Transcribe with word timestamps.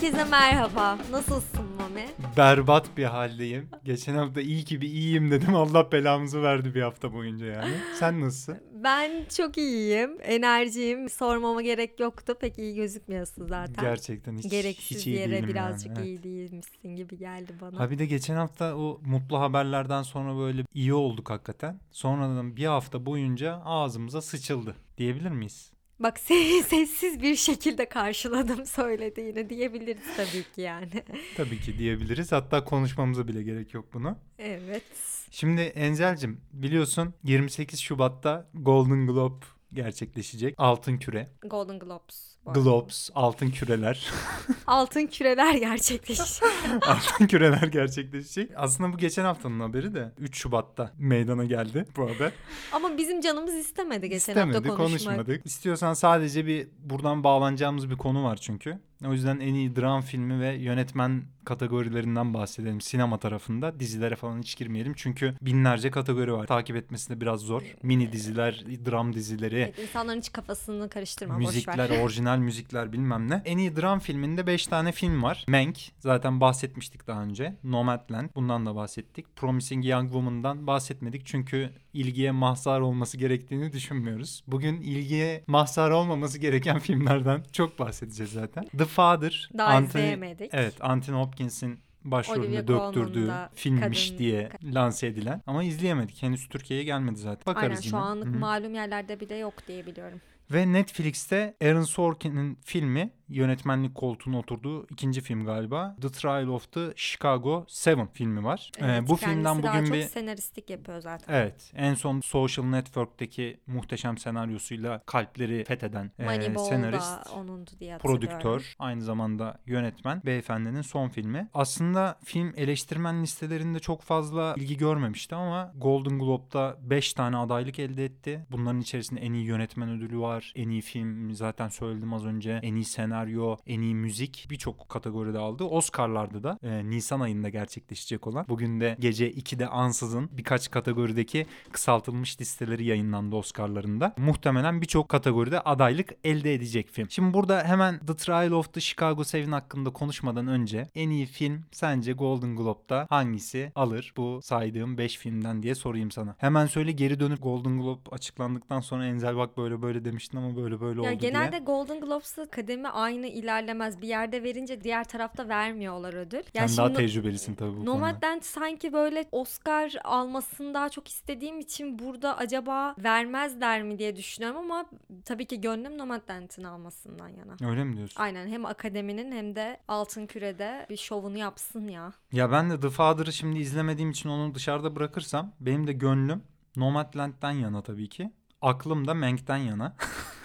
Herkese 0.00 0.24
merhaba. 0.24 0.98
Nasılsın 1.10 1.64
Mami? 1.78 2.06
Berbat 2.36 2.96
bir 2.96 3.04
haldeyim. 3.04 3.68
Geçen 3.84 4.14
hafta 4.14 4.40
iyi 4.40 4.64
ki 4.64 4.80
bir 4.80 4.88
iyiyim 4.88 5.30
dedim. 5.30 5.54
Allah 5.54 5.92
belamızı 5.92 6.42
verdi 6.42 6.74
bir 6.74 6.82
hafta 6.82 7.12
boyunca 7.12 7.46
yani. 7.46 7.74
Sen 7.98 8.20
nasılsın? 8.20 8.58
Ben 8.84 9.24
çok 9.36 9.58
iyiyim. 9.58 10.18
Enerjiyim. 10.22 11.08
Sormama 11.08 11.62
gerek 11.62 12.00
yoktu. 12.00 12.36
Pek 12.40 12.58
iyi 12.58 12.74
gözükmüyorsun 12.74 13.46
zaten. 13.46 13.84
Gerçekten 13.84 14.36
hiç, 14.36 14.50
Gereksiz 14.50 14.98
hiç 14.98 15.06
iyi 15.06 15.16
yere 15.16 15.32
değilim 15.32 15.48
birazcık 15.48 15.86
yani. 15.86 15.98
Evet. 15.98 16.06
iyi 16.06 16.22
değilmişsin 16.22 16.96
gibi 16.96 17.18
geldi 17.18 17.52
bana. 17.60 17.78
Ha 17.80 17.90
bir 17.90 17.98
de 17.98 18.06
geçen 18.06 18.36
hafta 18.36 18.76
o 18.76 19.00
mutlu 19.04 19.40
haberlerden 19.40 20.02
sonra 20.02 20.38
böyle 20.38 20.64
iyi 20.74 20.94
olduk 20.94 21.30
hakikaten. 21.30 21.80
Sonradan 21.90 22.56
bir 22.56 22.66
hafta 22.66 23.06
boyunca 23.06 23.62
ağzımıza 23.64 24.22
sıçıldı 24.22 24.76
diyebilir 24.98 25.30
miyiz? 25.30 25.72
Bak 26.00 26.20
sessiz 26.68 27.22
bir 27.22 27.36
şekilde 27.36 27.88
karşıladım 27.88 28.66
söylediğini 28.66 29.50
diyebiliriz 29.50 30.02
tabii 30.16 30.44
ki 30.54 30.60
yani. 30.60 31.02
Tabii 31.36 31.60
ki 31.60 31.78
diyebiliriz. 31.78 32.32
Hatta 32.32 32.64
konuşmamıza 32.64 33.28
bile 33.28 33.42
gerek 33.42 33.74
yok 33.74 33.84
bunu. 33.94 34.18
evet. 34.38 34.82
Şimdi 35.30 35.60
Enzel'cim 35.60 36.40
biliyorsun 36.52 37.14
28 37.24 37.80
Şubat'ta 37.80 38.48
Golden 38.54 39.06
Globe 39.06 39.44
gerçekleşecek. 39.72 40.54
Altın 40.58 40.98
küre. 40.98 41.28
Golden 41.42 41.78
Globes. 41.78 42.29
Globes, 42.46 43.10
altın 43.14 43.50
küreler. 43.50 44.06
Altın 44.66 45.06
küreler 45.06 45.54
gerçekleşti. 45.54 46.44
altın 46.86 47.26
küreler 47.26 47.62
gerçekleşecek. 47.66 48.50
Aslında 48.56 48.92
bu 48.92 48.98
geçen 48.98 49.24
haftanın 49.24 49.60
haberi 49.60 49.94
de 49.94 50.12
3 50.18 50.36
Şubat'ta 50.38 50.92
meydana 50.98 51.44
geldi 51.44 51.86
bu 51.96 52.10
haber. 52.10 52.32
Ama 52.72 52.98
bizim 52.98 53.20
canımız 53.20 53.54
istemedi 53.54 54.08
geçen 54.08 54.16
İstemedi, 54.32 54.56
hafta 54.56 54.74
konuşmak. 54.76 55.16
konuşmadık. 55.16 55.46
İstiyorsan 55.46 55.94
sadece 55.94 56.46
bir 56.46 56.68
buradan 56.78 57.24
bağlanacağımız 57.24 57.90
bir 57.90 57.96
konu 57.96 58.24
var 58.24 58.36
çünkü. 58.36 58.78
O 59.06 59.12
yüzden 59.12 59.40
en 59.40 59.54
iyi 59.54 59.76
dram 59.76 60.02
filmi 60.02 60.40
ve 60.40 60.54
yönetmen 60.54 61.22
kategorilerinden 61.44 62.34
bahsedelim 62.34 62.80
sinema 62.80 63.18
tarafında. 63.18 63.80
Dizilere 63.80 64.16
falan 64.16 64.38
hiç 64.38 64.56
girmeyelim 64.56 64.94
çünkü 64.96 65.34
binlerce 65.42 65.90
kategori 65.90 66.32
var. 66.32 66.46
Takip 66.46 66.76
etmesi 66.76 67.10
de 67.10 67.20
biraz 67.20 67.40
zor. 67.40 67.62
Mini 67.82 68.12
diziler, 68.12 68.64
dram 68.86 69.14
dizileri, 69.14 69.56
Evet, 69.56 69.78
insanların 69.78 70.18
hiç 70.18 70.32
kafasını 70.32 70.88
karıştırma 70.88 71.38
müzikler, 71.38 72.02
orijinal 72.02 72.38
müzikler 72.40 72.92
bilmem 72.92 73.30
ne. 73.30 73.42
En 73.44 73.58
iyi 73.58 73.76
dram 73.76 73.98
filminde 73.98 74.46
5 74.46 74.66
tane 74.66 74.92
film 74.92 75.22
var. 75.22 75.44
Mank 75.48 75.78
zaten 75.98 76.40
bahsetmiştik 76.40 77.06
daha 77.06 77.22
önce. 77.22 77.54
Nomadland 77.64 78.30
bundan 78.34 78.66
da 78.66 78.74
bahsettik. 78.76 79.36
Promising 79.36 79.86
Young 79.86 80.04
Woman'dan 80.04 80.66
bahsetmedik 80.66 81.26
çünkü 81.26 81.70
ilgiye 81.92 82.30
mahzar 82.30 82.80
olması 82.80 83.16
gerektiğini 83.16 83.72
düşünmüyoruz. 83.72 84.44
Bugün 84.46 84.80
ilgiye 84.80 85.44
mahzar 85.46 85.90
olmaması 85.90 86.38
gereken 86.38 86.78
filmlerden 86.78 87.42
çok 87.52 87.78
bahsedeceğiz 87.78 88.32
zaten. 88.32 88.64
The 88.78 88.84
Father. 88.84 89.50
Daha 89.58 89.74
Anthony- 89.80 89.86
izleyemedik. 89.88 90.50
Evet 90.54 90.74
Anthony 90.80 91.16
Hopkins'in 91.16 91.78
başrolünde 92.04 92.68
döktürdüğü 92.68 93.30
filmmiş 93.54 94.06
kadın- 94.08 94.18
diye 94.18 94.50
lanse 94.64 95.06
edilen 95.06 95.42
ama 95.46 95.62
izleyemedik. 95.64 96.22
Henüz 96.22 96.48
Türkiye'ye 96.48 96.84
gelmedi 96.84 97.18
zaten. 97.18 97.54
Bakarız 97.54 97.64
Aynen 97.78 97.80
yine. 97.82 97.90
şu 97.90 97.96
anlık 97.96 98.26
Hı 98.28 98.32
hı. 98.32 98.38
malum 98.38 98.74
yerlerde 98.74 99.20
bile 99.20 99.36
yok 99.36 99.54
diye 99.68 99.86
biliyorum. 99.86 100.20
Ve 100.50 100.72
Netflix'te 100.72 101.56
Aaron 101.62 101.82
Sorkin'in 101.82 102.58
filmi 102.64 103.10
yönetmenlik 103.30 103.94
koltuğuna 103.94 104.38
oturduğu 104.38 104.86
ikinci 104.90 105.20
film 105.20 105.44
galiba. 105.44 105.96
The 106.00 106.08
Trial 106.08 106.48
of 106.48 106.72
the 106.72 106.92
Chicago 106.96 107.66
7 107.86 108.08
filmi 108.12 108.44
var. 108.44 108.70
Ee, 108.78 108.84
Evet, 108.84 109.02
bu 109.08 109.16
kendisi 109.16 109.24
filmden 109.24 109.62
daha 109.62 109.74
bugün 109.74 109.84
çok 109.84 109.94
bir 109.94 110.02
senaristlik 110.02 110.70
yapıyor 110.70 111.00
zaten. 111.00 111.34
Evet. 111.34 111.72
En 111.74 111.94
son 111.94 112.20
Social 112.20 112.64
Network'teki 112.64 113.60
muhteşem 113.66 114.18
senaryosuyla 114.18 115.02
kalpleri 115.06 115.64
fetheden 115.64 116.10
e, 116.18 116.54
senarist, 116.58 117.30
onundu 117.36 117.70
diye 117.80 117.98
prodüktör, 117.98 118.74
aynı 118.78 119.02
zamanda 119.02 119.58
yönetmen 119.66 120.22
beyefendinin 120.26 120.82
son 120.82 121.08
filmi. 121.08 121.48
Aslında 121.54 122.18
film 122.24 122.52
eleştirmen 122.56 123.22
listelerinde 123.22 123.78
çok 123.78 124.02
fazla 124.02 124.54
ilgi 124.56 124.76
görmemişti 124.76 125.34
ama 125.34 125.72
Golden 125.76 126.18
Globe'da 126.18 126.76
5 126.80 127.12
tane 127.14 127.36
adaylık 127.36 127.78
elde 127.78 128.04
etti. 128.04 128.46
Bunların 128.50 128.80
içerisinde 128.80 129.20
en 129.20 129.32
iyi 129.32 129.44
yönetmen 129.44 129.88
ödülü 129.88 130.18
var. 130.18 130.52
En 130.56 130.68
iyi 130.68 130.80
film 130.80 131.34
zaten 131.34 131.68
söyledim 131.68 132.12
az 132.12 132.24
önce. 132.24 132.60
En 132.62 132.74
iyi 132.74 132.84
senaryo, 132.84 133.19
en 133.66 133.80
iyi 133.80 133.94
müzik 133.94 134.46
birçok 134.50 134.88
kategoride 134.88 135.38
aldı. 135.38 135.64
Oscar'larda 135.64 136.42
da 136.42 136.58
e, 136.62 136.90
Nisan 136.90 137.20
ayında 137.20 137.48
gerçekleşecek 137.48 138.26
olan. 138.26 138.46
Bugün 138.48 138.80
de 138.80 138.96
gece 139.00 139.30
2'de 139.30 139.68
ansızın 139.68 140.28
birkaç 140.32 140.70
kategorideki 140.70 141.46
kısaltılmış 141.72 142.40
listeleri 142.40 142.84
yayınlandı 142.84 143.36
Oscar'larında. 143.36 144.14
Muhtemelen 144.18 144.82
birçok 144.82 145.08
kategoride 145.08 145.60
adaylık 145.60 146.14
elde 146.24 146.54
edecek 146.54 146.88
film. 146.88 147.10
Şimdi 147.10 147.34
burada 147.34 147.64
hemen 147.64 147.98
The 147.98 148.16
Trial 148.16 148.50
of 148.50 148.72
the 148.72 148.80
Chicago 148.80 149.22
7 149.34 149.50
hakkında 149.50 149.90
konuşmadan 149.90 150.46
önce 150.46 150.88
en 150.94 151.10
iyi 151.10 151.26
film 151.26 151.64
sence 151.72 152.12
Golden 152.12 152.56
Globe'da 152.56 153.06
hangisi 153.10 153.72
alır 153.74 154.12
bu 154.16 154.40
saydığım 154.42 154.98
5 154.98 155.16
filmden 155.16 155.62
diye 155.62 155.74
sorayım 155.74 156.10
sana. 156.10 156.34
Hemen 156.38 156.66
söyle 156.66 156.92
geri 156.92 157.20
dönüp 157.20 157.42
Golden 157.42 157.80
Globe 157.80 158.00
açıklandıktan 158.10 158.80
sonra 158.80 159.06
Enzel 159.06 159.36
bak 159.36 159.56
böyle 159.56 159.82
böyle 159.82 160.04
demiştin 160.04 160.38
ama 160.38 160.56
böyle 160.56 160.80
böyle 160.80 161.02
Ya 161.02 161.10
oldu 161.12 161.20
genelde 161.20 161.52
diye. 161.52 161.60
Golden 161.60 162.00
Globes'ı 162.00 162.48
kademi 162.50 162.88
aynı 162.88 163.09
ilerlemez. 163.12 164.00
Bir 164.02 164.08
yerde 164.08 164.42
verince 164.42 164.84
diğer 164.84 165.04
tarafta 165.04 165.48
vermiyorlar 165.48 166.14
ödül. 166.14 166.42
Sen 166.54 166.60
ya 166.60 166.68
daha 166.76 166.86
şimdi 166.86 166.94
tecrübelisin 166.98 167.54
tabii 167.54 167.70
bu 167.70 167.74
konuda. 167.74 167.90
Nomadland 167.90 168.42
sanki 168.42 168.92
böyle 168.92 169.24
Oscar 169.32 169.94
almasını 170.04 170.74
daha 170.74 170.88
çok 170.88 171.08
istediğim 171.08 171.60
için 171.60 171.98
burada 171.98 172.36
acaba 172.36 172.94
vermezler 172.98 173.82
mi 173.82 173.98
diye 173.98 174.16
düşünüyorum 174.16 174.58
ama 174.58 174.86
tabii 175.24 175.46
ki 175.46 175.60
gönlüm 175.60 175.98
Nomadland'ın 175.98 176.64
almasından 176.64 177.28
yana. 177.28 177.70
Öyle 177.70 177.84
mi 177.84 177.96
diyorsun? 177.96 178.20
Aynen 178.22 178.48
hem 178.48 178.66
akademinin 178.66 179.32
hem 179.32 179.56
de 179.56 179.80
Altın 179.88 180.26
Küre'de 180.26 180.86
bir 180.90 180.96
şovunu 180.96 181.38
yapsın 181.38 181.88
ya. 181.88 182.12
Ya 182.32 182.52
ben 182.52 182.70
de 182.70 182.80
The 182.80 182.90
Father'ı 182.90 183.32
şimdi 183.32 183.58
izlemediğim 183.58 184.10
için 184.10 184.28
onu 184.28 184.54
dışarıda 184.54 184.96
bırakırsam 184.96 185.52
benim 185.60 185.86
de 185.86 185.92
gönlüm 185.92 186.42
Nomadland'den 186.76 187.50
yana 187.52 187.82
tabii 187.82 188.08
ki. 188.08 188.30
Aklım 188.62 189.06
da 189.06 189.14
Mank'ten 189.14 189.56
yana. 189.56 189.96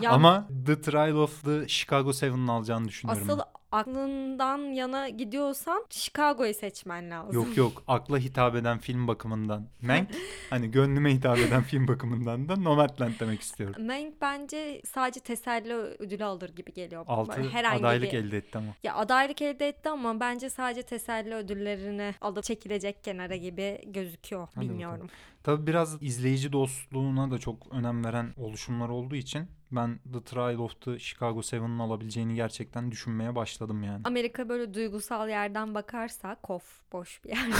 Ya 0.00 0.10
Ama 0.10 0.48
The 0.66 0.80
Trial 0.80 1.16
of 1.16 1.44
the 1.44 1.68
Chicago 1.68 2.10
7'ın 2.10 2.48
alacağını 2.48 2.88
düşünüyorum. 2.88 3.30
asıl 3.30 3.40
aklından 3.74 4.58
yana 4.58 5.08
gidiyorsan 5.08 5.84
Chicago'yu 5.90 6.54
seçmen 6.54 7.10
lazım. 7.10 7.34
Yok 7.34 7.56
yok 7.56 7.82
akla 7.88 8.18
hitap 8.18 8.56
eden 8.56 8.78
film 8.78 9.08
bakımından. 9.08 9.66
Mank 9.82 10.08
hani 10.50 10.70
gönlüme 10.70 11.14
hitap 11.14 11.38
eden 11.38 11.62
film 11.62 11.88
bakımından 11.88 12.48
da 12.48 12.56
Nomadland 12.56 13.12
demek 13.20 13.40
istiyorum. 13.40 13.86
Mank 13.86 14.20
bence 14.20 14.82
sadece 14.86 15.20
teselli 15.20 15.74
ödülü 15.74 16.24
alır 16.24 16.48
gibi 16.48 16.72
geliyor. 16.72 17.04
Altı 17.08 17.36
Böyle 17.36 17.48
herhangi 17.48 17.80
adaylık 17.80 18.12
bir... 18.12 18.18
elde 18.18 18.36
etti 18.36 18.58
ama. 18.58 18.74
Ya 18.82 18.94
adaylık 18.94 19.42
elde 19.42 19.68
etti 19.68 19.88
ama 19.88 20.20
bence 20.20 20.50
sadece 20.50 20.82
teselli 20.82 21.34
ödüllerini 21.34 22.14
alıp 22.20 22.44
çekilecek 22.44 23.04
kenara 23.04 23.36
gibi 23.36 23.80
gözüküyor. 23.86 24.48
Hadi 24.54 24.68
Bilmiyorum. 24.68 25.08
Tabii 25.42 25.66
biraz 25.66 26.02
izleyici 26.02 26.52
dostluğuna 26.52 27.30
da 27.30 27.38
çok 27.38 27.72
önem 27.72 28.04
veren 28.04 28.34
oluşumlar 28.36 28.88
olduğu 28.88 29.16
için 29.16 29.48
ben 29.76 29.98
The 30.12 30.24
Trial 30.24 30.58
of 30.58 30.80
the 30.80 30.98
Chicago 30.98 31.40
7'ın 31.40 31.78
alabileceğini 31.78 32.34
gerçekten 32.34 32.90
düşünmeye 32.90 33.34
başladım 33.36 33.82
yani. 33.82 34.00
Amerika 34.04 34.48
böyle 34.48 34.74
duygusal 34.74 35.28
yerden 35.28 35.74
bakarsa 35.74 36.36
kof 36.42 36.62
boş 36.92 37.24
bir 37.24 37.28
yerden 37.28 37.52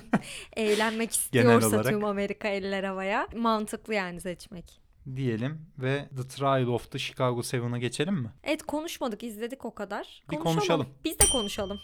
eğlenmek 0.56 1.10
istiyorsa 1.12 1.68
olarak. 1.68 1.86
tüm 1.86 2.04
Amerika 2.04 2.48
eller 2.48 2.84
havaya 2.84 3.28
mantıklı 3.36 3.94
yani 3.94 4.20
seçmek. 4.20 4.80
diyelim 5.16 5.66
ve 5.78 6.08
The 6.16 6.28
Trial 6.28 6.66
of 6.66 6.90
the 6.90 6.98
Chicago 6.98 7.40
7'a 7.40 7.78
geçelim 7.78 8.14
mi? 8.14 8.30
Evet 8.44 8.62
konuşmadık 8.62 9.22
izledik 9.22 9.64
o 9.64 9.74
kadar. 9.74 10.22
Bir 10.30 10.36
konuşalım. 10.36 10.86
Biz 11.04 11.18
de 11.18 11.24
konuşalım. 11.32 11.80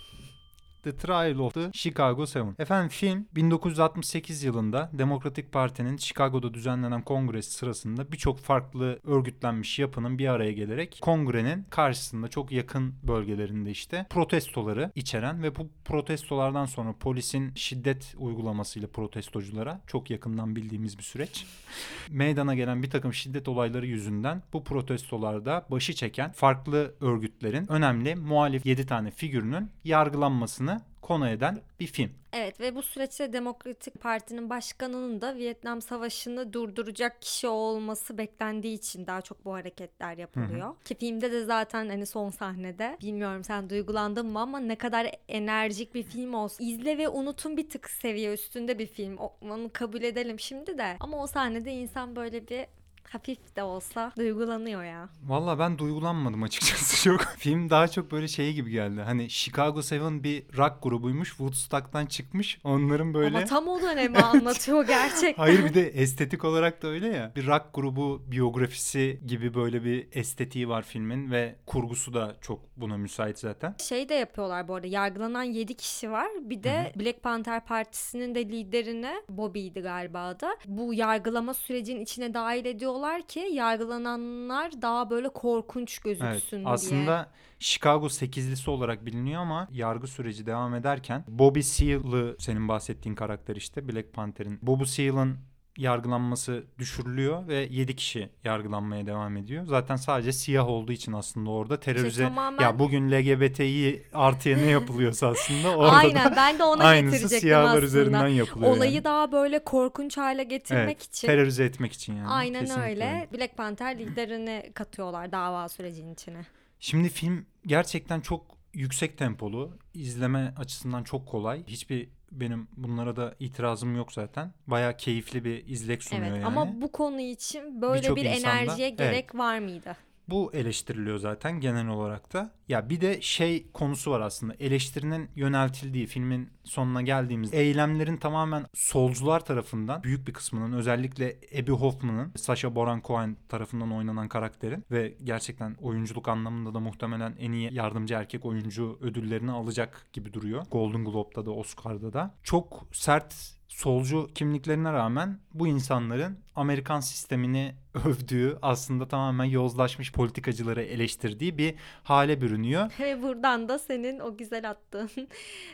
The 0.86 0.96
Trial 0.96 1.38
of 1.38 1.54
the 1.54 1.70
Chicago 1.72 2.26
7. 2.34 2.46
Efendim 2.58 2.88
film 2.88 3.26
1968 3.34 4.42
yılında 4.42 4.90
Demokratik 4.92 5.52
Parti'nin 5.52 5.96
Chicago'da 5.96 6.54
düzenlenen 6.54 7.02
kongresi 7.02 7.50
sırasında 7.50 8.12
birçok 8.12 8.38
farklı 8.38 8.98
örgütlenmiş 9.04 9.78
yapının 9.78 10.18
bir 10.18 10.28
araya 10.28 10.52
gelerek 10.52 10.98
kongrenin 11.02 11.64
karşısında 11.70 12.28
çok 12.28 12.52
yakın 12.52 12.94
bölgelerinde 13.02 13.70
işte 13.70 14.06
protestoları 14.10 14.92
içeren 14.94 15.42
ve 15.42 15.56
bu 15.56 15.68
protestolardan 15.84 16.66
sonra 16.66 16.94
polisin 17.00 17.52
şiddet 17.54 18.14
uygulamasıyla 18.18 18.88
protestoculara 18.88 19.80
çok 19.86 20.10
yakından 20.10 20.56
bildiğimiz 20.56 20.98
bir 20.98 21.02
süreç. 21.02 21.46
Meydana 22.10 22.54
gelen 22.54 22.82
bir 22.82 22.90
takım 22.90 23.14
şiddet 23.14 23.48
olayları 23.48 23.86
yüzünden 23.86 24.42
bu 24.52 24.64
protestolarda 24.64 25.66
başı 25.70 25.94
çeken 25.94 26.32
farklı 26.32 26.94
örgütlerin 27.00 27.72
önemli 27.72 28.14
muhalif 28.14 28.66
7 28.66 28.86
tane 28.86 29.10
figürünün 29.10 29.70
yargılanmasını 29.84 30.75
konu 31.02 31.28
eden 31.28 31.60
bir 31.80 31.86
film. 31.86 32.10
Evet 32.32 32.60
ve 32.60 32.74
bu 32.74 32.82
süreçte 32.82 33.32
Demokratik 33.32 34.00
Parti'nin 34.00 34.50
başkanının 34.50 35.20
da 35.20 35.36
Vietnam 35.36 35.82
Savaşı'nı 35.82 36.52
durduracak 36.52 37.22
kişi 37.22 37.48
olması 37.48 38.18
beklendiği 38.18 38.78
için 38.78 39.06
daha 39.06 39.22
çok 39.22 39.44
bu 39.44 39.54
hareketler 39.54 40.16
yapılıyor. 40.18 40.74
Ki 40.84 40.94
filmde 40.94 41.32
de 41.32 41.44
zaten 41.44 41.88
hani 41.88 42.06
son 42.06 42.30
sahnede 42.30 42.96
bilmiyorum 43.02 43.44
sen 43.44 43.70
duygulandın 43.70 44.26
mı 44.26 44.40
ama 44.40 44.58
ne 44.58 44.76
kadar 44.76 45.10
enerjik 45.28 45.94
bir 45.94 46.02
film 46.02 46.34
olsun. 46.34 46.64
İzle 46.64 46.98
ve 46.98 47.08
unutun 47.08 47.56
bir 47.56 47.68
tık 47.68 47.90
seviye 47.90 48.32
üstünde 48.32 48.78
bir 48.78 48.86
film. 48.86 49.16
Onu 49.40 49.70
kabul 49.72 50.02
edelim 50.02 50.40
şimdi 50.40 50.78
de. 50.78 50.96
Ama 51.00 51.22
o 51.22 51.26
sahnede 51.26 51.72
insan 51.72 52.16
böyle 52.16 52.48
bir 52.48 52.66
hafif 53.10 53.56
de 53.56 53.62
olsa 53.62 54.12
duygulanıyor 54.16 54.84
ya. 54.84 55.08
Valla 55.26 55.58
ben 55.58 55.78
duygulanmadım 55.78 56.42
açıkçası 56.42 57.04
çok. 57.04 57.20
Film 57.20 57.70
daha 57.70 57.88
çok 57.88 58.12
böyle 58.12 58.28
şey 58.28 58.52
gibi 58.52 58.70
geldi. 58.70 59.00
Hani 59.00 59.30
Chicago 59.30 59.82
Seven 59.82 60.24
bir 60.24 60.42
rock 60.56 60.82
grubuymuş. 60.82 61.28
Woodstock'tan 61.28 62.06
çıkmış. 62.06 62.58
Onların 62.64 63.14
böyle... 63.14 63.36
Ama 63.36 63.46
tam 63.46 63.68
o 63.68 63.82
dönemi 63.82 64.18
anlatıyor 64.22 64.86
gerçekten. 64.86 65.42
Hayır 65.42 65.64
bir 65.64 65.74
de 65.74 65.88
estetik 65.88 66.44
olarak 66.44 66.82
da 66.82 66.88
öyle 66.88 67.08
ya. 67.08 67.32
Bir 67.36 67.46
rock 67.46 67.64
grubu 67.74 68.22
biyografisi 68.26 69.20
gibi 69.26 69.54
böyle 69.54 69.84
bir 69.84 70.08
estetiği 70.12 70.68
var 70.68 70.82
filmin 70.82 71.30
ve 71.30 71.56
kurgusu 71.66 72.14
da 72.14 72.36
çok 72.40 72.60
buna 72.76 72.96
müsait 72.96 73.38
zaten. 73.38 73.74
Şey 73.78 74.08
de 74.08 74.14
yapıyorlar 74.14 74.68
bu 74.68 74.74
arada. 74.74 74.86
Yargılanan 74.86 75.42
7 75.42 75.74
kişi 75.74 76.10
var. 76.10 76.28
Bir 76.40 76.62
de 76.62 76.92
Black 76.96 77.22
Panther 77.22 77.64
Partisi'nin 77.64 78.34
de 78.34 78.44
liderini 78.48 79.12
Bobby'ydi 79.28 79.80
galiba 79.80 80.40
da. 80.40 80.56
Bu 80.66 80.94
yargılama 80.94 81.54
sürecinin 81.54 82.00
içine 82.00 82.34
dahil 82.34 82.64
ediyorlar 82.96 83.22
ki 83.22 83.40
yargılananlar 83.52 84.82
daha 84.82 85.10
böyle 85.10 85.28
korkunç 85.28 85.98
gözüksün 85.98 86.26
Evet. 86.26 86.50
diye. 86.52 86.62
Aslında 86.64 87.30
Chicago 87.58 88.06
8'lisi 88.06 88.70
olarak 88.70 89.06
biliniyor 89.06 89.42
ama 89.42 89.68
yargı 89.72 90.06
süreci 90.06 90.46
devam 90.46 90.74
ederken 90.74 91.24
Bobby 91.28 91.60
Seale'ı 91.60 92.36
senin 92.38 92.68
bahsettiğin 92.68 93.14
karakter 93.14 93.56
işte 93.56 93.88
Black 93.88 94.12
Panther'in. 94.12 94.58
Bobby 94.62 94.84
Seale'ın 94.84 95.38
yargılanması 95.78 96.64
düşürülüyor 96.78 97.48
ve 97.48 97.68
7 97.70 97.96
kişi 97.96 98.30
yargılanmaya 98.44 99.06
devam 99.06 99.36
ediyor. 99.36 99.64
Zaten 99.66 99.96
sadece 99.96 100.32
siyah 100.32 100.68
olduğu 100.68 100.92
için 100.92 101.12
aslında 101.12 101.50
orada 101.50 101.80
terörize 101.80 102.22
tamamen- 102.22 102.62
ya 102.62 102.78
bugün 102.78 103.10
LGBTİ 103.10 104.02
artıya 104.14 104.56
ne 104.56 104.66
yapılıyorsa 104.66 105.26
aslında 105.28 105.76
orada 105.76 105.92
Aynen 105.92 106.24
da 106.32 106.36
ben 106.36 106.58
de 106.58 106.64
ona 106.64 106.84
aynısı 106.84 107.12
getirecektim 107.12 107.40
siyahlar 107.48 107.68
aslında. 107.70 107.86
üzerinden 107.86 108.28
yapılıyor. 108.28 108.76
Olayı 108.76 108.92
yani. 108.92 109.04
daha 109.04 109.32
böyle 109.32 109.64
korkunç 109.64 110.16
hale 110.16 110.44
getirmek 110.44 110.84
Evet, 110.84 111.02
için. 111.02 111.28
terörize 111.28 111.64
etmek 111.64 111.92
için 111.92 112.16
yani. 112.16 112.28
Aynen 112.28 112.60
Kesinlikle 112.60 112.90
öyle. 112.90 113.28
Black 113.34 113.56
Panther 113.56 113.98
liderini 113.98 114.70
katıyorlar 114.74 115.32
dava 115.32 115.68
sürecinin 115.68 116.14
içine. 116.14 116.46
Şimdi 116.80 117.08
film 117.08 117.46
gerçekten 117.66 118.20
çok 118.20 118.56
yüksek 118.74 119.18
tempolu. 119.18 119.78
izleme 119.94 120.54
açısından 120.58 121.02
çok 121.04 121.26
kolay. 121.28 121.64
Hiçbir 121.66 122.08
benim 122.32 122.68
bunlara 122.76 123.16
da 123.16 123.34
itirazım 123.40 123.96
yok 123.96 124.12
zaten. 124.12 124.52
Bayağı 124.66 124.96
keyifli 124.96 125.44
bir 125.44 125.66
izlek 125.66 126.04
sunuyor 126.04 126.26
Evet 126.26 126.36
yani. 126.36 126.46
ama 126.46 126.80
bu 126.80 126.92
konu 126.92 127.20
için 127.20 127.82
böyle 127.82 128.02
Birçok 128.02 128.16
bir 128.16 128.24
insanda- 128.24 128.58
enerjiye 128.58 128.88
evet. 128.88 128.98
gerek 128.98 129.34
var 129.34 129.58
mıydı? 129.58 129.96
Bu 130.28 130.52
eleştiriliyor 130.54 131.18
zaten 131.18 131.60
genel 131.60 131.88
olarak 131.88 132.32
da. 132.32 132.50
Ya 132.68 132.90
bir 132.90 133.00
de 133.00 133.20
şey 133.20 133.70
konusu 133.72 134.10
var 134.10 134.20
aslında. 134.20 134.54
Eleştirinin 134.60 135.30
yöneltildiği 135.36 136.06
filmin 136.06 136.50
sonuna 136.64 137.02
geldiğimizde 137.02 137.60
eylemlerin 137.60 138.16
tamamen 138.16 138.66
solcular 138.74 139.44
tarafından 139.44 140.02
büyük 140.02 140.28
bir 140.28 140.32
kısmının 140.32 140.72
özellikle 140.72 141.36
Abby 141.62 141.70
Hoffman'ın 141.70 142.32
Sacha 142.36 142.76
Baron 142.76 143.02
Cohen 143.04 143.36
tarafından 143.48 143.92
oynanan 143.92 144.28
karakterin 144.28 144.84
ve 144.90 145.16
gerçekten 145.24 145.76
oyunculuk 145.80 146.28
anlamında 146.28 146.74
da 146.74 146.80
muhtemelen 146.80 147.36
en 147.38 147.52
iyi 147.52 147.74
yardımcı 147.74 148.14
erkek 148.14 148.44
oyuncu 148.44 148.98
ödüllerini 149.00 149.50
alacak 149.50 150.06
gibi 150.12 150.32
duruyor. 150.32 150.66
Golden 150.70 151.04
Globe'da 151.04 151.46
da 151.46 151.50
Oscar'da 151.50 152.12
da. 152.12 152.34
Çok 152.42 152.86
sert 152.92 153.56
solcu 153.68 154.30
kimliklerine 154.34 154.92
rağmen 154.92 155.40
bu 155.54 155.66
insanların 155.66 156.38
Amerikan 156.56 157.00
sistemini 157.00 157.74
övdüğü 158.04 158.58
aslında 158.62 159.08
tamamen 159.08 159.44
yozlaşmış 159.44 160.12
politikacıları 160.12 160.82
eleştirdiği 160.82 161.58
bir 161.58 161.74
hale 162.02 162.40
bürünüyor. 162.40 162.90
Ve 163.00 163.22
buradan 163.22 163.68
da 163.68 163.78
senin 163.78 164.20
o 164.20 164.36
güzel 164.36 164.70
attığın 164.70 165.08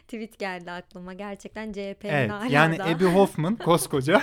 tweet 0.09 0.39
geldi 0.39 0.71
aklıma. 0.71 1.13
Gerçekten 1.13 1.73
CHP'nin 1.73 2.11
Evet 2.11 2.31
hala 2.31 2.47
yani 2.47 2.79
da. 2.79 2.85
Abby 2.85 3.05
Hoffman 3.05 3.57
koskoca 3.57 4.23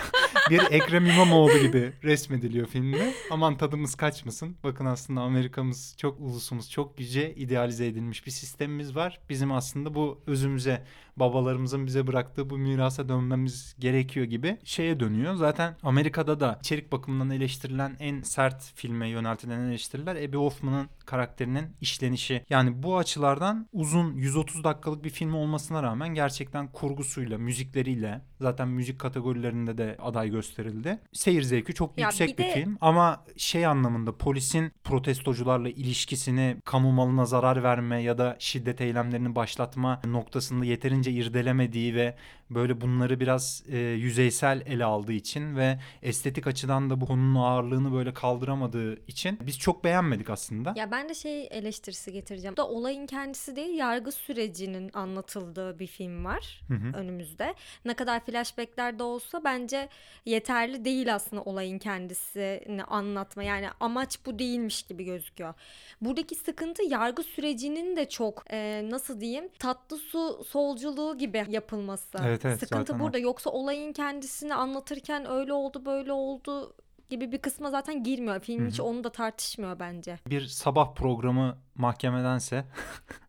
bir 0.49 0.61
Ekrem 0.71 1.05
İmamoğlu 1.05 1.57
gibi 1.57 1.93
resmediliyor 2.03 2.67
filmde. 2.67 3.13
Aman 3.31 3.57
tadımız 3.57 3.95
kaçmasın. 3.95 4.57
Bakın 4.63 4.85
aslında 4.85 5.21
Amerika'mız 5.21 5.95
çok 5.97 6.19
ulusumuz 6.19 6.71
çok 6.71 6.99
yüce 6.99 7.35
idealize 7.35 7.87
edilmiş 7.87 8.25
bir 8.25 8.31
sistemimiz 8.31 8.95
var. 8.95 9.19
Bizim 9.29 9.51
aslında 9.51 9.93
bu 9.93 10.21
özümüze 10.27 10.83
babalarımızın 11.17 11.87
bize 11.87 12.07
bıraktığı 12.07 12.49
bu 12.49 12.57
mirasa 12.57 13.09
dönmemiz 13.09 13.75
gerekiyor 13.79 14.25
gibi 14.25 14.57
şeye 14.63 14.99
dönüyor. 14.99 15.35
Zaten 15.35 15.75
Amerika'da 15.83 16.39
da 16.39 16.48
içerik 16.61 16.91
bakımından 16.91 17.29
eleştirilen 17.29 17.95
en 17.99 18.21
sert 18.21 18.71
filme 18.75 19.09
yöneltilen 19.09 19.59
eleştiriler 19.59 20.15
Abby 20.15 20.37
Hoffman'ın 20.37 20.89
karakterinin 21.05 21.75
işlenişi. 21.81 22.45
Yani 22.49 22.83
bu 22.83 22.97
açılardan 22.97 23.67
uzun 23.73 24.13
130 24.15 24.63
dakikalık 24.63 25.03
bir 25.03 25.09
film 25.09 25.33
olmasına 25.33 25.83
rağmen 25.83 26.09
gerçekten 26.09 26.71
kurgusuyla, 26.71 27.37
müzikleriyle 27.37 28.21
zaten 28.41 28.67
müzik 28.67 28.99
kategorilerinde 28.99 29.77
de 29.77 29.97
aday 30.01 30.29
gösterildi. 30.29 30.99
Seyir 31.13 31.41
zevki 31.41 31.73
çok 31.73 31.97
Ya 31.99 32.07
yüksek 32.07 32.39
bir 32.39 32.43
bir, 32.43 32.49
de- 32.49 32.53
film 32.53 32.77
ama 32.81 33.25
şey 33.37 33.65
anlamında 33.65 34.17
polisin 34.17 34.71
protestocularla 34.83 35.69
ilişkisini 35.69 36.57
kamu 36.65 36.91
malına 36.91 37.25
zarar 37.25 37.63
verme 37.63 38.01
ya 38.01 38.17
da 38.17 38.35
şiddet 38.39 38.81
eylemlerini 38.81 39.35
başlatma 39.35 40.01
noktasında 40.05 40.65
yeterince 40.65 41.11
irdelemediği 41.11 41.95
ve 41.95 42.15
böyle 42.49 42.81
bunları 42.81 43.19
biraz 43.19 43.63
e, 43.67 43.77
yüzeysel 43.77 44.63
ele 44.65 44.85
aldığı 44.85 45.13
için 45.13 45.55
ve 45.55 45.79
estetik 46.01 46.47
açıdan 46.47 46.89
da 46.89 47.01
bu 47.01 47.05
konunun 47.05 47.35
ağırlığını 47.35 47.93
böyle 47.93 48.13
kaldıramadığı 48.13 49.05
için 49.07 49.39
biz 49.41 49.59
çok 49.59 49.83
beğenmedik 49.83 50.29
aslında. 50.29 50.73
Ya 50.75 50.91
ben 50.91 51.09
de 51.09 51.13
şey 51.13 51.47
eleştirisi 51.51 52.13
getireceğim. 52.13 52.57
Da 52.57 52.67
olayın 52.67 53.05
kendisi 53.05 53.55
değil, 53.55 53.77
yargı 53.77 54.11
sürecinin 54.11 54.91
anlatıldığı 54.93 55.79
bir 55.79 55.87
film 55.87 56.25
var 56.25 56.61
Hı 56.67 56.73
hı. 56.73 56.97
önümüzde. 56.97 57.55
Ne 57.85 57.93
kadar 57.93 58.25
flashbackler 58.25 58.99
de 58.99 59.03
olsa 59.03 59.43
bence 59.43 59.89
yeterli 60.25 60.85
değil 60.85 61.15
aslında 61.15 61.41
olayın 61.41 61.79
kendisini 61.79 62.83
anlatma. 62.83 63.43
Yani 63.43 63.67
amaç 63.79 64.25
bu 64.25 64.39
değilmiş 64.39 64.83
gibi 64.83 65.03
gözüküyor. 65.03 65.53
Buradaki 66.01 66.35
sıkıntı 66.35 66.83
yargı 66.83 67.23
sürecinin 67.23 67.95
de 67.95 68.09
çok 68.09 68.43
e, 68.51 68.85
nasıl 68.89 69.21
diyeyim 69.21 69.49
tatlı 69.59 69.97
su 69.97 70.43
solculuğu 70.47 71.17
gibi 71.17 71.45
yapılması. 71.49 72.17
Evet, 72.21 72.38
evet, 72.45 72.59
sıkıntı 72.59 72.85
zaten 72.85 72.99
o. 72.99 73.03
burada. 73.03 73.17
Yoksa 73.17 73.49
olayın 73.49 73.93
kendisini 73.93 74.55
anlatırken 74.55 75.29
öyle 75.29 75.53
oldu 75.53 75.85
böyle 75.85 76.11
oldu 76.11 76.73
gibi 77.09 77.31
bir 77.31 77.37
kısma 77.37 77.71
zaten 77.71 78.03
girmiyor. 78.03 78.39
Film 78.39 78.65
Hı 78.65 78.67
hiç 78.67 78.79
onu 78.79 79.03
da 79.03 79.09
tartışmıyor 79.09 79.79
bence. 79.79 80.19
Bir 80.27 80.45
sabah 80.45 80.95
programı 80.95 81.57
mahkemedense 81.75 82.65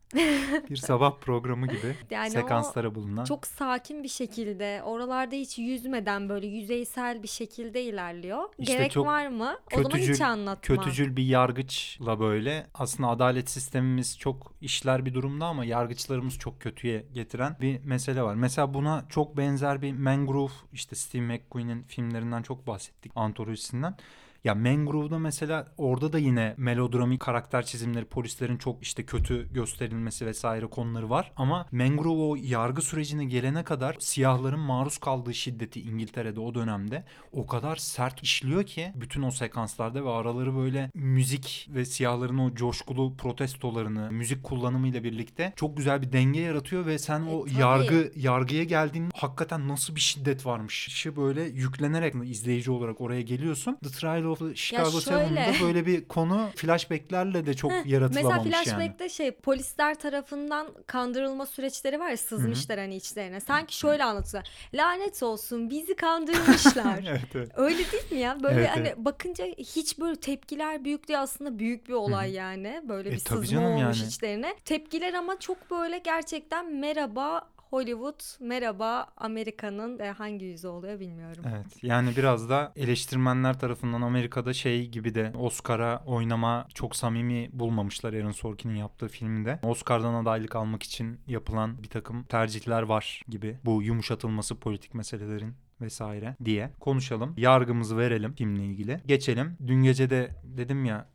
bir 0.69 0.75
sabah 0.75 1.17
programı 1.19 1.67
gibi 1.67 1.95
Yani 2.09 2.31
sekanslara 2.31 2.95
bulunan. 2.95 3.25
Çok 3.25 3.47
sakin 3.47 4.03
bir 4.03 4.07
şekilde 4.07 4.81
oralarda 4.83 5.35
hiç 5.35 5.59
yüzmeden 5.59 6.29
böyle 6.29 6.47
yüzeysel 6.47 7.23
bir 7.23 7.27
şekilde 7.27 7.83
ilerliyor. 7.83 8.43
İşte 8.59 8.73
Gerek 8.73 8.97
var 8.97 9.27
mı? 9.27 9.57
o 9.73 9.81
zaman 9.83 9.97
hiç 9.97 10.07
kötücül- 10.07 10.25
anlatma. 10.25 10.75
kötücül 10.75 11.15
bir 11.15 11.23
yargıçla 11.23 12.19
böyle 12.19 12.67
aslında 12.73 13.09
adalet 13.09 13.49
sistemimiz 13.49 14.19
çok 14.19 14.53
işler 14.61 15.05
bir 15.05 15.13
durumda 15.13 15.45
ama 15.45 15.65
yargıçlarımız 15.65 16.37
çok 16.37 16.61
kötüye 16.61 17.05
getiren 17.13 17.55
bir 17.61 17.85
mesele 17.85 18.23
var. 18.23 18.35
Mesela 18.35 18.73
buna 18.73 19.05
çok 19.09 19.37
benzer 19.37 19.81
bir 19.81 19.91
Mangrove 19.93 20.51
işte 20.73 20.95
Steve 20.95 21.21
McQueen'in 21.21 21.83
filmlerinden 21.83 22.41
çok 22.41 22.67
bahsettik 22.67 23.11
antolojisinden. 23.15 23.95
Ya 24.43 24.55
Mangrove'da 24.55 25.19
mesela 25.19 25.67
orada 25.77 26.13
da 26.13 26.19
yine 26.19 26.53
melodramik 26.57 27.19
karakter 27.19 27.65
çizimleri, 27.65 28.05
polislerin 28.05 28.57
çok 28.57 28.83
işte 28.83 29.05
kötü 29.05 29.53
gösterilmesi 29.53 30.25
vesaire 30.25 30.65
konuları 30.67 31.09
var. 31.09 31.31
Ama 31.35 31.67
Mangrove 31.71 32.21
o 32.21 32.35
yargı 32.35 32.81
sürecine 32.81 33.25
gelene 33.25 33.63
kadar 33.63 33.95
siyahların 33.99 34.59
maruz 34.59 34.97
kaldığı 34.97 35.33
şiddeti 35.33 35.81
İngiltere'de 35.81 36.39
o 36.39 36.55
dönemde 36.55 37.03
o 37.31 37.47
kadar 37.47 37.75
sert 37.75 38.23
işliyor 38.23 38.63
ki 38.63 38.91
bütün 38.95 39.21
o 39.21 39.31
sekanslarda 39.31 40.05
ve 40.05 40.09
araları 40.09 40.55
böyle 40.55 40.91
müzik 40.93 41.69
ve 41.73 41.85
siyahların 41.85 42.37
o 42.37 42.55
coşkulu 42.55 43.17
protestolarını 43.17 44.11
müzik 44.11 44.43
kullanımıyla 44.43 45.03
birlikte 45.03 45.53
çok 45.55 45.77
güzel 45.77 46.01
bir 46.01 46.11
denge 46.11 46.39
yaratıyor 46.39 46.85
ve 46.85 46.99
sen 46.99 47.21
o 47.21 47.45
tabii. 47.45 47.59
yargı 47.59 48.11
yargıya 48.15 48.63
geldiğin 48.63 49.09
hakikaten 49.15 49.67
nasıl 49.67 49.95
bir 49.95 50.01
şiddet 50.01 50.45
varmış. 50.45 50.87
İşi 50.87 51.15
böyle 51.15 51.43
yüklenerek 51.43 52.15
izleyici 52.23 52.71
olarak 52.71 53.01
oraya 53.01 53.21
geliyorsun. 53.21 53.77
The 53.83 53.89
Trial 53.89 54.30
of 54.31 54.55
Chicago. 54.55 55.01
Seven'da 55.01 55.65
böyle 55.65 55.85
bir 55.85 56.07
konu 56.07 56.49
flashbacklerle 56.55 57.45
de 57.45 57.53
çok 57.53 57.71
Mesela 57.71 57.89
yaratılamamış 57.95 58.51
yani. 58.53 58.63
flashback'te 58.65 59.09
şey 59.09 59.31
polisler 59.31 59.95
tarafından 59.99 60.67
kandırılma 60.87 61.45
süreçleri 61.45 61.99
var 61.99 62.09
ya 62.09 62.17
sızmışlar 62.17 62.79
hani 62.79 62.95
içlerine. 62.95 63.39
Sanki 63.39 63.77
şöyle 63.77 64.03
anlatıyorlar. 64.03 64.51
Lanet 64.73 65.23
olsun 65.23 65.69
bizi 65.69 65.95
kandırmışlar. 65.95 66.99
evet 67.07 67.35
evet. 67.35 67.51
Öyle 67.55 67.77
değil 67.91 68.11
mi 68.11 68.19
ya? 68.19 68.43
Böyle 68.43 68.55
Evet, 68.59 68.69
hani 68.69 68.87
evet. 68.87 68.97
bakınca 68.97 69.45
hiç 69.45 69.99
böyle 69.99 70.15
tepkiler 70.15 70.85
büyük 70.85 71.07
değil 71.07 71.21
aslında 71.21 71.59
büyük 71.59 71.87
bir 71.89 71.93
olay 71.93 72.31
yani. 72.31 72.81
Böyle 72.89 73.09
E, 73.09 73.11
bir 73.11 73.17
sızma 73.17 73.67
olmuş 73.67 73.99
yani. 73.99 74.07
içlerine. 74.07 74.55
Tepkiler 74.65 75.13
ama 75.13 75.39
çok 75.39 75.71
böyle 75.71 75.97
gerçekten 75.97 76.75
merhaba 76.75 77.49
Hollywood, 77.71 78.21
merhaba 78.39 79.07
Amerika'nın 79.17 79.99
e, 79.99 80.11
hangi 80.11 80.45
yüzü 80.45 80.67
oluyor 80.67 80.99
bilmiyorum. 80.99 81.43
Evet 81.47 81.83
yani 81.83 82.15
biraz 82.17 82.49
da 82.49 82.73
eleştirmenler 82.75 83.59
tarafından 83.59 84.01
Amerika'da 84.01 84.53
şey 84.53 84.87
gibi 84.87 85.15
de 85.15 85.33
Oscar'a 85.37 86.03
oynama 86.05 86.67
çok 86.73 86.95
samimi 86.95 87.49
bulmamışlar 87.53 88.13
Aaron 88.13 88.31
Sorkin'in 88.31 88.75
yaptığı 88.75 89.07
filmde. 89.07 89.59
Oscar'dan 89.63 90.13
adaylık 90.13 90.55
almak 90.55 90.83
için 90.83 91.19
yapılan 91.27 91.83
bir 91.83 91.89
takım 91.89 92.23
tercihler 92.23 92.81
var 92.81 93.21
gibi. 93.27 93.57
Bu 93.65 93.83
yumuşatılması 93.83 94.55
politik 94.55 94.93
meselelerin 94.93 95.55
vesaire 95.81 96.35
diye 96.45 96.71
konuşalım. 96.79 97.33
Yargımızı 97.37 97.97
verelim 97.97 98.33
filmle 98.33 98.65
ilgili. 98.65 99.01
Geçelim. 99.05 99.57
Dün 99.67 99.83
gece 99.83 100.09
de 100.09 100.35
dedim 100.43 100.85
ya 100.85 101.07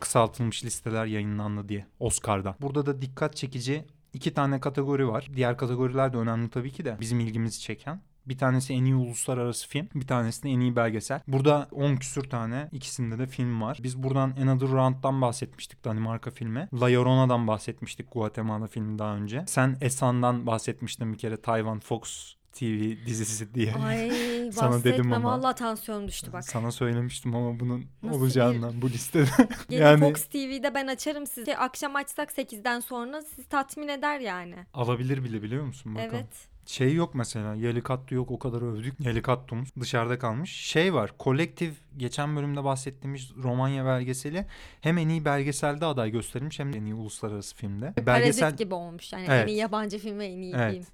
kısaltılmış 0.00 0.64
listeler 0.64 1.06
yayınlandı 1.06 1.68
diye 1.68 1.86
Oscar'dan. 1.98 2.54
Burada 2.60 2.86
da 2.86 3.02
dikkat 3.02 3.36
çekici 3.36 3.84
iki 4.12 4.34
tane 4.34 4.60
kategori 4.60 5.08
var. 5.08 5.28
Diğer 5.36 5.56
kategoriler 5.56 6.12
de 6.12 6.16
önemli 6.16 6.50
tabii 6.50 6.70
ki 6.70 6.84
de 6.84 6.96
bizim 7.00 7.20
ilgimizi 7.20 7.60
çeken. 7.60 8.00
Bir 8.26 8.38
tanesi 8.38 8.72
en 8.72 8.84
iyi 8.84 8.94
uluslararası 8.94 9.68
film, 9.68 9.88
bir 9.94 10.06
tanesi 10.06 10.42
de 10.42 10.48
en 10.48 10.60
iyi 10.60 10.76
belgesel. 10.76 11.20
Burada 11.28 11.68
10 11.72 11.96
küsür 11.96 12.30
tane 12.30 12.68
ikisinde 12.72 13.18
de 13.18 13.26
film 13.26 13.62
var. 13.62 13.78
Biz 13.82 14.02
buradan 14.02 14.34
Another 14.42 14.68
Round'dan 14.68 15.20
bahsetmiştik 15.20 15.84
Danimarka 15.84 16.30
filmi. 16.30 16.68
La 16.74 16.86
Llorona'dan 16.86 17.46
bahsetmiştik 17.46 18.12
Guatemala 18.12 18.66
filmi 18.66 18.98
daha 18.98 19.16
önce. 19.16 19.44
Sen 19.46 19.76
Esan'dan 19.80 20.46
bahsetmiştin 20.46 21.12
bir 21.12 21.18
kere 21.18 21.36
Taiwan 21.36 21.78
Fox 21.78 22.34
TV 22.52 23.06
dizisi 23.06 23.54
diye. 23.54 23.74
Ay 23.74 24.10
Sana 24.52 24.84
dedim 24.84 25.12
ama. 25.12 25.30
valla 25.32 25.54
tansiyonum 25.54 26.08
düştü 26.08 26.32
bak. 26.32 26.44
Sana 26.44 26.72
söylemiştim 26.72 27.34
ama 27.36 27.60
bunun 27.60 27.84
Nasıl 28.02 28.20
olacağından 28.20 28.82
bu 28.82 28.90
listede. 28.90 29.28
Yani 29.70 30.00
Fox 30.00 30.24
TV'de 30.24 30.74
ben 30.74 30.86
açarım 30.86 31.26
sizi. 31.26 31.56
Akşam 31.56 31.96
açsak 31.96 32.30
8'den 32.30 32.80
sonra 32.80 33.22
sizi 33.22 33.48
tatmin 33.48 33.88
eder 33.88 34.20
yani. 34.20 34.54
alabilir 34.74 35.24
bile 35.24 35.42
biliyor 35.42 35.64
musun? 35.64 35.94
Bakalım. 35.94 36.14
Evet. 36.14 36.50
Şey 36.66 36.94
yok 36.94 37.14
mesela. 37.14 37.54
Yalikattu 37.54 38.14
yok 38.14 38.30
o 38.30 38.38
kadar 38.38 38.62
övdük. 38.62 39.00
Yalikattu'muz 39.00 39.68
dışarıda 39.80 40.18
kalmış. 40.18 40.50
Şey 40.50 40.94
var. 40.94 41.10
Kolektif 41.18 41.74
geçen 41.96 42.36
bölümde 42.36 42.64
bahsettiğimiz 42.64 43.30
Romanya 43.42 43.84
belgeseli 43.86 44.46
hem 44.80 44.98
en 44.98 45.08
iyi 45.08 45.24
belgeselde 45.24 45.86
aday 45.86 46.10
gösterilmiş 46.10 46.58
hem 46.58 46.72
de 46.72 46.78
en 46.78 46.84
iyi 46.84 46.94
uluslararası 46.94 47.56
filmde. 47.56 47.92
Belgesel 48.06 48.40
Parazit 48.40 48.58
gibi 48.58 48.74
olmuş 48.74 49.12
yani 49.12 49.26
Evet. 49.28 49.42
en 49.44 49.46
iyi 49.46 49.56
yabancı 49.56 49.98
film 49.98 50.18
ve 50.18 50.26
en 50.26 50.38
iyi 50.42 50.54
Evet. 50.54 50.72
film. 50.74 50.84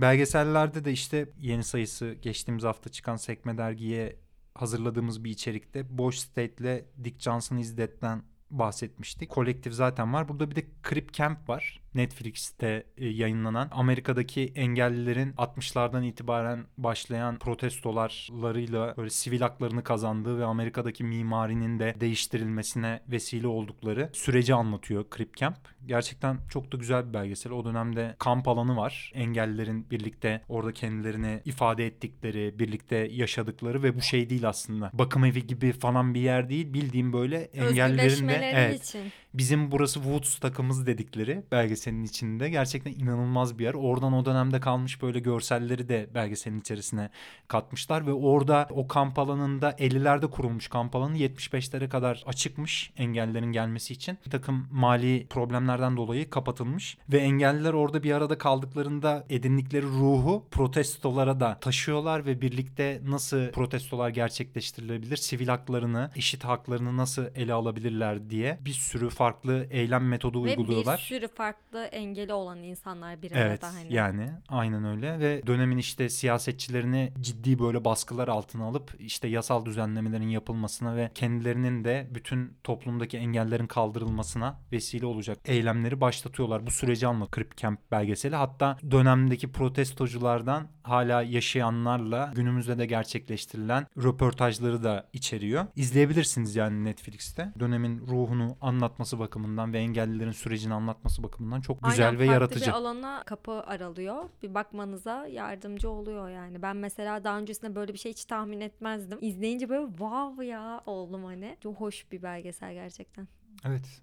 Belgesellerde 0.00 0.84
de 0.84 0.92
işte 0.92 1.28
yeni 1.38 1.64
sayısı 1.64 2.12
geçtiğimiz 2.22 2.64
hafta 2.64 2.90
çıkan 2.90 3.16
Sekme 3.16 3.58
dergiye 3.58 4.16
hazırladığımız 4.54 5.24
bir 5.24 5.30
içerikte 5.30 5.98
Boş 5.98 6.18
State'le 6.18 6.84
Dick 7.04 7.20
Johnson 7.20 7.56
is 7.56 7.76
Dead'den 7.76 8.22
bahsetmiştik. 8.50 9.30
Kolektif 9.30 9.72
zaten 9.72 10.12
var. 10.12 10.28
Burada 10.28 10.50
bir 10.50 10.56
de 10.56 10.64
Crip 10.88 11.12
Camp 11.12 11.48
var. 11.48 11.80
Netflix'te 11.94 12.86
e, 12.96 13.08
yayınlanan 13.08 13.68
Amerika'daki 13.72 14.52
engellilerin 14.54 15.32
60'lardan 15.32 16.04
itibaren 16.04 16.66
başlayan 16.78 17.38
protestolarlarıyla 17.38 18.94
böyle 18.96 19.10
sivil 19.10 19.40
haklarını 19.40 19.84
kazandığı 19.84 20.38
ve 20.38 20.44
Amerika'daki 20.44 21.04
mimarinin 21.04 21.78
de 21.78 21.94
değiştirilmesine 22.00 23.00
vesile 23.08 23.46
oldukları 23.46 24.10
süreci 24.12 24.54
anlatıyor 24.54 25.04
Crip 25.16 25.36
Camp. 25.36 25.56
Gerçekten 25.86 26.38
çok 26.50 26.72
da 26.72 26.76
güzel 26.76 27.08
bir 27.08 27.14
belgesel. 27.14 27.52
O 27.52 27.64
dönemde 27.64 28.16
kamp 28.18 28.48
alanı 28.48 28.76
var. 28.76 29.12
Engellilerin 29.14 29.90
birlikte 29.90 30.42
orada 30.48 30.72
kendilerini 30.72 31.40
ifade 31.44 31.86
ettikleri, 31.86 32.58
birlikte 32.58 32.96
yaşadıkları 32.96 33.82
ve 33.82 33.96
bu 33.96 34.00
şey 34.00 34.30
değil 34.30 34.48
aslında. 34.48 34.90
Bakım 34.92 35.24
evi 35.24 35.46
gibi 35.46 35.72
falan 35.72 36.14
bir 36.14 36.20
yer 36.20 36.48
değil. 36.48 36.74
Bildiğim 36.74 37.12
böyle 37.12 37.38
engellilerin 37.38 38.28
de 38.28 38.50
evet, 38.54 38.82
için. 38.82 39.12
Bizim 39.34 39.70
burası 39.70 39.94
Woodstock'ımız 39.94 40.86
dedikleri 40.86 41.42
belgeselin 41.50 42.04
içinde 42.04 42.50
gerçekten 42.50 42.92
inanılmaz 42.92 43.58
bir 43.58 43.64
yer. 43.64 43.74
Oradan 43.74 44.12
o 44.12 44.24
dönemde 44.24 44.60
kalmış 44.60 45.02
böyle 45.02 45.20
görselleri 45.20 45.88
de 45.88 46.08
belgeselin 46.14 46.60
içerisine 46.60 47.10
katmışlar 47.48 48.06
ve 48.06 48.12
orada 48.12 48.68
o 48.70 48.88
kamp 48.88 49.18
alanında 49.18 49.70
50'lerde 49.70 50.30
kurulmuş 50.30 50.68
kamp 50.68 50.96
alanı 50.96 51.16
75'lere 51.16 51.88
kadar 51.88 52.22
açıkmış 52.26 52.92
engellilerin 52.96 53.52
gelmesi 53.52 53.94
için. 53.94 54.18
Bir 54.26 54.30
takım 54.30 54.68
mali 54.70 55.26
problemlerden 55.30 55.96
dolayı 55.96 56.30
kapatılmış 56.30 56.98
ve 57.08 57.18
engelliler 57.18 57.72
orada 57.72 58.02
bir 58.02 58.12
arada 58.12 58.38
kaldıklarında 58.38 59.26
edindikleri 59.30 59.86
ruhu 59.86 60.46
protestolara 60.50 61.40
da 61.40 61.58
taşıyorlar 61.60 62.26
ve 62.26 62.40
birlikte 62.40 63.00
nasıl 63.04 63.50
protestolar 63.50 64.08
gerçekleştirilebilir, 64.08 65.16
sivil 65.16 65.48
haklarını, 65.48 66.10
eşit 66.16 66.44
haklarını 66.44 66.96
nasıl 66.96 67.24
ele 67.34 67.52
alabilirler 67.52 68.30
diye 68.30 68.58
bir 68.64 68.72
sürü 68.72 69.08
farklı 69.20 69.66
eylem 69.70 70.08
metodu 70.08 70.44
Ve 70.44 70.48
uyguluyorlar. 70.50 70.96
bir 70.98 71.02
sürü 71.02 71.28
farklı 71.28 71.84
engeli 71.84 72.32
olan 72.32 72.62
insanlar 72.62 73.22
bir 73.22 73.30
Evet 73.34 73.64
arada 73.64 73.74
hani. 73.76 73.94
yani 73.94 74.30
aynen 74.48 74.84
öyle 74.84 75.18
ve 75.18 75.46
dönemin 75.46 75.78
işte 75.78 76.08
siyasetçilerini 76.08 77.12
ciddi 77.20 77.58
böyle 77.58 77.84
baskılar 77.84 78.28
altına 78.28 78.64
alıp 78.64 78.96
işte 78.98 79.28
yasal 79.28 79.64
düzenlemelerin 79.64 80.28
yapılmasına 80.28 80.96
ve 80.96 81.10
kendilerinin 81.14 81.84
de 81.84 82.08
bütün 82.10 82.56
toplumdaki 82.64 83.16
engellerin 83.18 83.66
kaldırılmasına 83.66 84.58
vesile 84.72 85.06
olacak 85.06 85.38
eylemleri 85.44 86.00
başlatıyorlar. 86.00 86.66
Bu 86.66 86.70
süreci 86.70 87.06
anlatıyor 87.06 87.30
Crip 87.46 87.56
Camp 87.56 87.90
belgeseli. 87.90 88.36
Hatta 88.36 88.78
dönemdeki 88.90 89.52
protestoculardan 89.52 90.66
hala 90.82 91.22
yaşayanlarla 91.22 92.32
günümüzde 92.34 92.78
de 92.78 92.86
gerçekleştirilen 92.86 93.86
röportajları 93.96 94.84
da 94.84 95.08
içeriyor. 95.12 95.66
İzleyebilirsiniz 95.76 96.56
yani 96.56 96.84
Netflix'te. 96.84 97.52
Dönemin 97.60 97.98
ruhunu 98.06 98.56
anlatması 98.60 99.09
bakımından 99.18 99.72
ve 99.72 99.78
engellilerin 99.78 100.30
sürecini 100.30 100.74
anlatması 100.74 101.22
bakımından 101.22 101.60
çok 101.60 101.84
güzel 101.84 102.06
Aynen, 102.06 102.18
ve 102.18 102.24
farklı 102.24 102.32
yaratıcı. 102.34 102.66
bir 102.66 102.70
alana 102.70 103.22
kapı 103.26 103.52
aralıyor. 103.52 104.24
Bir 104.42 104.54
bakmanıza 104.54 105.26
yardımcı 105.26 105.90
oluyor 105.90 106.28
yani. 106.30 106.62
Ben 106.62 106.76
mesela 106.76 107.24
daha 107.24 107.38
öncesinde 107.38 107.74
böyle 107.74 107.92
bir 107.92 107.98
şey 107.98 108.12
hiç 108.12 108.24
tahmin 108.24 108.60
etmezdim. 108.60 109.18
İzleyince 109.20 109.68
böyle 109.68 109.86
wow 109.88 110.46
ya 110.46 110.82
oldum 110.86 111.24
hani. 111.24 111.56
Çok 111.62 111.80
hoş 111.80 112.12
bir 112.12 112.22
belgesel 112.22 112.74
gerçekten. 112.74 113.28
Evet. 113.64 114.02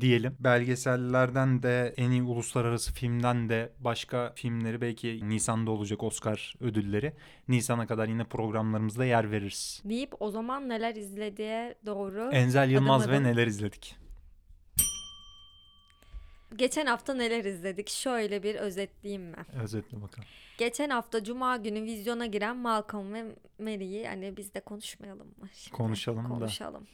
Diyelim. 0.00 0.36
Belgesellerden 0.40 1.62
de 1.62 1.94
en 1.96 2.10
iyi 2.10 2.22
uluslararası 2.22 2.92
filmden 2.92 3.48
de 3.48 3.72
başka 3.78 4.32
filmleri 4.36 4.80
belki 4.80 5.28
Nisan'da 5.28 5.70
olacak 5.70 6.02
Oscar 6.02 6.54
ödülleri. 6.60 7.12
Nisan'a 7.48 7.86
kadar 7.86 8.08
yine 8.08 8.24
programlarımızda 8.24 9.04
yer 9.04 9.30
veririz. 9.30 9.82
Deyip 9.84 10.22
o 10.22 10.30
zaman 10.30 10.68
neler 10.68 10.94
izlediğe 10.94 11.74
doğru. 11.86 12.30
Enzel 12.32 12.70
Yılmaz 12.70 13.02
adım 13.02 13.12
ve 13.12 13.16
adım. 13.16 13.24
neler 13.26 13.46
izledik? 13.46 13.96
Geçen 16.56 16.86
hafta 16.86 17.14
neler 17.14 17.44
izledik? 17.44 17.88
Şöyle 17.88 18.42
bir 18.42 18.54
özetleyeyim 18.54 19.22
mi? 19.22 19.36
Özetle 19.62 20.02
bakalım. 20.02 20.28
Geçen 20.58 20.90
hafta 20.90 21.24
Cuma 21.24 21.56
günü 21.56 21.82
vizyona 21.82 22.26
giren 22.26 22.56
Malcolm 22.56 23.14
ve 23.14 23.24
Mary'i 23.58 24.06
hani 24.06 24.36
biz 24.36 24.54
de 24.54 24.60
konuşmayalım 24.60 25.26
mı? 25.26 25.48
Şimdi? 25.54 25.76
Konuşalım 25.76 26.24
da. 26.24 26.28
Konuşalım. 26.28 26.86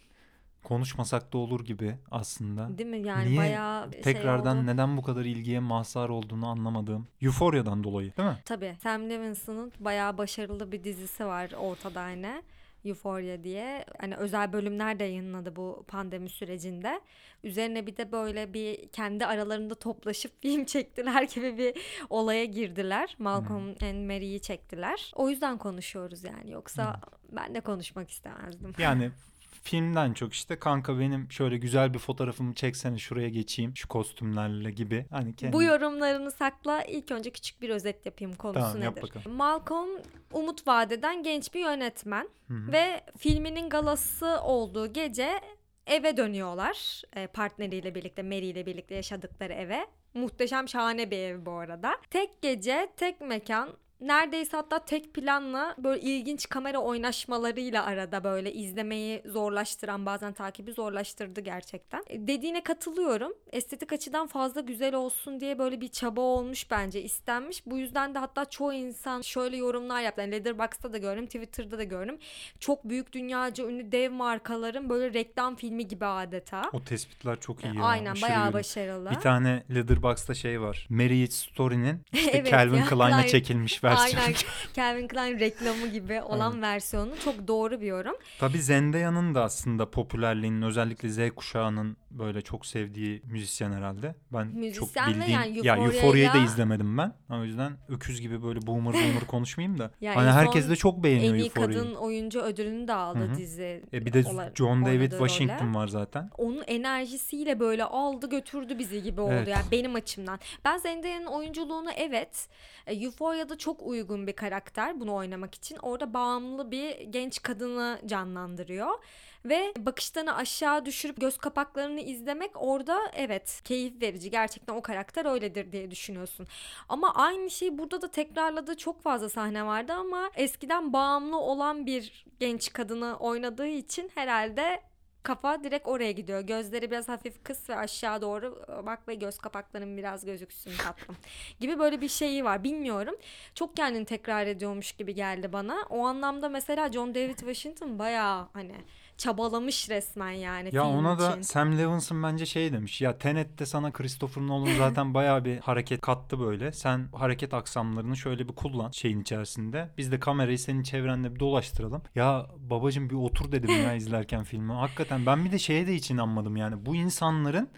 Konuşmasak 0.63 1.33
da 1.33 1.39
olur 1.39 1.65
gibi 1.65 1.97
aslında. 2.11 2.79
Değil 2.79 2.91
mi? 2.91 3.07
Yani 3.07 3.29
Niye 3.29 3.39
bayağı 3.39 3.93
şey 3.93 4.03
Tekrardan 4.03 4.57
oldu. 4.57 4.67
neden 4.67 4.97
bu 4.97 5.03
kadar 5.03 5.25
ilgiye 5.25 5.61
mazhar 5.61 6.09
olduğunu 6.09 6.47
anlamadığım. 6.47 7.09
Euphoria'dan 7.23 7.85
dolayı 7.85 8.17
değil 8.17 8.29
mi? 8.29 8.39
Tabii 8.45 8.77
Sam 8.83 9.11
Levinson'ın 9.11 9.73
bayağı 9.81 10.19
başarılı 10.19 10.73
bir 10.73 10.85
dizisi 10.85 11.27
var 11.27 11.51
ortada 11.59 12.03
hani. 12.03 12.43
Euphoria 12.87 13.45
diye 13.45 13.85
hani 13.99 14.17
özel 14.17 14.53
bölümler 14.53 14.99
de 14.99 15.05
yayınladı 15.05 15.57
bu 15.57 15.85
pandemi 15.89 16.29
sürecinde. 16.29 17.01
Üzerine 17.45 17.87
bir 17.87 17.97
de 17.97 18.13
böyle 18.13 18.55
bir 18.55 18.89
kendi 18.89 19.27
aralarında 19.27 19.75
toplaşıp 19.75 20.33
film 20.43 20.65
çektiler 20.65 21.23
gibi 21.23 21.59
bir 21.59 21.75
olaya 22.11 22.45
girdiler. 22.45 23.17
Malcolm 23.19 23.69
and 23.83 24.07
Mary'i 24.07 24.41
çektiler. 24.41 25.13
O 25.15 25.31
yüzden 25.31 25.59
konuşuyoruz 25.59 26.25
yani. 26.25 26.51
Yoksa 26.51 27.01
ben 27.33 27.55
de 27.55 27.61
konuşmak 27.61 28.11
istemezdim. 28.11 28.73
Yani 28.79 29.11
filmden 29.67 30.13
çok 30.13 30.33
işte 30.33 30.59
kanka 30.59 30.99
benim 30.99 31.31
şöyle 31.31 31.57
güzel 31.57 31.95
bir 31.95 31.99
fotoğrafımı 31.99 32.55
çeksene 32.55 32.99
şuraya 32.99 33.29
geçeyim 33.29 33.77
şu 33.77 33.89
kostümlerle 33.89 34.71
gibi. 34.71 35.07
Hani 35.11 35.37
kendi... 35.37 35.53
Bu 35.53 35.63
yorumlarını 35.63 36.31
sakla. 36.31 36.85
İlk 36.85 37.11
önce 37.11 37.31
küçük 37.31 37.63
bir 37.63 37.71
özet 37.71 38.07
yapayım 38.07 38.35
konusu 38.35 38.61
Tamam, 38.61 38.83
yap 38.83 38.97
nedir? 38.97 39.09
bakalım. 39.09 39.37
Malcolm 39.37 39.89
umut 40.33 40.67
vadeden 40.67 41.23
genç 41.23 41.55
bir 41.55 41.61
yönetmen 41.61 42.29
Hı 42.49 42.55
hı. 42.55 42.73
ve 42.73 43.01
filminin 43.19 43.69
galası 43.69 44.41
olduğu 44.43 44.93
gece 44.93 45.41
eve 45.87 46.17
dönüyorlar. 46.17 47.03
E, 47.17 47.27
partneriyle 47.27 47.95
birlikte, 47.95 48.23
Mary 48.23 48.51
ile 48.51 48.67
birlikte 48.67 48.95
yaşadıkları 48.95 49.53
eve. 49.53 49.87
Muhteşem 50.15 50.69
şahane 50.69 51.11
bir 51.11 51.19
ev 51.19 51.47
bu 51.47 51.53
arada. 51.53 51.97
Tek 52.11 52.43
gece, 52.43 52.89
tek 52.97 53.21
mekan 53.21 53.69
neredeyse 54.01 54.57
hatta 54.57 54.79
tek 54.79 55.15
planla 55.15 55.75
böyle 55.79 56.01
ilginç 56.01 56.49
kamera 56.49 56.79
oynaşmalarıyla 56.79 57.85
arada 57.85 58.25
böyle 58.25 58.53
izlemeyi 58.53 59.23
zorlaştıran 59.27 60.07
bazen 60.07 60.33
takibi 60.33 60.73
zorlaştırdı 60.73 61.41
gerçekten. 61.41 62.03
E, 62.09 62.27
Dediğine 62.27 62.63
katılıyorum. 62.63 63.33
Estetik 63.53 63.93
açıdan 63.93 64.27
fazla 64.27 64.61
güzel 64.61 64.95
olsun 64.95 65.41
diye 65.41 65.59
böyle 65.59 65.81
bir 65.81 65.89
çaba 65.89 66.21
olmuş 66.21 66.71
bence 66.71 67.03
istenmiş. 67.03 67.67
Bu 67.67 67.79
yüzden 67.79 68.15
de 68.15 68.19
hatta 68.19 68.45
çoğu 68.45 68.73
insan 68.73 69.21
şöyle 69.23 69.57
yorumlar 69.57 70.01
yaptı. 70.03 70.21
Yani 70.21 70.33
Letterboxd'da 70.33 70.93
da 70.93 70.99
gördüm, 70.99 71.27
Twitter'da 71.27 71.79
da 71.79 71.85
gördüm. 71.85 72.19
Çok 72.61 72.85
büyük 72.85 73.13
dünyaca 73.13 73.65
ünlü 73.69 73.93
dev 73.93 74.13
markaların 74.13 74.89
böyle 74.89 75.15
reklam 75.15 75.57
filmi 75.57 75.89
gibi 75.89 76.07
adeta. 76.07 76.63
O 76.73 76.85
tespitler 76.85 77.41
çok 77.41 77.65
iyi 77.65 77.77
ya. 77.77 77.85
Aynen 77.85 78.13
aşırı 78.13 78.29
bayağı 78.29 78.53
başarılı. 78.53 79.11
Bir 79.11 79.15
tane 79.21 79.63
Letterboxd'da 79.75 80.35
şey 80.35 80.61
var. 80.61 80.87
Marriage 80.91 81.31
Story'nin 81.31 82.01
işte 82.13 82.31
Evet 82.35 82.51
Calvin 82.51 82.77
ya, 82.79 82.87
Klein'a 82.87 83.17
Klein. 83.17 83.27
çekilmiş 83.29 83.85
versiyonu. 83.91 84.25
Aynen 84.25 84.37
Calvin 84.75 85.09
Klein 85.09 85.39
reklamı 85.41 85.87
gibi 85.87 86.23
olan 86.23 86.53
Evet. 86.53 86.63
versiyonu 86.63 87.13
çok 87.25 87.49
doğru 87.49 87.81
bir 87.81 87.87
yorum. 87.87 88.15
Tabii 88.41 88.63
Zendaya'nın 88.63 89.35
da 89.35 89.43
aslında 89.45 89.91
popülerliğinin 89.91 90.63
özellikle 90.63 91.09
Z 91.09 91.19
kuşağının 91.37 91.97
böyle 92.11 92.43
çok 92.43 92.67
sevdiği 92.67 93.23
müzisyen 93.25 93.73
herhalde. 93.73 94.15
Ben 94.33 94.45
çok 94.47 94.55
Müzisyen 94.55 95.09
ve 95.09 95.15
bildiğim 95.15 95.31
yani 95.41 95.67
ya 95.67 95.77
Euphoria'yla- 95.77 95.95
Euphoria'yı 95.95 96.33
da 96.33 96.39
izlemedim 96.39 96.99
ben. 96.99 97.13
O 97.31 97.45
yüzden 97.45 97.73
öküz 97.89 98.21
gibi 98.21 98.43
böyle 98.43 98.67
boomer 98.67 98.93
boomer 98.95 99.27
konuşmayayım 99.27 99.79
da. 99.79 99.91
Yani 100.01 100.15
hani 100.17 100.31
herkes 100.31 100.69
de 100.71 100.77
çok 100.77 101.05
beğeniyor 101.05 101.35
En 101.35 101.39
iyi 101.39 101.45
Euphoria'yı. 101.47 101.79
kadın 101.83 101.95
oyuncu 101.95 102.41
ödülünü 102.41 102.89
de 102.89 102.93
aldı 102.93 103.19
Hı 103.19 103.25
hı. 103.33 103.37
dizi. 103.37 103.83
E 103.93 104.07
bir 104.07 104.13
de 104.13 104.25
ola- 104.29 104.53
John 104.55 104.85
David. 104.87 105.11
Washington 105.11 105.75
var 105.75 105.89
zaten. 105.89 106.31
onun 106.39 106.63
enerjisiyle 106.67 107.61
böyle 107.61 107.85
aldı 107.85 108.31
götürdü 108.31 108.79
bizi 108.79 109.03
gibi 109.03 109.21
oldu 109.21 109.33
Evet. 109.33 109.49
yani 109.49 109.65
benim 109.73 109.95
açımdan. 109.95 110.39
Ben 110.65 110.79
Zendaya'nın 110.79 111.27
oyunculuğunu 111.27 111.91
evet 111.97 112.49
e, 112.87 112.95
Euphoria'da 112.95 113.59
çok 113.59 113.76
uygun 113.83 114.27
bir 114.27 114.33
karakter 114.33 115.01
bunu 115.01 115.15
oynamak 115.15 115.55
için. 115.55 115.77
Orada 115.83 116.15
bağımlı 116.15 116.71
bir 116.71 117.01
genç 117.01 117.43
kadını 117.43 118.01
canlandırıyor. 118.07 118.99
Ve 119.45 119.73
bakışlarını 119.79 120.37
aşağı 120.37 120.87
düşürüp 120.87 121.21
göz 121.21 121.39
kapaklarını 121.39 122.01
izlemek 122.01 122.51
orada 122.55 123.11
evet 123.15 123.61
keyif 123.65 124.03
verici. 124.03 124.31
Gerçekten 124.31 124.75
o 124.75 124.83
karakter 124.83 125.25
öyledir 125.25 125.73
diye 125.73 125.91
düşünüyorsun. 125.91 126.47
Ama 126.89 127.15
aynı 127.15 127.51
şeyi 127.51 127.79
burada 127.79 128.03
da 128.03 128.11
tekrarladığı 128.11 128.77
çok 128.77 129.03
fazla 129.03 129.29
sahne 129.29 129.67
vardı 129.67 129.93
ama 129.93 130.31
eskiden 130.37 130.93
bağımlı 130.93 131.39
olan 131.41 131.87
bir 131.87 132.27
genç 132.41 132.73
kadını 132.73 133.17
oynadığı 133.17 133.67
için 133.67 134.11
herhalde 134.15 134.81
kafa 135.27 135.65
direkt 135.65 135.89
oraya 135.89 136.13
gidiyor. 136.13 136.41
Gözleri 136.41 136.91
biraz 136.91 137.09
hafif 137.09 137.45
kıs 137.45 137.71
ve 137.71 137.77
aşağı 137.77 138.23
doğru 138.23 138.67
bak 138.87 139.09
ve 139.09 139.15
göz 139.15 139.39
kapakların 139.39 139.97
biraz 139.97 140.25
gözüksün 140.25 140.73
tatlım. 140.77 141.17
gibi 141.61 141.79
böyle 141.79 142.01
bir 142.01 142.09
şeyi 142.09 142.45
var. 142.45 142.65
Bilmiyorum. 142.65 143.15
Çok 143.55 143.77
kendini 143.77 144.05
tekrar 144.05 144.47
ediyormuş 144.47 144.93
gibi 144.93 145.15
geldi 145.15 145.53
bana. 145.53 145.77
O 145.91 146.07
anlamda 146.07 146.49
mesela 146.49 146.93
John 146.93 147.15
David 147.15 147.39
Washington 147.39 147.99
bayağı 147.99 148.49
hani 148.53 148.75
çabalamış 149.19 149.91
resmen 149.91 150.31
yani 150.31 150.71
Ya 150.73 150.83
film 150.83 150.95
ona 150.95 151.19
da 151.19 151.31
için. 151.31 151.43
Sam 151.43 151.79
Levinson 151.79 152.23
bence 152.23 152.47
şey 152.47 152.73
demiş. 152.73 153.01
Ya 153.01 153.19
Tenet'te 153.19 153.67
sana 153.67 153.93
Christopher 153.93 154.43
Nolan 154.47 154.75
zaten 154.79 155.15
bayağı 155.15 155.45
bir 155.45 155.59
hareket 155.59 156.01
kattı 156.01 156.41
böyle. 156.41 156.73
Sen 156.73 157.09
hareket 157.13 157.55
aksamlarını 157.55 158.17
şöyle 158.17 158.49
bir 158.49 158.55
kullan 158.55 158.91
şeyin 158.91 159.21
içerisinde. 159.21 159.91
Biz 159.99 160.13
de 160.13 160.21
kamerayı 160.21 160.59
senin 160.59 160.83
çevrende 160.83 161.35
bir 161.35 161.41
dolaştıralım. 161.41 162.03
Ya 162.15 162.47
babacım 162.59 163.11
bir 163.11 163.15
otur 163.15 163.53
dedim 163.53 163.71
ya 163.83 163.95
izlerken 163.97 164.45
filmi. 164.45 164.73
Hakikaten 164.73 165.27
ben 165.27 165.45
bir 165.45 165.53
de 165.53 165.59
şeye 165.59 165.87
de 165.87 165.95
hiç 165.95 166.11
inanmadım 166.11 166.57
yani. 166.57 166.87
Bu 166.87 166.97
insanların 166.97 167.69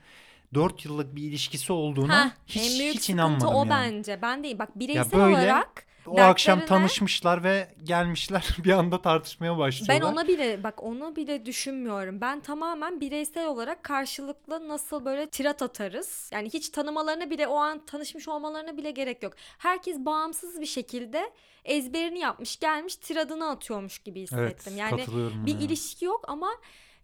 4 0.55 0.85
yıllık 0.85 1.17
bir 1.17 1.23
ilişkisi 1.23 1.73
olduğuna 1.73 2.25
Heh, 2.25 2.31
hiç 2.47 2.73
en 2.73 2.79
büyük 2.79 2.95
hiç 2.97 3.11
inanmadım 3.11 3.49
o 3.49 3.59
yani. 3.59 3.71
bence. 3.71 4.19
Ben 4.23 4.45
değil. 4.45 4.59
Bak 4.59 4.79
bireysel 4.79 5.13
böyle 5.13 5.37
olarak 5.37 5.87
O 6.11 6.21
akşam 6.21 6.59
dertlerine- 6.61 6.67
tanışmışlar 6.67 7.45
ve 7.45 7.69
gelmişler 7.83 8.49
bir 8.65 8.73
anda 8.73 9.03
tartışmaya 9.03 9.53
Ben 9.53 9.59
başlıyorlar. 9.59 10.13
ona 10.13 10.29
bile 10.29 10.63
bak 10.65 10.83
onu 10.83 11.17
bile 11.17 11.47
düşünmüyorum. 11.47 12.21
Ben 12.21 12.41
tamamen 12.41 13.01
bireysel 13.01 13.47
olarak 13.47 13.83
karşılıklı 13.83 14.69
nasıl 14.69 15.05
böyle 15.05 15.27
tirat 15.31 15.63
atarız. 15.63 16.31
Yani 16.33 16.49
hiç 16.51 16.69
tanımalarına 16.69 17.31
bile 17.31 17.47
o 17.47 17.57
an 17.57 17.87
tanışmış 17.87 18.29
olmalarına 18.29 18.77
bile 18.77 18.91
gerek 18.91 19.23
yok. 19.23 19.33
Herkes 19.59 19.99
bağımsız 19.99 20.61
bir 20.61 20.67
şekilde 20.67 21.31
ezberini 21.65 22.19
yapmış 22.19 22.59
gelmiş 22.59 22.97
tiradını 22.97 23.49
atıyormuş 23.51 23.99
gibi 23.99 24.19
Evet 24.19 24.31
hissettim. 24.59 24.77
yani 24.77 24.97
katılıyorum 24.97 25.47
bir 25.47 25.53
buna 25.53 25.61
ya. 25.61 25.67
ilişki 25.67 26.05
yok 26.05 26.25
ama 26.29 26.51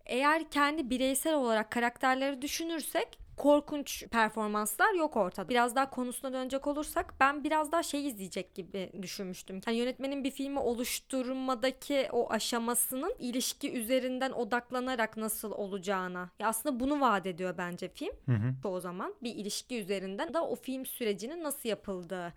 eğer 0.07 0.51
kendi 0.51 0.91
bireysel 0.91 1.35
olarak 1.35 1.71
karakterleri 1.71 2.43
düşünürsek 2.43 3.19
korkunç 3.37 4.07
performanslar 4.11 4.95
yok 4.95 5.17
ortada. 5.17 5.49
Biraz 5.49 5.77
daha 5.77 5.91
konusuna 5.91 6.33
dönecek 6.33 6.67
olursak 6.67 7.15
ben 7.21 7.45
biraz 7.45 7.73
daha 7.73 7.83
şey 7.83 8.07
izleyecek 8.07 8.55
gibi 8.55 8.93
düşünmüştüm. 9.03 9.61
Yani 9.67 9.77
yönetmenin 9.77 10.25
bir 10.25 10.31
filmi 10.31 10.59
oluşturmadaki 10.59 12.09
o 12.13 12.33
aşamasının 12.33 13.15
ilişki 13.19 13.73
üzerinden 13.73 14.31
odaklanarak 14.31 15.17
nasıl 15.17 15.53
olacağına. 15.53 16.31
Ya 16.39 16.49
aslında 16.49 16.81
bunu 16.81 17.01
vaat 17.01 17.27
ediyor 17.27 17.55
bence 17.59 17.89
film 17.89 18.13
Hı 18.27 18.33
hı. 18.33 18.55
çoğu 18.63 18.81
zaman. 18.81 19.15
Bir 19.23 19.35
ilişki 19.35 19.81
üzerinden 19.81 20.35
da 20.35 20.47
o 20.49 20.57
film 20.57 20.87
sürecinin 20.87 21.43
nasıl 21.43 21.69
yapıldığı. 21.69 22.33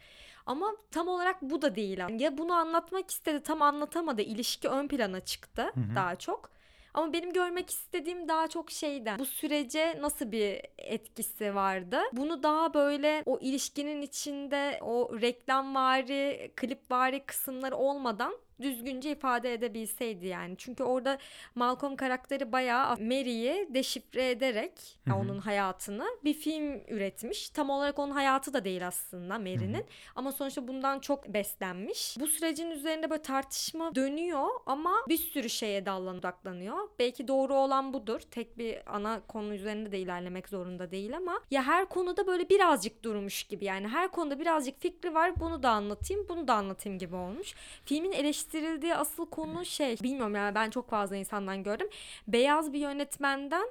Ama 0.46 0.76
tam 0.92 1.08
olarak 1.08 1.42
bu 1.42 1.62
da 1.62 1.76
değil. 1.76 2.00
Ya 2.20 2.38
bunu 2.38 2.54
anlatmak 2.54 3.12
istedi 3.12 3.44
tam 3.44 3.62
anlatamadı. 3.62 4.22
İlişki 4.22 4.70
ön 4.70 4.88
plana 4.88 5.20
çıktı 5.20 5.62
Hı 5.62 5.80
hı. 5.80 5.96
daha 5.96 6.16
çok. 6.16 6.57
Ama 6.98 7.14
benim 7.14 7.34
görmek 7.34 7.70
istediğim 7.70 8.28
daha 8.28 8.48
çok 8.48 8.72
şeyden. 8.72 9.20
Bu 9.20 9.26
sürece 9.26 9.98
nasıl 10.02 10.32
bir 10.32 10.62
etkisi 10.78 11.56
vardı? 11.56 12.00
Bunu 12.14 12.44
daha 12.44 12.74
böyle 12.74 13.24
o 13.26 13.40
ilişkinin 13.42 14.02
içinde 14.02 14.80
o 14.82 15.22
reklamvari, 15.22 16.52
klipvari 16.56 17.26
kısımları 17.26 17.76
olmadan 17.76 18.34
düzgünce 18.62 19.12
ifade 19.12 19.54
edebilseydi 19.54 20.28
yani. 20.28 20.56
Çünkü 20.58 20.84
orada 20.84 21.18
Malcolm 21.56 21.96
karakteri 21.96 22.52
bayağı 22.52 22.90
Mary'i 22.90 23.68
deşifre 23.74 24.30
ederek 24.30 25.00
Hı 25.08 25.14
hı. 25.14 25.16
onun 25.16 25.40
hayatını 25.40 26.06
bir 26.24 26.34
film 26.34 26.82
üretmiş. 26.88 27.50
Tam 27.50 27.70
olarak 27.70 28.00
onun 28.00 28.12
hayatı 28.12 28.54
da 28.54 28.66
değil 28.66 28.88
aslında 28.88 29.40
Mary'nin. 29.40 29.86
Ama 30.16 30.32
sonuçta 30.32 30.68
bundan 30.68 31.00
çok 31.00 31.28
beslenmiş. 31.28 32.18
Bu 32.20 32.28
sürecin 32.28 32.72
üzerinde 32.72 33.10
böyle 33.10 33.22
tartışma 33.22 33.96
dönüyor 33.96 34.48
ama 34.66 34.94
bir 35.10 35.18
sürü 35.18 35.50
şeye 35.50 35.86
dallan 35.86 36.18
odaklanıyor. 36.18 36.90
Belki 37.00 37.28
doğru 37.28 37.54
olan 37.54 37.94
budur. 37.94 38.20
Tek 38.20 38.58
bir 38.58 38.96
ana 38.96 39.22
konu 39.28 39.54
üzerinde 39.54 39.92
de 39.92 40.00
ilerlemek 40.00 40.50
zorunda 40.50 40.92
değil 40.92 41.18
ama 41.18 41.40
ya 41.52 41.64
her 41.64 41.86
konuda 41.86 42.28
böyle 42.28 42.50
birazcık 42.50 43.04
durmuş 43.04 43.44
gibi. 43.44 43.66
Yani 43.66 43.88
her 43.88 44.08
konuda 44.12 44.40
birazcık 44.40 44.82
fikri 44.82 45.14
var. 45.14 45.40
Bunu 45.40 45.64
da 45.64 45.70
anlatayım, 45.70 46.26
bunu 46.30 46.48
da 46.48 46.54
anlatayım 46.54 47.00
gibi 47.00 47.16
olmuş. 47.16 47.56
Filmin 47.86 48.12
eleştirildiği 48.54 48.96
asıl 48.96 49.26
konu 49.30 49.66
şey 49.66 49.98
bilmiyorum 50.04 50.36
yani 50.36 50.56
ben 50.56 50.70
çok 50.70 50.90
fazla 50.90 51.16
insandan 51.16 51.64
gördüm. 51.64 51.88
Beyaz 52.28 52.74
bir 52.74 52.80
yönetmenden 52.80 53.68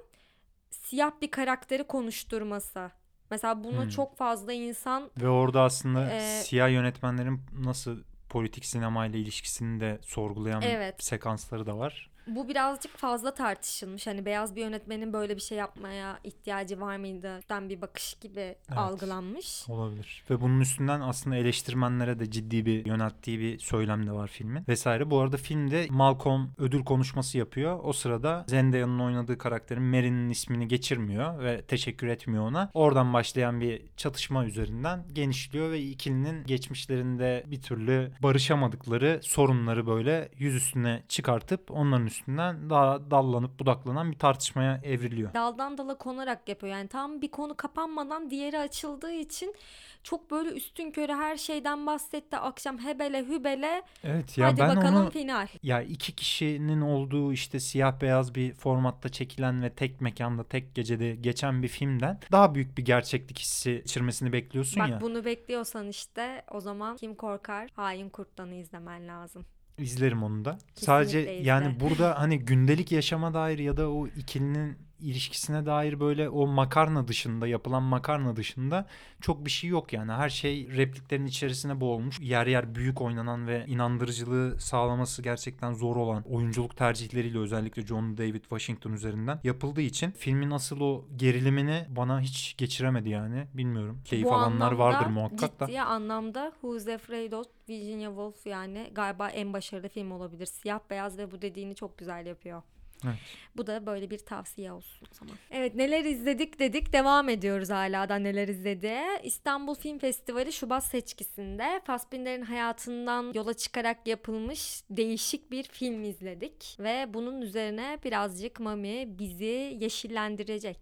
siyah 0.71 1.11
bir 1.23 1.31
karakteri 1.31 1.85
konuşturması. 1.85 2.91
Mesela 3.31 3.65
bunu 3.65 3.83
Hmm. 3.83 3.89
çok 3.89 4.17
fazla 4.17 4.53
insan 4.53 5.11
Ve 5.17 5.29
orada 5.29 5.62
aslında 5.62 6.11
Ee, 6.12 6.43
siyah 6.45 6.71
yönetmenlerin 6.71 7.41
nasıl 7.59 8.03
politik 8.29 8.65
sinemayla 8.65 9.19
ilişkisini 9.19 9.81
de 9.81 9.99
sorgulayan 10.03 10.62
Evet. 10.62 11.05
sekansları 11.05 11.67
da 11.67 11.79
var. 11.79 12.11
Bu 12.27 12.49
birazcık 12.49 12.97
fazla 12.97 13.35
tartışılmış. 13.35 14.07
Hani 14.07 14.25
beyaz 14.25 14.57
bir 14.57 14.61
yönetmenin 14.61 15.12
böyle 15.12 15.37
bir 15.37 15.41
şey 15.41 15.59
yapmaya 15.59 16.19
ihtiyacı 16.25 16.81
var 16.81 16.97
mıydı? 16.97 17.41
Den 17.49 17.69
bir 17.69 17.81
bakış 17.81 18.15
gibi 18.15 18.57
algılanmış. 18.77 19.69
Olabilir. 19.69 20.25
Ve 20.31 20.41
bunun 20.41 20.61
üstünden 20.61 21.01
aslında 21.01 21.37
eleştirmenlere 21.37 22.19
de 22.19 22.31
ciddi 22.31 22.67
bir 22.67 22.87
yönelttiği 22.87 23.41
bir 23.41 23.59
söylem 23.59 24.07
de 24.07 24.12
var 24.12 24.29
filmin. 24.29 24.65
Vesaire. 24.69 25.11
Bu 25.11 25.21
arada 25.21 25.37
filmde 25.37 25.87
Malcolm 25.91 26.51
ödül 26.59 26.85
konuşması 26.85 27.39
yapıyor. 27.39 27.81
O 27.83 27.93
sırada 27.93 28.45
Zendaya'nın 28.49 28.99
oynadığı 28.99 29.39
karakterin 29.39 29.83
Mary'nin 29.83 30.31
ismini 30.31 30.69
geçirmiyor 30.69 31.39
ve 31.45 31.62
teşekkür 31.62 32.07
etmiyor 32.07 32.45
ona. 32.45 32.71
Oradan 32.75 33.12
başlayan 33.12 33.61
bir 33.61 33.83
çatışma 33.97 34.45
üzerinden 34.45 35.05
genişliyor 35.12 35.71
ve 35.71 35.81
ikilinin 35.81 36.45
geçmişlerinde 36.45 37.45
bir 37.47 37.62
türlü 37.62 38.12
barışamadıkları 38.23 39.21
sorunları 39.23 39.87
böyle 39.87 40.29
yüzüstüne 40.37 41.03
çıkartıp 41.09 41.71
onların 41.71 42.07
üstünden 42.17 42.71
daha 42.71 43.11
dallanıp 43.11 43.59
budaklanan 43.59 44.13
bir 44.13 44.19
tartışmaya 44.19 44.81
evriliyor. 44.85 45.35
Daldan 45.35 45.79
dala 45.79 45.99
konarak 45.99 46.49
yapıyor. 46.49 46.73
Yani 46.73 46.89
tam 46.89 47.23
bir 47.23 47.31
konu 47.31 47.57
kapanmadan 47.57 48.31
diğeri 48.31 48.59
açıldığı 48.59 49.13
için 49.13 49.55
çok 50.03 50.31
böyle 50.31 50.51
üstün 50.51 50.91
körü 50.91 51.13
her 51.13 51.37
şeyden 51.37 51.87
bahsetti. 51.87 52.37
Akşam 52.37 52.79
hebele 52.79 53.25
hübele. 53.25 53.83
Evet 54.05 54.39
ya 54.39 54.47
Hadi 54.47 54.61
ben 54.61 54.77
bakalım 54.77 54.97
onu 54.97 55.11
final. 55.11 55.49
Ya 55.63 55.83
iki 55.83 56.15
kişinin 56.15 56.81
olduğu 56.81 57.33
işte 57.33 57.61
siyah 57.61 58.01
beyaz 58.01 58.35
bir 58.35 58.55
formatta 58.55 59.09
çekilen 59.09 59.63
ve 59.63 59.71
tek 59.71 60.01
mekanda 60.01 60.45
tek 60.45 60.75
gecede 60.75 61.15
geçen 61.15 61.63
bir 61.63 61.69
filmden 61.69 62.21
daha 62.33 62.55
büyük 62.55 62.79
bir 62.79 62.85
gerçeklik 62.85 63.39
hissi 63.39 63.71
geçirmesini 63.71 64.33
bekliyorsun 64.33 64.83
Bak 64.83 64.91
ya. 64.91 65.01
bunu 65.01 65.25
bekliyorsan 65.25 65.89
işte 65.89 66.45
o 66.51 66.61
zaman 66.61 66.97
Kim 66.97 67.15
Korkar 67.15 67.69
Hain 67.77 68.09
Kurtlan'ı 68.09 68.55
izlemen 68.55 69.09
lazım. 69.09 69.45
İzlerim 69.79 70.23
onu 70.23 70.45
da. 70.45 70.59
Sadece 70.75 71.21
izle. 71.21 71.49
yani 71.49 71.81
burada 71.81 72.21
hani 72.21 72.39
gündelik 72.39 72.93
yaşama 72.93 73.35
dair 73.35 73.59
ya 73.59 73.77
da 73.77 73.91
o 73.91 74.07
ikilinin 74.07 74.77
ilişkisine 75.01 75.67
dair 75.67 76.01
böyle 76.01 76.29
o 76.29 76.47
makarna 76.47 77.09
dışında 77.09 77.47
yapılan 77.47 77.83
makarna 77.83 78.37
dışında 78.37 78.87
çok 79.21 79.45
bir 79.45 79.51
şey 79.51 79.71
yok 79.71 79.93
yani. 79.93 80.13
Her 80.13 80.29
şey 80.29 80.69
repliklerin 80.77 81.27
içerisine 81.27 81.81
boğulmuş. 81.81 82.21
Yer 82.21 82.47
yer 82.47 82.75
büyük 82.75 83.01
oynanan 83.01 83.47
ve 83.47 83.65
inandırıcılığı 83.67 84.61
sağlaması 84.61 85.23
gerçekten 85.23 85.73
zor 85.73 85.97
olan 85.97 86.23
oyunculuk 86.23 86.77
tercihleriyle 86.77 87.39
özellikle 87.39 87.87
John 87.87 88.19
David 88.19 88.43
Washington 88.43 88.93
üzerinden 88.93 89.41
yapıldığı 89.45 89.81
için 89.81 90.11
filmin 90.11 90.51
asıl 90.51 90.81
o 90.81 91.05
gerilimini 91.17 91.87
bana 91.89 92.21
hiç 92.21 92.55
geçiremedi 92.59 93.09
yani. 93.09 93.47
Bilmiyorum. 93.55 94.01
Keyif 94.05 94.25
Bu 94.25 94.35
alanlar 94.35 94.73
vardır 94.73 95.07
muhakkak 95.07 95.61
da. 95.61 95.67
Ciddi 95.67 95.81
anlamda 95.81 96.53
Who's 96.61 96.89
Afraid 96.89 97.33
of 97.33 97.47
Virginia 97.69 98.09
Woolf 98.09 98.47
yani 98.47 98.91
galiba 98.93 99.29
en 99.29 99.53
başarılı 99.53 99.89
film 99.89 100.11
olabilir. 100.13 100.47
Siyah 100.47 100.81
beyaz 100.91 101.19
ve 101.19 101.31
bu 101.31 101.43
dediğini 101.43 101.75
çok 101.75 101.99
güzel 101.99 102.27
yapıyor. 102.27 102.63
Evet. 103.05 103.19
Bu 103.57 103.67
da 103.67 103.87
böyle 103.87 104.11
bir 104.11 104.19
tavsiye 104.19 104.73
olsun 104.73 105.07
o 105.13 105.15
zaman. 105.15 105.37
Evet 105.51 105.75
neler 105.75 106.05
izledik 106.05 106.59
dedik 106.59 106.93
devam 106.93 107.29
ediyoruz 107.29 107.71
hala 107.71 108.09
da 108.09 108.17
neler 108.17 108.49
izledi. 108.49 108.95
İstanbul 109.23 109.75
Film 109.75 109.99
Festivali 109.99 110.53
Şubat 110.53 110.85
seçkisinde 110.85 111.81
Fassbinder'in 111.85 112.43
hayatından 112.43 113.33
yola 113.35 113.55
çıkarak 113.55 114.07
yapılmış 114.07 114.83
değişik 114.91 115.51
bir 115.51 115.63
film 115.63 116.05
izledik. 116.05 116.77
Ve 116.81 117.15
bunun 117.15 117.41
üzerine 117.41 117.99
birazcık 118.05 118.61
Mami 118.61 119.19
bizi 119.19 119.79
yeşillendirecek. 119.81 120.79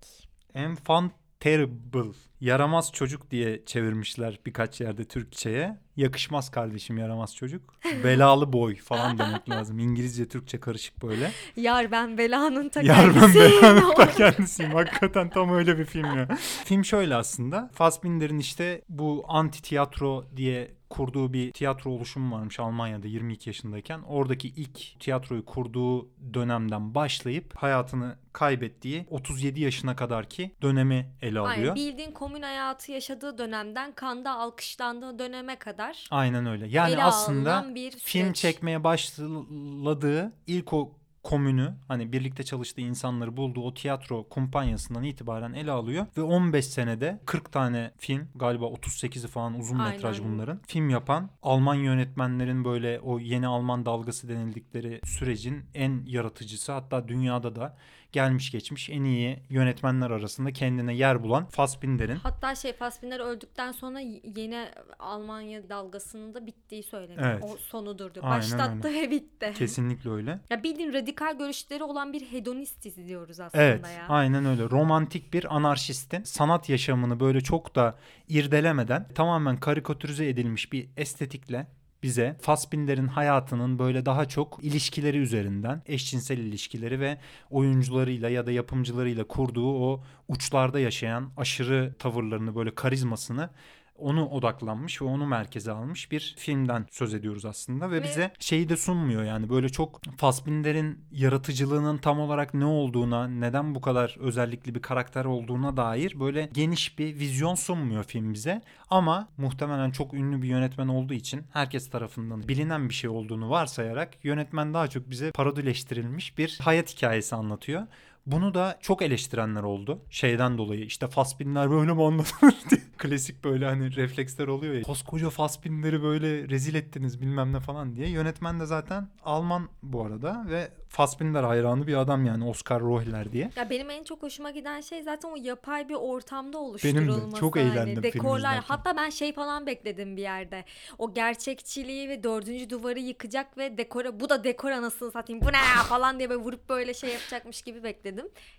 Enfant 0.55 1.13
terrible. 1.41 2.13
Yaramaz 2.45 2.93
çocuk 2.93 3.31
diye 3.31 3.65
çevirmişler 3.67 4.39
birkaç 4.47 4.81
yerde 4.81 5.05
Türkçe'ye. 5.05 5.79
Yakışmaz 5.97 6.51
kardeşim 6.51 6.99
yaramaz 6.99 7.37
çocuk. 7.37 7.75
Belalı 8.05 8.53
boy 8.53 8.77
falan 8.77 9.19
demek 9.19 9.51
lazım. 9.51 9.79
İngilizce 9.79 10.29
Türkçe 10.29 10.61
karışık 10.61 11.03
böyle. 11.03 11.31
Yar 11.57 11.91
ben 11.91 12.19
belanın 12.19 12.69
ta 12.69 12.83
Yar 12.83 13.07
ben 13.07 13.13
kendisiyim. 13.13 13.63
belanın 13.63 13.95
ta 13.95 14.11
kendisiyim. 14.17 14.73
Hakikaten 14.73 15.31
tam 15.31 15.55
öyle 15.55 15.79
bir 15.79 15.85
film 15.85 16.17
ya. 16.17 16.29
Film 16.65 16.85
şöyle 16.85 17.15
aslında. 17.15 17.71
Fassbinder'in 17.75 18.39
işte 18.39 18.83
bu 18.89 19.25
anti 19.29 19.63
tiyatro 19.63 20.25
diye 20.37 20.75
kurduğu 20.91 21.33
bir 21.33 21.53
tiyatro 21.53 21.91
oluşumu 21.91 22.37
varmış 22.37 22.61
Almanya'da 22.61 23.07
22 23.07 23.49
yaşındayken. 23.49 24.01
Oradaki 24.03 24.49
ilk 24.49 25.01
tiyatroyu 25.01 25.45
kurduğu 25.45 26.09
dönemden 26.35 26.95
başlayıp 26.95 27.57
hayatını 27.57 28.17
kaybettiği 28.33 29.07
37 29.11 29.61
yaşına 29.61 29.97
kadarki 29.97 30.55
dönemi 30.63 31.11
ele 31.23 31.39
alıyor. 31.39 31.57
Aynen, 31.57 31.75
bildiğin 31.75 32.11
komün 32.35 32.43
hayatı 32.43 32.93
yaşadığı 32.93 33.39
dönemden 33.39 33.93
kanda 33.93 34.33
alkışlandığı 34.33 35.19
döneme 35.19 35.57
kadar 35.57 36.09
Aynen 36.11 36.47
öyle. 36.47 36.67
Yani 36.69 36.93
ele 36.93 37.05
aslında 37.05 37.75
bir 37.75 37.91
film 37.91 38.33
çekmeye 38.33 38.85
başladığı 38.85 40.33
ilk 40.47 40.73
o 40.73 40.93
komünü 41.23 41.75
hani 41.89 42.13
birlikte 42.13 42.43
çalıştığı 42.43 42.81
insanları 42.81 43.37
bulduğu 43.37 43.63
o 43.63 43.75
tiyatro 43.75 44.29
kumpanyasından 44.29 45.05
itibaren 45.05 45.53
ele 45.53 45.71
alıyor 45.71 46.07
ve 46.17 46.23
15 46.23 46.67
senede 46.67 47.21
40 47.27 47.53
tane 47.53 47.93
film 47.99 48.29
galiba 48.35 48.65
38'i 48.65 49.29
falan 49.29 49.59
uzun 49.59 49.79
metraj 49.79 50.21
Aynen. 50.21 50.33
bunların 50.33 50.61
film 50.67 50.91
yapan 50.91 51.31
Alman 51.43 51.75
yönetmenlerin 51.75 52.65
böyle 52.65 53.01
o 53.01 53.19
yeni 53.19 53.47
Alman 53.47 53.87
dalgası 53.87 54.29
denildikleri 54.29 55.01
sürecin 55.05 55.65
en 55.75 56.03
yaratıcısı 56.07 56.73
hatta 56.73 57.09
dünyada 57.09 57.57
da 57.57 57.77
gelmiş 58.15 58.51
geçmiş 58.51 58.91
en 58.91 59.05
iyi 59.05 59.39
yönetmenler 59.51 60.11
arasında 60.11 60.53
kendine 60.53 60.95
yer 60.95 61.23
bulan 61.23 61.47
Fassbinder'in 61.47 62.17
Hatta 62.17 62.55
şey 62.55 62.73
Fassbinder 62.73 63.21
öldükten 63.21 63.73
sonra 63.73 64.01
yeni 64.37 64.69
Almanya 64.99 65.69
dalgasının 65.69 66.35
da 66.35 66.47
bittiği 66.47 66.83
söyleniyor. 66.83 67.31
Evet. 67.33 67.45
O 67.45 67.57
sonudur 67.57 68.15
diyor. 68.15 68.25
Aynen 68.29 68.39
Başlattı 68.39 68.89
ve 68.95 69.11
bitti. 69.11 69.53
kesinlikle 69.57 70.11
öyle. 70.11 70.41
Ya 70.51 70.63
bildiğin 70.63 70.93
radikal 70.93 71.39
görüşleri 71.39 71.85
olan 71.85 72.13
bir 72.13 72.21
hedonist 72.21 72.87
izliyoruz 72.87 73.41
aslında 73.41 73.65
Evet 73.65 73.87
ya. 73.99 74.07
aynen 74.09 74.45
öyle 74.47 74.63
romantik 74.71 75.33
bir 75.33 75.57
anarşistin 75.57 76.23
sanat 76.23 76.69
yaşamını 76.69 77.21
böyle 77.21 77.41
çok 77.41 77.75
da 77.75 77.99
irdelemeden 78.29 79.09
tamamen 79.15 79.57
karikatürize 79.57 80.29
edilmiş 80.29 80.73
bir 80.73 80.89
estetikle 80.97 81.67
bize 82.05 82.37
Fassbinder'in 82.41 83.07
hayatının 83.07 83.79
böyle 83.79 84.07
daha 84.07 84.29
çok 84.29 84.59
ilişkileri 84.63 85.19
üzerinden 85.19 85.83
eşcinsel 85.87 86.39
ilişkileri 86.39 87.01
ve 87.01 87.19
oyuncularıyla 87.51 88.29
ya 88.29 88.47
da 88.47 88.53
yapımcılarıyla 88.53 89.25
kurduğu 89.25 89.75
o 89.75 90.03
uçlarda 90.29 90.81
yaşayan 90.81 91.31
aşırı 91.37 91.95
tavırlarını 91.99 92.55
böyle 92.55 92.75
karizmasını 92.75 93.51
onu 93.99 94.29
odaklanmış 94.29 95.03
ve 95.03 95.05
onu 95.05 95.27
merkeze 95.27 95.73
almış 95.73 96.11
bir 96.13 96.35
filmden 96.39 96.87
söz 96.91 97.15
ediyoruz 97.15 97.45
aslında 97.45 97.91
ve, 97.91 97.97
Ve- 97.97 98.05
bize 98.05 98.31
şeyi 98.39 98.69
de 98.69 98.77
sunmuyor 98.77 99.25
yani 99.25 99.51
böyle 99.51 99.69
çok 99.69 100.01
Fassbinder'in 100.17 101.05
yaratıcılığının 101.13 101.99
tam 101.99 102.21
olarak 102.21 102.55
ne 102.55 102.65
olduğuna, 102.65 103.29
neden 103.29 103.75
bu 103.75 103.81
kadar 103.81 104.17
özellikli 104.19 104.75
bir 104.75 104.83
karakter 104.83 105.25
olduğuna 105.25 105.77
dair 105.77 106.21
böyle 106.21 106.49
geniş 106.53 106.99
bir 106.99 107.19
vizyon 107.19 107.55
sunmuyor 107.55 108.05
film 108.05 108.35
bize. 108.35 108.63
Ama 108.91 109.29
muhtemelen 109.37 109.91
çok 109.91 110.15
ünlü 110.15 110.43
bir 110.43 110.49
yönetmen 110.49 110.89
olduğu 110.89 111.15
için 111.15 111.43
herkes 111.53 111.91
tarafından 111.91 112.49
bilinen 112.49 112.89
bir 112.89 112.95
şey 112.95 113.11
olduğunu 113.11 113.51
varsayarak 113.51 114.25
yönetmen 114.25 114.75
daha 114.75 114.89
çok 114.89 115.11
bize 115.11 115.31
parodileştirilmiş 115.33 116.39
bir 116.39 116.59
hayat 116.63 116.97
hikayesi 116.97 117.35
anlatıyor. 117.37 117.87
Bunu 118.27 118.55
da 118.55 118.79
çok 118.81 119.03
eleştirenler 119.03 119.63
oldu. 119.63 120.03
Şeyden 120.11 120.59
dolayı 120.59 120.85
işte 120.85 121.09
Fassbinder 121.09 121.71
böyle 121.71 121.93
mi 121.93 122.05
anlatılır 122.05 122.55
diye. 122.71 122.81
Klasik 122.99 123.45
böyle 123.45 123.67
hani 123.67 123.97
refleksler 123.97 124.47
oluyor 124.47 124.75
ya. 124.75 124.83
Koskoca 124.83 125.31
Fassbinder'i 125.31 126.03
böyle 126.03 126.49
rezil 126.49 126.75
ettiniz 126.75 127.21
bilmem 127.21 127.53
ne 127.53 127.61
falan 127.61 127.97
diye. 127.97 128.09
Yönetmen 128.09 128.61
de 128.61 128.67
zaten 128.67 129.09
Alman 129.25 129.69
bu 129.83 130.05
arada 130.05 130.45
ve 130.49 130.69
Fassbinder 130.89 131.43
hayranı 131.45 131.87
bir 131.87 131.95
adam 131.95 132.27
yani 132.27 132.45
Oscar 132.45 132.81
Rohler 132.81 133.33
diye. 133.33 133.51
Ya 133.57 133.71
benim 133.71 133.91
en 133.91 134.05
çok 134.05 134.23
hoşuma 134.23 134.51
giden 134.51 134.81
şey 134.81 135.03
zaten 135.03 135.29
o 135.29 135.37
yapay 135.37 135.89
bir 135.89 135.95
ortamda 135.95 136.53
Benim 136.59 136.65
oluşturulması. 136.67 137.37
de. 137.37 137.41
Çok 137.41 137.57
hani 137.57 137.71
eğlendim 137.71 138.03
Dekorlar. 138.03 138.65
Hatta 138.69 138.97
ben 138.97 139.11
şey 139.11 139.33
falan 139.33 139.67
bekledim 139.67 140.17
bir 140.17 140.23
yerde. 140.23 140.65
O 140.99 141.15
gerçekçiliği 141.15 142.09
ve 142.09 142.23
dördüncü 142.23 142.71
duvarı 142.71 142.99
yıkacak 143.01 143.59
ve 143.59 143.79
dekora 143.79 144.21
bu 144.21 144.29
da 144.29 144.45
dekor 144.45 144.71
anasını 144.71 145.11
satayım 145.11 145.43
bu 145.43 145.49
ne 145.49 145.83
falan 145.89 146.19
diye 146.19 146.31
böyle 146.31 146.43
vurup 146.43 146.69
böyle 146.69 146.95
şey 146.95 147.11
yapacakmış 147.11 147.63
gibi 147.63 147.83
bekledim. 147.83 148.14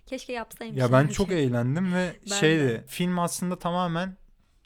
Keşke 0.06 0.32
yapsaymış. 0.32 0.80
Ya 0.80 0.92
ben 0.92 1.06
çok 1.08 1.32
eğlendim 1.32 1.94
ve 1.94 2.16
Ben 2.30 2.36
şeydi 2.36 2.64
de. 2.68 2.84
film 2.86 3.18
aslında 3.18 3.58
tamamen 3.58 4.16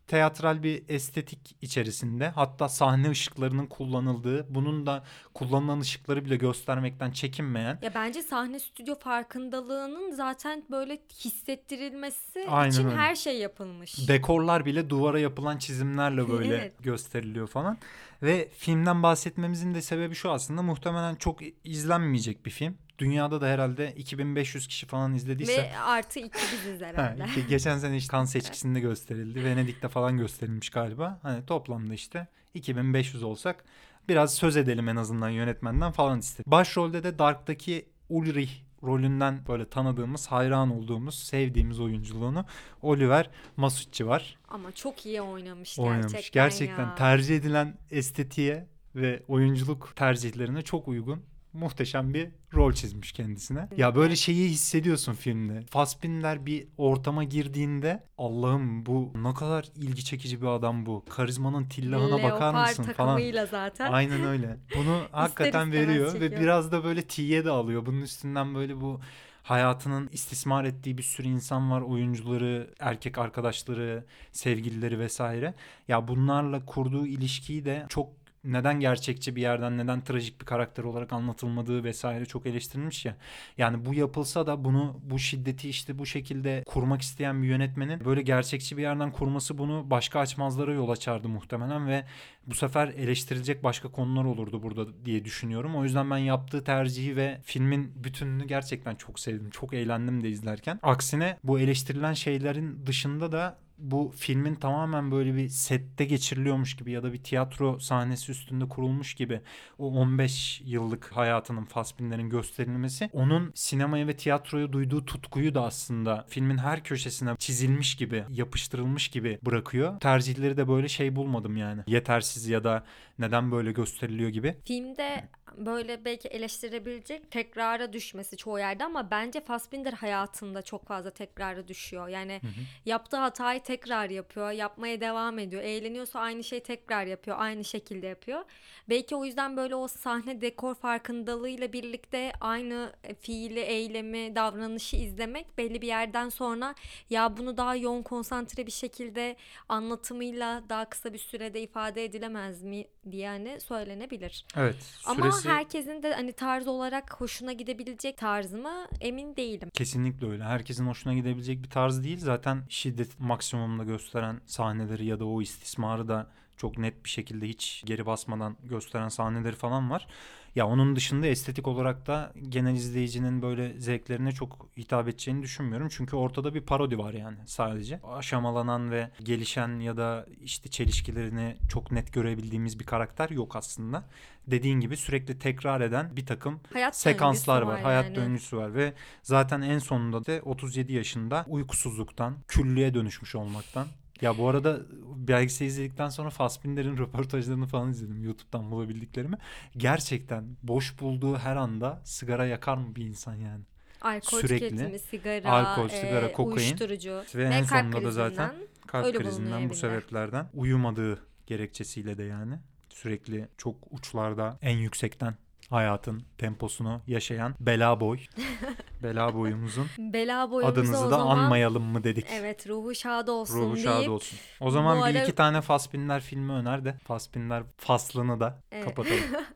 teatral 0.07 0.63
bir 0.63 0.83
estetik 0.89 1.57
içerisinde 1.63 2.29
hatta 2.29 2.69
sahne 2.69 3.11
ışıklarının 3.11 3.67
kullanıldığı 3.67 4.55
bunun 4.55 4.87
da 4.87 5.05
kullanılan 5.35 5.81
ışıkları 5.81 6.25
bile 6.25 6.37
göstermekten 6.37 7.11
çekinmeyen 7.11 7.79
Ya 7.83 7.95
bence 7.95 8.23
sahne 8.23 8.59
stüdyo 8.61 8.95
farkındalığının 8.95 10.11
zaten 10.13 10.65
böyle 10.71 10.99
hissettirilmesi 11.25 12.47
Aynen 12.49 12.71
için 12.71 12.85
öyle. 12.87 12.97
her 12.97 13.15
şey 13.15 13.39
yapılmış. 13.39 14.09
dekorlar 14.09 14.65
bile 14.67 14.91
duvara 14.91 15.19
yapılan 15.21 15.59
çizimlerle 15.59 16.29
böyle 16.29 16.55
Evet. 16.57 16.73
gösteriliyor 16.83 17.47
falan. 17.47 17.79
Ve 18.23 18.49
filmden 18.57 19.03
bahsetmemizin 19.03 19.75
de 19.75 19.83
sebebi 19.83 20.15
şu 20.15 20.31
aslında 20.31 20.63
muhtemelen 20.63 21.15
çok 21.15 21.39
izlenmeyecek 21.65 22.47
bir 22.47 22.51
film. 22.51 22.79
Dünyada 23.01 23.41
da 23.41 23.47
herhalde 23.47 23.95
2500 23.97 24.67
kişi 24.67 24.87
falan 24.87 25.15
izlediyse. 25.15 25.63
Ve 25.63 25.79
artı 25.79 26.19
iki 26.19 26.39
biziz 26.53 26.81
Ha, 26.83 26.87
herhalde. 26.87 27.25
geçen 27.49 27.79
sene 27.79 27.97
işte 27.97 28.11
kan 28.11 28.25
seçkisinde 28.25 28.81
gösterildi. 28.81 29.45
Venedik'te 29.45 29.89
falan 29.89 30.19
gösterilmiş 30.19 30.71
galiba. 30.71 31.19
Hani 31.23 31.47
toplamda 31.47 31.95
işte 31.95 32.27
2500 32.55 33.23
olsak 33.23 33.65
biraz 34.09 34.35
söz 34.35 34.57
edelim 34.57 34.89
en 34.89 34.97
azından 34.97 35.29
yönetmenden 35.29 35.93
falan 35.93 36.19
istedim. 36.19 36.51
Başrolde 36.51 37.03
de 37.03 37.19
Dark'taki 37.19 37.89
Ulrich 38.09 38.53
rolünden 38.83 39.41
böyle 39.49 39.69
tanıdığımız, 39.69 40.27
hayran 40.27 40.71
olduğumuz, 40.71 41.15
sevdiğimiz 41.19 41.81
oyunculuğunu 41.81 42.45
Oliver 42.83 43.31
Masucci 43.57 44.07
var. 44.07 44.39
Ama 44.49 44.73
çok 44.73 45.07
iyi 45.07 45.23
oynamış, 45.23 45.79
Oynamış. 45.79 46.13
gerçekten, 46.13 46.43
Gerçekten 46.45 46.83
ya. 46.87 46.95
tercih 46.95 47.37
edilen 47.37 47.79
estetiğe 47.91 48.67
ve 48.95 49.23
oyunculuk 49.29 49.93
tercihlerine 49.97 50.63
çok 50.63 50.89
uygun 50.89 51.23
muhteşem 51.53 52.15
bir 52.15 52.29
rol 52.55 52.73
çizmiş 52.73 53.13
kendisine. 53.13 53.69
Ya 53.77 53.95
böyle 53.95 54.17
şeyi 54.17 54.49
hissediyorsun 54.51 55.13
filmde. 55.13 55.63
Fassbinder 55.71 56.47
bir 56.47 56.69
ortama 56.79 57.25
girdiğinde 57.25 58.05
Allah'ım 58.19 58.87
bu 58.87 59.13
ne 59.15 59.35
kadar 59.35 59.69
ilgi 59.77 60.05
çekici 60.05 60.43
bir 60.43 60.47
adam 60.47 60.87
bu. 60.87 61.05
Karizmanın 61.09 61.65
tillahına 61.65 62.23
bakar 62.23 62.55
Leopar 62.55 62.69
mısın 62.69 62.83
falan. 62.83 63.47
zaten. 63.51 63.93
Aynen 63.93 64.25
öyle. 64.25 64.57
Bunu 64.79 65.03
hakikaten 65.13 65.73
veriyor 65.73 66.15
ve 66.15 66.21
çekiyor. 66.21 66.41
biraz 66.41 66.73
da 66.73 66.85
böyle 66.85 67.03
tiye 67.03 67.45
de 67.45 67.51
alıyor. 67.51 67.87
Bunun 67.87 68.03
üstünden 68.03 68.55
böyle 68.55 68.81
bu 68.81 69.01
hayatının 69.43 70.09
istismar 70.13 70.65
ettiği 70.65 70.99
bir 70.99 71.03
sürü 71.03 71.29
insan 71.29 71.71
var. 71.71 71.81
Oyuncuları, 71.81 72.75
erkek 72.81 73.19
arkadaşları, 73.19 74.05
sevgilileri 74.33 74.99
vesaire. 74.99 75.55
Ya 75.89 76.09
bunlarla 76.09 76.65
kurduğu 76.65 77.07
ilişkiyi 77.07 77.65
de 77.65 77.87
çok 77.89 78.20
neden 78.45 78.81
gerçekçi 78.81 79.37
bir 79.37 79.43
yerden 79.43 79.79
neden 79.79 80.01
trajik 80.01 80.41
bir 80.41 80.47
karakter 80.47 80.85
olarak 80.85 81.13
anlatılmadığı 81.13 81.85
vesaire 81.85 82.27
çok 82.27 82.47
eleştirilmiş 82.47 83.05
ya. 83.05 83.17
Yani 83.59 83.87
bu 83.87 83.95
yapılsa 83.95 84.47
da 84.47 84.65
bunu 84.65 85.01
bu 85.03 85.19
şiddeti 85.19 85.69
işte 85.69 85.99
bu 85.99 86.07
şekilde 86.07 86.63
kurmak 86.67 87.03
isteyen 87.03 87.43
bir 87.43 87.49
yönetmenin 87.49 88.05
böyle 88.05 88.23
gerçekçi 88.23 88.77
bir 88.77 88.83
yerden 88.83 89.13
kurması 89.13 89.59
bunu 89.59 89.91
başka 89.91 90.21
açmazlara 90.21 90.73
yol 90.73 90.89
açardı 90.89 91.29
muhtemelen 91.29 91.89
ve 91.89 92.05
bu 92.47 92.55
sefer 92.55 92.89
eleştirilecek 92.89 93.65
başka 93.65 93.89
konular 93.89 94.25
olurdu 94.25 94.63
burada 94.63 95.05
diye 95.05 95.25
düşünüyorum. 95.25 95.77
O 95.77 95.85
yüzden 95.85 96.11
ben 96.11 96.19
yaptığı 96.19 96.65
tercihi 96.65 97.17
ve 97.17 97.41
filmin 97.45 97.93
bütününü 98.05 98.47
gerçekten 98.47 98.95
çok 98.95 99.21
sevdim. 99.21 99.51
Çok 99.51 99.75
eğlendim 99.75 100.25
de 100.25 100.29
izlerken. 100.29 100.79
Aksine 100.83 101.39
bu 101.45 101.61
eleştirilen 101.61 102.13
şeylerin 102.13 102.87
dışında 102.87 103.33
da 103.33 103.59
bu 103.81 104.13
filmin 104.17 104.55
tamamen 104.55 105.11
böyle 105.11 105.35
bir 105.35 105.49
sette 105.49 106.05
geçiriliyormuş 106.05 106.77
gibi 106.77 106.93
ya 106.93 107.03
da 107.03 107.13
bir 107.13 107.23
tiyatro 107.23 107.79
sahnesi 107.79 108.33
üstünde 108.33 108.69
kurulmuş 108.69 109.15
gibi 109.15 109.41
o 109.79 109.87
15 109.87 110.61
yıllık 110.65 111.13
hayatının 111.17 111.65
Fassbinder'in 111.65 112.31
gösterilmesi 112.31 113.11
onun 113.13 113.53
sinemaya 113.55 114.07
ve 114.07 114.17
tiyatroya 114.17 114.73
duyduğu 114.73 115.05
tutkuyu 115.05 115.55
da 115.55 115.63
aslında 115.65 116.25
filmin 116.29 116.59
her 116.59 116.85
köşesine 116.85 117.37
çizilmiş 117.37 117.97
gibi 117.97 118.25
yapıştırılmış 118.31 119.09
gibi 119.09 119.39
bırakıyor. 119.43 120.01
Tercihleri 120.01 120.57
de 120.57 120.69
böyle 120.69 120.89
şey 120.89 121.17
bulmadım 121.17 121.57
yani. 121.57 121.83
Yetersiz 121.87 122.49
ya 122.49 122.65
da 122.65 122.85
neden 123.19 123.53
böyle 123.53 123.73
gösteriliyor 123.73 124.31
gibi. 124.31 124.57
Filmde 124.65 125.29
böyle 125.57 126.05
belki 126.05 126.29
eleştirebilecek 126.29 127.31
tekrara 127.31 127.93
düşmesi 127.93 128.37
çoğu 128.37 128.59
yerde 128.59 128.85
ama 128.85 129.11
bence 129.11 129.41
Fassbinder 129.41 129.93
hayatında 129.93 130.63
çok 130.63 130.87
fazla 130.87 131.11
tekrara 131.11 131.69
düşüyor. 131.69 132.09
Yani 132.09 132.41
yaptığı 132.85 133.17
hatayı 133.17 133.63
tekrar 133.71 134.11
yapıyor, 134.11 134.51
yapmaya 134.51 135.01
devam 135.01 135.39
ediyor. 135.39 135.63
Eğleniyorsa 135.63 136.21
aynı 136.21 136.45
şey 136.45 136.61
tekrar 136.61 137.07
yapıyor, 137.07 137.37
aynı 137.41 137.65
şekilde 137.65 138.07
yapıyor. 138.07 138.41
Belki 138.89 139.17
o 139.17 139.25
yüzden 139.25 139.57
böyle 139.57 139.75
o 139.75 139.89
sahne 139.89 140.41
dekor 140.41 140.75
farkındalığıyla 140.75 141.73
birlikte 141.73 142.33
aynı 142.41 142.93
fiili, 143.21 143.61
eylemi, 143.61 144.37
davranışı 144.37 144.97
izlemek 144.97 145.59
belli 145.59 145.83
bir 145.83 145.87
yerden 145.87 146.29
sonra 146.29 146.75
ya 147.11 147.37
bunu 147.37 147.57
daha 147.57 147.77
yoğun 147.77 148.03
konsantre 148.03 148.67
bir 148.67 148.73
şekilde 148.73 149.37
anlatımıyla 149.69 150.63
daha 150.69 150.85
kısa 150.85 151.13
bir 151.13 151.19
sürede 151.19 151.63
ifade 151.63 152.05
edilemez 152.05 152.63
mi 152.63 152.85
diye 153.11 153.29
hani 153.29 153.61
söylenebilir. 153.61 154.47
Evet. 154.57 154.77
Ama 155.07 155.45
herkesin 155.45 156.03
de 156.03 156.15
hani 156.15 156.33
tarz 156.33 156.69
olarak 156.69 157.21
hoşuna 157.21 157.53
gidebilecek 157.53 158.19
tarz 158.19 158.53
mı 158.53 158.87
emin 159.01 159.37
değilim. 159.37 159.71
Kesinlikle 159.75 160.31
öyle. 160.31 160.45
Herkesin 160.45 160.87
hoşuna 160.87 161.15
gidebilecek 161.15 161.63
bir 161.63 161.71
tarz 161.71 162.05
değil. 162.05 162.19
Zaten 162.19 162.63
şiddet 162.69 163.21
maksimumda 163.61 163.85
gösteren 163.85 164.41
sahneleri 164.47 165.05
ya 165.07 165.21
da 165.21 165.25
o 165.25 165.43
istismarı 165.43 166.09
da 166.09 166.27
çok 166.57 166.79
net 166.79 167.05
bir 167.05 167.09
şekilde 167.11 167.49
hiç 167.49 167.83
geri 167.87 168.07
basmadan 168.07 168.57
gösteren 168.65 169.09
sahneleri 169.09 169.57
falan 169.57 169.91
var. 169.91 170.07
Ya 170.55 170.67
onun 170.67 170.97
dışında 170.97 171.27
estetik 171.27 171.69
olarak 171.69 172.07
da 172.07 172.33
genel 172.49 172.75
izleyicinin 172.75 173.43
böyle 173.43 173.81
zevklerine 173.81 174.33
çok 174.33 174.69
hitap 174.77 175.09
edeceğini 175.09 175.43
düşünmüyorum. 175.43 175.89
Çünkü 175.91 176.17
ortada 176.17 176.55
bir 176.55 176.61
parodi 176.61 176.99
var 176.99 177.13
yani 177.13 177.37
sadece. 177.47 178.01
Aşamalanan 178.03 178.91
ve 178.91 179.11
gelişen 179.23 179.81
ya 179.81 179.97
da 179.97 180.27
işte 180.43 180.71
çelişkilerini 180.71 181.57
çok 181.69 181.93
net 181.93 182.13
görebildiğimiz 182.13 182.79
bir 182.81 182.87
karakter 182.87 183.31
yok 183.31 183.57
aslında. 183.57 184.05
Dediğin 184.47 184.81
gibi 184.81 184.97
sürekli 184.97 185.39
tekrar 185.39 185.81
eden 185.81 186.17
bir 186.17 186.27
takım 186.27 186.61
Hayat 186.73 186.97
sekanslar 186.97 187.63
var. 187.63 187.73
var 187.73 187.81
Hayat 187.83 188.05
yani. 188.05 188.15
döngüsü 188.17 188.57
var 188.57 188.75
ve 188.75 188.93
zaten 189.23 189.61
en 189.61 189.79
sonunda 189.79 190.27
da 190.27 190.41
37 190.43 190.93
yaşında 190.93 191.45
uykusuzluktan, 191.49 192.37
küllüğe 192.49 192.95
dönüşmüş 192.95 193.35
olmaktan 193.35 193.87
ya 194.23 194.39
bu 194.39 194.49
arada 194.49 194.81
belgesel 195.17 195.67
izledikten 195.67 196.09
sonra 196.09 196.31
Fassbinder'in 196.31 196.99
röportajlarını 196.99 197.67
falan 197.67 197.91
izledim 197.91 198.25
YouTube'dan 198.25 198.71
bulabildiklerimi. 198.71 199.37
Gerçekten 199.77 200.45
boş 200.63 201.01
bulduğu 201.01 201.39
her 201.39 201.57
anda 201.57 202.01
sigara 202.05 202.47
yakar 202.47 202.77
mı 202.77 202.97
bir 202.97 203.05
insan 203.05 203.35
yani? 203.35 203.65
Alkol 204.01 204.41
Sürekli. 204.41 204.69
tüketimi, 204.69 204.99
sigara, 204.99 205.51
Alkol, 205.51 205.87
e, 205.87 206.01
sigara, 206.01 206.33
kokain. 206.33 206.57
uyuşturucu 206.57 207.23
Ve 207.35 207.45
en 207.45 207.67
kalp 207.67 207.93
sonunda 207.93 208.05
da 208.05 208.11
zaten 208.11 208.55
Kalp 208.87 209.17
krizinden 209.17 209.71
bu 209.71 209.75
sebeplerden 209.75 210.47
uyumadığı 210.55 211.19
gerekçesiyle 211.47 212.19
de 212.19 212.23
yani 212.23 212.55
sürekli 212.89 213.49
çok 213.59 213.77
uçlarda 213.91 214.59
en 214.63 214.77
yüksekten 214.77 215.35
hayatın 215.71 216.23
temposunu 216.39 217.01
yaşayan 217.07 217.55
Bela 217.61 218.01
Boy. 218.01 218.19
Bela 219.03 219.35
Boy'umuzun 219.35 219.87
Bela 219.99 220.51
boyumuzu 220.51 220.81
adınızı 220.81 221.05
da 221.05 221.09
zaman 221.09 221.39
anmayalım 221.39 221.83
mı 221.85 222.05
dedik. 222.05 222.27
evet 222.33 222.69
ruhu 222.69 222.95
şad 222.95 223.29
olsun 223.29 223.57
Ruhu 223.61 223.75
deyip 223.75 223.89
şad 223.89 224.07
olsun. 224.07 224.39
O 224.61 224.71
zaman 224.71 224.99
bir 224.99 225.03
ara- 225.17 225.23
iki 225.23 225.35
tane 225.35 225.61
Fassbinder 225.61 226.21
filmi 226.21 226.53
öner 226.53 226.85
de 226.85 226.93
Fassbinder 227.05 227.63
faslını 227.77 228.41
da 228.41 228.59
Evet. 228.73 228.85
kapatalım. 228.85 229.21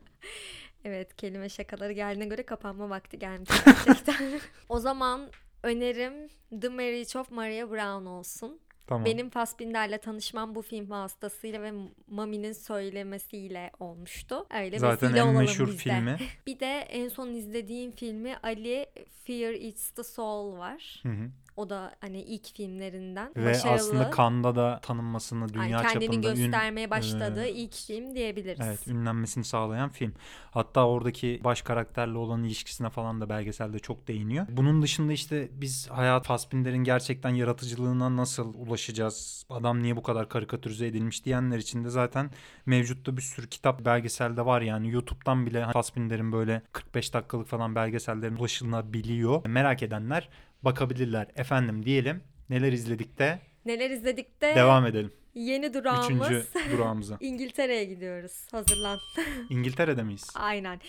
Evet 0.87 1.15
kelime 1.15 1.49
şakaları 1.49 1.91
geldiğine 1.93 2.25
göre 2.25 2.43
kapanma 2.45 2.89
vakti 2.89 3.19
gelmiş 3.19 3.49
gerçekten. 3.65 4.39
o 4.69 4.79
zaman 4.79 5.29
önerim 5.63 6.13
The 6.61 6.69
Marriage 6.69 7.19
of 7.19 7.31
Maria 7.31 7.69
Brown 7.71 8.05
olsun. 8.05 8.59
Tamam. 8.87 9.05
Benim 9.05 9.29
Fassbinder'le 9.29 9.97
tanışmam 9.97 10.55
bu 10.55 10.61
film 10.61 10.89
vasıtasıyla 10.89 11.61
ve 11.61 11.71
Mami'nin 12.07 12.53
söylemesiyle 12.53 13.71
olmuştu. 13.79 14.45
Öyle 14.63 14.79
Zaten 14.79 15.09
vesile 15.09 15.19
en 15.19 15.23
olalım 15.23 15.37
meşhur 15.37 15.67
biz 15.67 15.73
de. 15.73 15.77
filmi. 15.77 16.17
Bir 16.47 16.59
de 16.59 16.79
en 16.79 17.07
son 17.07 17.33
izlediğim 17.33 17.91
filmi 17.91 18.37
Ali 18.43 18.85
Fear 19.23 19.53
Eats 19.53 19.89
the 19.89 20.03
Soul 20.03 20.57
var. 20.57 20.99
Hı 21.03 21.09
hı. 21.09 21.29
O 21.57 21.69
da 21.69 21.95
hani 22.01 22.21
ilk 22.21 22.55
filmlerinden. 22.55 23.31
Ve 23.35 23.45
Başarılı. 23.49 23.73
aslında 23.75 24.09
Kanda 24.09 24.55
da 24.55 24.79
tanınmasını 24.81 25.53
dünya 25.53 25.65
Yani 25.67 25.87
kendini 25.87 26.05
çapında 26.05 26.29
ün- 26.29 26.35
göstermeye 26.35 26.89
başladığı 26.89 27.45
e, 27.45 27.51
ilk 27.51 27.73
film 27.73 28.15
diyebiliriz. 28.15 28.59
Evet, 28.67 28.87
ünlenmesini 28.87 29.43
sağlayan 29.43 29.89
film. 29.89 30.13
Hatta 30.51 30.87
oradaki 30.87 31.41
baş 31.43 31.61
karakterle 31.61 32.17
olan 32.17 32.43
ilişkisine 32.43 32.89
falan 32.89 33.21
da 33.21 33.29
belgeselde 33.29 33.79
çok 33.79 34.07
değiniyor. 34.07 34.45
Bunun 34.49 34.81
dışında 34.81 35.13
işte 35.13 35.49
biz 35.51 35.89
Hayat 35.89 36.25
Fassbinder'in 36.27 36.83
gerçekten 36.83 37.29
yaratıcılığına 37.29 38.15
nasıl 38.15 38.53
ulaşacağız? 38.53 39.45
Adam 39.49 39.83
niye 39.83 39.95
bu 39.95 40.03
kadar 40.03 40.29
karikatürize 40.29 40.87
edilmiş 40.87 41.25
diyenler 41.25 41.57
için 41.57 41.83
de 41.83 41.89
zaten 41.89 42.31
mevcutta 42.65 43.17
bir 43.17 43.21
sürü 43.21 43.49
kitap 43.49 43.85
belgeselde 43.85 44.45
var 44.45 44.61
yani. 44.61 44.91
YouTube'dan 44.91 45.45
bile 45.45 45.67
Fassbinder'in 45.73 46.31
böyle 46.31 46.61
45 46.71 47.13
dakikalık 47.13 47.47
falan 47.47 47.75
belgesellerin 47.75 48.35
ulaşılabiliyor. 48.35 49.45
Merak 49.47 49.83
edenler 49.83 50.29
bakabilirler. 50.65 51.27
Efendim 51.35 51.85
diyelim 51.85 52.23
neler 52.49 52.71
izledik 52.71 53.19
de 53.19 53.39
Neler 53.65 53.89
izledik 53.89 54.41
de 54.41 54.55
devam 54.55 54.85
edelim. 54.85 55.13
yeni 55.33 55.73
durağımız 55.73 56.27
Üçüncü 56.31 56.45
durağımıza. 56.71 57.17
İngiltere'ye 57.21 57.85
gidiyoruz. 57.85 58.47
Hazırlan. 58.51 58.99
İngiltere'de 59.49 60.03
miyiz? 60.03 60.29
Aynen. 60.35 60.79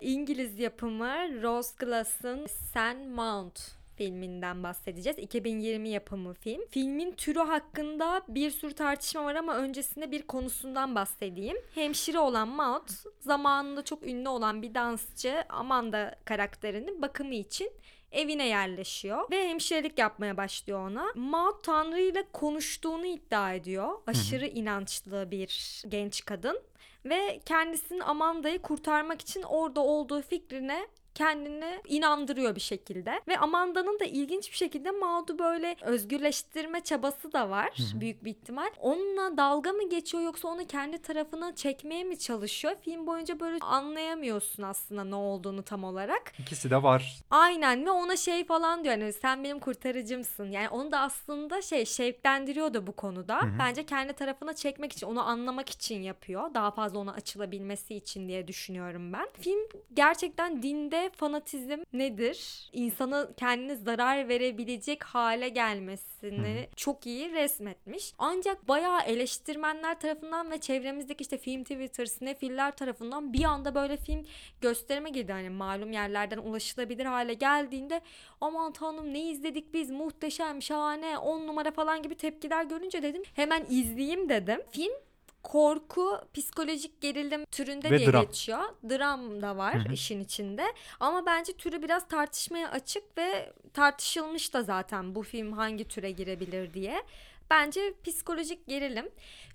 İngiliz 0.00 0.58
yapımı 0.58 1.42
Rose 1.42 1.70
Glass'ın 1.78 2.46
San 2.46 2.96
Mount 2.96 3.60
filminden 3.96 4.62
bahsedeceğiz. 4.62 5.18
2020 5.18 5.88
yapımı 5.88 6.34
film. 6.34 6.60
Filmin 6.70 7.12
türü 7.12 7.38
hakkında 7.38 8.22
bir 8.28 8.50
sürü 8.50 8.74
tartışma 8.74 9.24
var 9.24 9.34
ama 9.34 9.56
öncesinde 9.56 10.10
bir 10.10 10.22
konusundan 10.22 10.94
bahsedeyim. 10.94 11.56
Hemşire 11.74 12.18
olan 12.18 12.48
Maud 12.48 12.88
zamanında 13.20 13.84
çok 13.84 14.06
ünlü 14.06 14.28
olan 14.28 14.62
bir 14.62 14.74
dansçı 14.74 15.44
Amanda 15.48 16.16
karakterinin 16.24 17.02
bakımı 17.02 17.34
için 17.34 17.70
evine 18.12 18.46
yerleşiyor 18.46 19.30
ve 19.30 19.48
hemşirelik 19.48 19.98
yapmaya 19.98 20.36
başlıyor 20.36 20.90
ona. 20.90 21.06
Maud 21.14 21.62
Tanrı 21.62 22.00
ile 22.00 22.24
konuştuğunu 22.32 23.06
iddia 23.06 23.52
ediyor. 23.54 23.88
Aşırı 24.06 24.46
inançlı 24.46 25.30
bir 25.30 25.82
genç 25.88 26.24
kadın 26.24 26.62
ve 27.04 27.40
kendisinin 27.46 28.00
Amanda'yı 28.00 28.62
kurtarmak 28.62 29.20
için 29.20 29.42
orada 29.42 29.80
olduğu 29.80 30.22
fikrine 30.22 30.86
kendini 31.14 31.80
inandırıyor 31.88 32.54
bir 32.54 32.60
şekilde 32.60 33.20
ve 33.28 33.38
Amanda'nın 33.38 34.00
da 34.00 34.04
ilginç 34.04 34.50
bir 34.50 34.56
şekilde 34.56 34.90
Maud'u 34.90 35.38
böyle 35.38 35.76
özgürleştirme 35.82 36.80
çabası 36.80 37.32
da 37.32 37.50
var 37.50 37.70
büyük 37.94 38.24
bir 38.24 38.30
ihtimal. 38.30 38.70
Onunla 38.80 39.36
dalga 39.36 39.72
mı 39.72 39.88
geçiyor 39.88 40.22
yoksa 40.22 40.48
onu 40.48 40.66
kendi 40.66 41.02
tarafına 41.02 41.54
çekmeye 41.54 42.04
mi 42.04 42.18
çalışıyor? 42.18 42.74
Film 42.84 43.06
boyunca 43.06 43.40
böyle 43.40 43.58
anlayamıyorsun 43.60 44.62
aslında 44.62 45.04
ne 45.04 45.14
olduğunu 45.14 45.62
tam 45.62 45.84
olarak. 45.84 46.32
İkisi 46.38 46.70
de 46.70 46.82
var. 46.82 47.18
Aynen 47.30 47.86
ve 47.86 47.90
ona 47.90 48.16
şey 48.16 48.44
falan 48.44 48.84
diyor 48.84 48.98
hani 48.98 49.12
sen 49.12 49.44
benim 49.44 49.58
kurtarıcımsın. 49.58 50.50
Yani 50.50 50.68
onu 50.68 50.92
da 50.92 51.00
aslında 51.00 51.62
şey 51.62 51.84
şevklendiriyor 51.86 52.74
da 52.74 52.86
bu 52.86 52.92
konuda. 52.92 53.40
Bence 53.58 53.86
kendi 53.86 54.12
tarafına 54.12 54.54
çekmek 54.54 54.92
için 54.92 55.06
onu 55.06 55.22
anlamak 55.28 55.70
için 55.70 56.02
yapıyor. 56.02 56.54
Daha 56.54 56.70
fazla 56.70 56.98
ona 56.98 57.12
açılabilmesi 57.12 57.94
için 57.94 58.28
diye 58.28 58.48
düşünüyorum 58.48 59.12
ben. 59.12 59.28
Film 59.40 59.58
gerçekten 59.94 60.62
dinde 60.62 60.99
fanatizm 61.08 61.78
nedir? 61.92 62.68
İnsanı 62.72 63.30
kendine 63.36 63.76
zarar 63.76 64.28
verebilecek 64.28 65.04
hale 65.04 65.48
gelmesini 65.48 66.68
çok 66.76 67.06
iyi 67.06 67.32
resmetmiş. 67.32 68.12
Ancak 68.18 68.68
bayağı 68.68 69.02
eleştirmenler 69.02 70.00
tarafından 70.00 70.50
ve 70.50 70.60
çevremizdeki 70.60 71.22
işte 71.22 71.38
film 71.38 71.62
Twitter, 71.62 72.06
sinefiller 72.06 72.76
tarafından 72.76 73.32
bir 73.32 73.44
anda 73.44 73.74
böyle 73.74 73.96
film 73.96 74.26
gösterime 74.60 75.10
girdi. 75.10 75.32
Hani 75.32 75.50
malum 75.50 75.92
yerlerden 75.92 76.38
ulaşılabilir 76.38 77.04
hale 77.04 77.34
geldiğinde 77.34 78.00
aman 78.40 78.72
tanrım 78.72 79.14
ne 79.14 79.30
izledik 79.30 79.74
biz 79.74 79.90
muhteşem, 79.90 80.62
şahane, 80.62 81.18
on 81.18 81.46
numara 81.46 81.70
falan 81.70 82.02
gibi 82.02 82.14
tepkiler 82.14 82.64
görünce 82.64 83.02
dedim 83.02 83.22
hemen 83.34 83.66
izleyeyim 83.70 84.28
dedim. 84.28 84.62
Film 84.70 84.92
korku, 85.42 86.18
psikolojik 86.34 87.00
gerilim 87.00 87.44
türünde 87.44 87.90
Ve 87.90 87.98
diye 87.98 88.12
dram. 88.12 88.26
geçiyor. 88.26 88.60
Dram 88.88 89.42
da 89.42 89.56
var 89.56 89.84
Hı 89.84 89.88
hı. 89.88 89.92
işin 89.92 90.20
içinde. 90.20 90.64
Ama 91.00 91.26
bence 91.26 91.52
türü 91.52 91.82
biraz 91.82 92.08
tartışmaya 92.08 92.70
açık 92.70 93.18
ve 93.18 93.52
tartışılmış 93.74 94.54
da 94.54 94.62
zaten 94.62 95.14
bu 95.14 95.22
film 95.22 95.52
hangi 95.52 95.88
türe 95.88 96.10
girebilir 96.10 96.74
diye. 96.74 97.02
Bence 97.50 97.94
psikolojik 98.04 98.66
gerilim. 98.66 99.08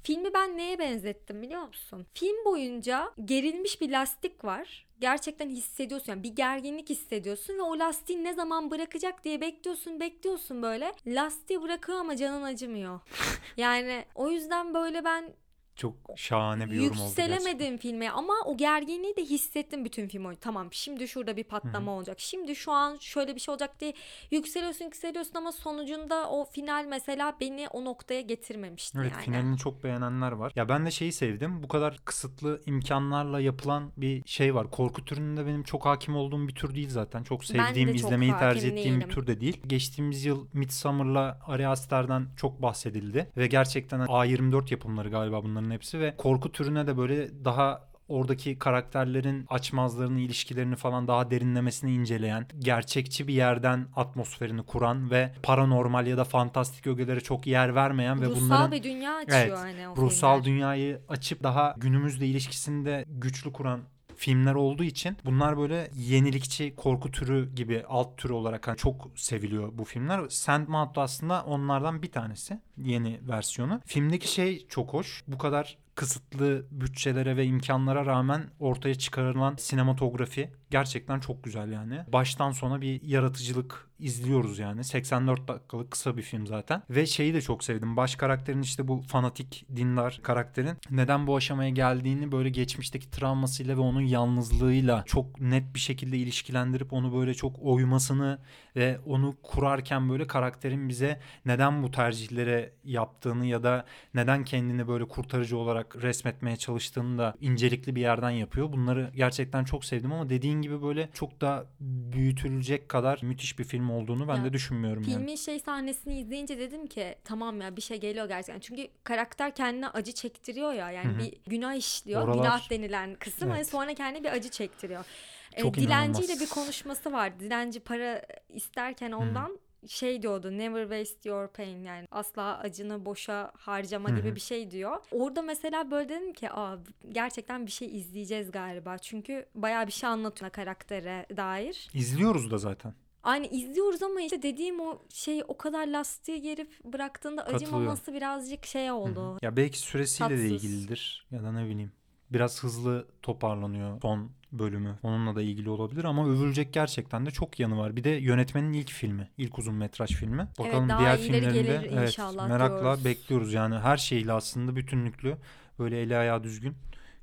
Filmi 0.03 0.33
ben 0.33 0.57
neye 0.57 0.79
benzettim 0.79 1.41
biliyor 1.41 1.67
musun? 1.67 2.05
Film 2.13 2.45
boyunca 2.45 3.11
gerilmiş 3.25 3.81
bir 3.81 3.91
lastik 3.91 4.45
var. 4.45 4.85
Gerçekten 4.99 5.49
hissediyorsun 5.49 6.11
yani 6.11 6.23
bir 6.23 6.35
gerginlik 6.35 6.89
hissediyorsun 6.89 7.57
ve 7.57 7.61
o 7.61 7.79
lastiği 7.79 8.23
ne 8.23 8.33
zaman 8.33 8.71
bırakacak 8.71 9.23
diye 9.23 9.41
bekliyorsun 9.41 9.99
bekliyorsun 9.99 10.61
böyle. 10.61 10.93
Lastiği 11.07 11.61
bırakıyor 11.61 11.99
ama 11.99 12.15
canın 12.15 12.43
acımıyor. 12.43 12.99
yani 13.57 14.05
o 14.15 14.29
yüzden 14.29 14.73
böyle 14.73 15.05
ben 15.05 15.33
Çok 15.75 15.93
şahane 16.15 16.65
bir 16.65 16.75
yorum 16.75 16.91
oldu. 16.91 17.07
Yükselemedim 17.07 17.77
filme 17.77 18.09
ama 18.09 18.33
o 18.45 18.57
gerginliği 18.57 19.15
de 19.15 19.21
hissettim 19.21 19.85
bütün 19.85 20.07
film 20.07 20.23
boyunca. 20.23 20.39
Tamam 20.41 20.67
şimdi 20.71 21.07
şurada 21.07 21.37
bir 21.37 21.43
patlama 21.43 21.91
olacak. 21.91 22.19
Şimdi 22.19 22.55
şu 22.55 22.71
an 22.71 22.97
şöyle 23.01 23.35
bir 23.35 23.39
şey 23.39 23.51
olacak 23.51 23.79
diye 23.79 23.93
yükseliyorsun 24.31 24.85
yükseliyorsun 24.85 25.35
ama 25.35 25.51
sonucunda 25.51 26.29
o 26.29 26.45
final 26.45 26.85
mesela 26.89 27.35
beni 27.41 27.67
o 27.67 27.85
noktaya 27.85 28.21
getirmemişti 28.21 28.97
Evet 29.01 29.11
yani. 29.11 29.23
finalini 29.23 29.57
çok 29.57 29.83
beğenenler 29.83 30.31
var. 30.31 30.51
Ya 30.55 30.69
ben 30.69 30.85
de 30.85 30.91
şeyi 30.91 31.11
sevdim. 31.11 31.63
Bu 31.63 31.67
kadar 31.67 31.97
kısıtlı 32.05 32.61
imkanlarla 32.65 33.39
yapılan 33.39 33.91
bir 33.97 34.23
şey 34.25 34.55
var. 34.55 34.71
Korku 34.71 35.05
türünde 35.05 35.45
benim 35.45 35.63
çok 35.63 35.85
hakim 35.85 36.15
olduğum 36.15 36.47
bir 36.47 36.55
tür 36.55 36.75
değil 36.75 36.89
zaten. 36.89 37.23
Çok 37.23 37.45
sevdiğim, 37.45 37.87
çok 37.87 37.95
izlemeyi 37.95 38.31
tercih 38.31 38.69
ettiğim 38.69 39.01
bir 39.01 39.09
tür 39.09 39.27
de 39.27 39.41
değil. 39.41 39.61
Geçtiğimiz 39.67 40.25
yıl 40.25 40.47
Midsummer'la 40.53 41.39
Ari 41.47 41.67
Aster'den 41.67 42.27
çok 42.37 42.61
bahsedildi. 42.61 43.31
Ve 43.37 43.47
gerçekten 43.47 43.99
A24 43.99 44.71
yapımları 44.71 45.09
galiba 45.09 45.43
bunların 45.43 45.64
hepsi 45.71 45.99
ve 45.99 46.15
korku 46.17 46.51
türüne 46.51 46.87
de 46.87 46.97
böyle 46.97 47.45
daha 47.45 47.95
oradaki 48.07 48.59
karakterlerin 48.59 49.45
açmazlarını, 49.49 50.19
ilişkilerini 50.19 50.75
falan 50.75 51.07
daha 51.07 51.31
derinlemesine 51.31 51.91
inceleyen, 51.93 52.47
gerçekçi 52.59 53.27
bir 53.27 53.33
yerden 53.33 53.87
atmosferini 53.95 54.63
kuran 54.63 55.11
ve 55.11 55.31
paranormal 55.43 56.07
ya 56.07 56.17
da 56.17 56.23
fantastik 56.23 56.87
ögelere 56.87 57.19
çok 57.19 57.47
yer 57.47 57.75
vermeyen 57.75 58.21
ve 58.21 58.25
Ruhsal 58.25 58.41
bunların 58.41 58.71
bir 58.71 58.83
dünya 58.83 59.15
açıyor 59.15 59.39
Evet, 59.41 59.57
hani 59.57 59.87
o 59.89 59.95
ruhsal 59.95 60.41
filmler. 60.41 60.55
dünyayı 60.55 61.01
açıp 61.09 61.43
daha 61.43 61.75
günümüzle 61.77 62.25
ilişkisini 62.25 62.85
de 62.85 63.05
güçlü 63.07 63.53
kuran 63.53 63.81
filmler 64.17 64.55
olduğu 64.55 64.83
için 64.83 65.17
bunlar 65.25 65.57
böyle 65.57 65.91
yenilikçi 65.95 66.75
korku 66.75 67.11
türü 67.11 67.55
gibi 67.55 67.83
alt 67.87 68.17
türü 68.17 68.33
olarak 68.33 68.67
hani 68.67 68.77
çok 68.77 69.11
seviliyor 69.15 69.69
bu 69.73 69.83
filmler. 69.83 70.29
Sandman 70.29 70.95
da 70.95 71.01
aslında 71.01 71.43
onlardan 71.43 72.01
bir 72.01 72.11
tanesi 72.11 72.59
yeni 72.77 73.19
versiyonu. 73.27 73.81
Filmdeki 73.85 74.27
şey 74.27 74.67
çok 74.67 74.93
hoş. 74.93 75.23
Bu 75.27 75.37
kadar 75.37 75.77
kısıtlı 75.95 76.65
bütçelere 76.71 77.37
ve 77.37 77.45
imkanlara 77.45 78.05
rağmen 78.05 78.49
ortaya 78.59 78.95
çıkarılan 78.95 79.55
sinematografi 79.57 80.51
gerçekten 80.71 81.19
çok 81.19 81.43
güzel 81.43 81.71
yani. 81.71 82.03
Baştan 82.07 82.51
sona 82.51 82.81
bir 82.81 83.01
yaratıcılık 83.01 83.89
izliyoruz 83.99 84.59
yani. 84.59 84.83
84 84.83 85.47
dakikalık 85.47 85.91
kısa 85.91 86.17
bir 86.17 86.21
film 86.21 86.47
zaten. 86.47 86.83
Ve 86.89 87.05
şeyi 87.05 87.33
de 87.33 87.41
çok 87.41 87.63
sevdim. 87.63 87.97
Baş 87.97 88.15
karakterin 88.15 88.61
işte 88.61 88.87
bu 88.87 89.01
fanatik 89.07 89.65
dindar 89.75 90.19
karakterin 90.23 90.77
neden 90.91 91.27
bu 91.27 91.35
aşamaya 91.35 91.69
geldiğini 91.69 92.31
böyle 92.31 92.49
geçmişteki 92.49 93.11
travmasıyla 93.11 93.77
ve 93.77 93.81
onun 93.81 94.01
yalnızlığıyla 94.01 95.03
çok 95.05 95.41
net 95.41 95.75
bir 95.75 95.79
şekilde 95.79 96.17
ilişkilendirip 96.17 96.93
onu 96.93 97.13
böyle 97.19 97.33
çok 97.33 97.55
oymasını 97.61 98.39
ve 98.75 98.99
onu 99.05 99.35
kurarken 99.43 100.09
böyle 100.09 100.27
karakterin 100.27 100.89
bize 100.89 101.19
neden 101.45 101.83
bu 101.83 101.91
tercihlere 101.91 102.71
yaptığını 102.83 103.45
ya 103.45 103.63
da 103.63 103.85
neden 104.13 104.43
kendini 104.43 104.87
böyle 104.87 105.07
kurtarıcı 105.07 105.57
olarak 105.57 106.03
resmetmeye 106.03 106.55
çalıştığını 106.55 107.17
da 107.17 107.35
incelikli 107.41 107.95
bir 107.95 108.01
yerden 108.01 108.29
yapıyor. 108.29 108.71
Bunları 108.71 109.11
gerçekten 109.15 109.63
çok 109.63 109.85
sevdim 109.85 110.11
ama 110.11 110.29
dediğin 110.29 110.61
gibi 110.61 110.81
böyle 110.81 111.09
çok 111.13 111.41
da 111.41 111.65
büyütülecek 111.79 112.89
kadar 112.89 113.19
müthiş 113.23 113.59
bir 113.59 113.63
film 113.63 113.84
olduğunu 113.91 114.27
ben 114.27 114.35
Ya, 114.37 114.43
de 114.45 114.53
düşünmüyorum 114.53 115.03
yani. 115.03 115.13
Filmin 115.13 115.35
şey 115.35 115.59
sahnesini 115.59 116.19
izleyince 116.19 116.59
dedim 116.59 116.87
ki 116.87 117.15
tamam 117.23 117.61
ya 117.61 117.75
bir 117.75 117.81
şey 117.81 117.99
geliyor 117.99 118.27
gerçekten. 118.27 118.59
Çünkü 118.59 118.87
karakter 119.03 119.55
kendine 119.55 119.87
acı 119.89 120.11
çektiriyor 120.11 120.73
ya. 120.73 120.91
Yani 120.91 121.07
Hı 121.11 121.15
hı. 121.15 121.19
bir 121.19 121.33
günah 121.47 121.73
işliyor. 121.73 122.21
Oralar- 122.21 122.37
Günah 122.43 122.69
denilen 122.69 123.15
kısım 123.15 123.47
Evet. 123.47 123.57
hani 123.57 123.65
sonra 123.65 123.93
kendine 123.93 124.23
bir 124.23 124.31
acı 124.31 124.49
çektiriyor. 124.49 125.05
E, 125.53 125.61
Çok 125.61 125.73
dilenciyle 125.73 126.25
inanılmaz. 126.33 126.41
bir 126.41 126.49
konuşması 126.49 127.11
var. 127.11 127.39
Dilenci 127.39 127.79
para 127.79 128.21
isterken 128.49 129.11
ondan 129.11 129.59
şey 129.87 130.21
diyordu 130.21 130.57
never 130.57 130.81
waste 130.83 131.29
your 131.29 131.47
pain 131.47 131.83
yani 131.83 132.07
asla 132.11 132.57
acını 132.57 133.05
boşa 133.05 133.51
harcama 133.57 134.09
Hı 134.09 134.15
gibi 134.15 134.35
bir 134.35 134.39
şey 134.39 134.71
diyor. 134.71 134.97
Orada 135.11 135.41
mesela 135.41 135.91
böyle 135.91 136.09
dedim 136.09 136.33
ki 136.33 136.51
Aa, 136.51 136.77
gerçekten 137.11 137.65
bir 137.65 137.71
şey 137.71 137.97
izleyeceğiz 137.97 138.51
galiba. 138.51 138.97
Çünkü 138.97 139.45
bayağı 139.55 139.87
bir 139.87 139.91
şey 139.91 140.09
anlatıyor 140.09 140.51
karaktere 140.51 141.25
dair. 141.37 141.87
İzliyoruz 141.93 142.51
da 142.51 142.57
zaten. 142.57 142.93
Aynı 143.25 143.47
izliyoruz 143.47 144.03
ama 144.03 144.21
işte 144.21 144.41
dediğim 144.41 144.79
o 144.79 145.01
şey 145.13 145.43
o 145.47 145.57
kadar 145.57 145.87
lastiği 145.87 146.41
gerip 146.41 146.83
bıraktığında 146.83 147.45
acımaması 147.45 148.13
birazcık 148.13 148.65
şey 148.65 148.91
oldu. 148.91 149.37
Ya 149.41 149.57
belki 149.57 149.79
süresiyle 149.79 150.29
de 150.29 150.49
Tatsız. 150.49 150.65
ilgilidir 150.65 151.27
ya 151.31 151.43
da 151.43 151.51
ne 151.51 151.69
bileyim. 151.69 151.91
Biraz 152.29 152.63
hızlı 152.63 153.07
toparlanıyor 153.21 154.01
son 154.01 154.31
bölümü. 154.51 154.99
Onunla 155.03 155.35
da 155.35 155.41
ilgili 155.41 155.69
olabilir 155.69 156.03
ama 156.03 156.27
övülecek 156.27 156.73
gerçekten 156.73 157.25
de 157.25 157.31
çok 157.31 157.59
yanı 157.59 157.77
var. 157.77 157.95
Bir 157.95 158.03
de 158.03 158.09
yönetmenin 158.09 158.73
ilk 158.73 158.91
filmi, 158.91 159.29
ilk 159.37 159.59
uzun 159.59 159.75
metraj 159.75 160.11
filmi. 160.11 160.47
Bakalım 160.59 160.89
daha 160.89 160.99
diğer 160.99 161.17
filmlerinde 161.17 161.89
evet, 161.91 162.19
merakla 162.47 162.81
diyoruz. 162.81 163.05
bekliyoruz. 163.05 163.53
Yani 163.53 163.75
her 163.75 163.97
şeyle 163.97 164.33
aslında 164.33 164.75
bütünlüklü 164.75 165.37
böyle 165.79 166.01
eli 166.01 166.17
ayağı 166.17 166.43
düzgün 166.43 166.75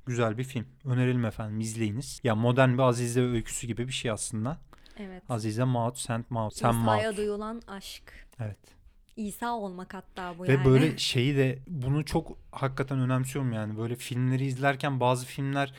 güzel 0.05 0.37
bir 0.37 0.43
film. 0.43 0.65
Önerelim 0.85 1.25
efendim 1.25 1.59
izleyiniz. 1.59 2.21
Ya 2.23 2.35
modern 2.35 2.73
bir 2.73 2.83
Azize 2.83 3.21
öyküsü 3.21 3.67
gibi 3.67 3.87
bir 3.87 3.93
şey 3.93 4.11
aslında. 4.11 4.57
Evet. 4.97 5.23
Azize 5.29 5.63
Maud, 5.63 5.95
Saint 5.95 6.31
Maud. 6.31 6.51
Sen 6.51 6.69
İsa'ya 6.69 7.07
Maud. 7.07 7.17
duyulan 7.17 7.61
aşk. 7.67 8.03
Evet. 8.39 8.57
İsa 9.15 9.51
olmak 9.55 9.93
hatta 9.93 10.37
bu 10.37 10.43
Ve 10.43 10.51
yani. 10.51 10.65
böyle 10.65 10.97
şeyi 10.97 11.37
de 11.37 11.59
bunu 11.67 12.05
çok 12.05 12.37
hakikaten 12.51 12.99
önemsiyorum 12.99 13.53
yani. 13.53 13.77
Böyle 13.77 13.95
filmleri 13.95 14.45
izlerken 14.45 14.99
bazı 14.99 15.25
filmler 15.25 15.73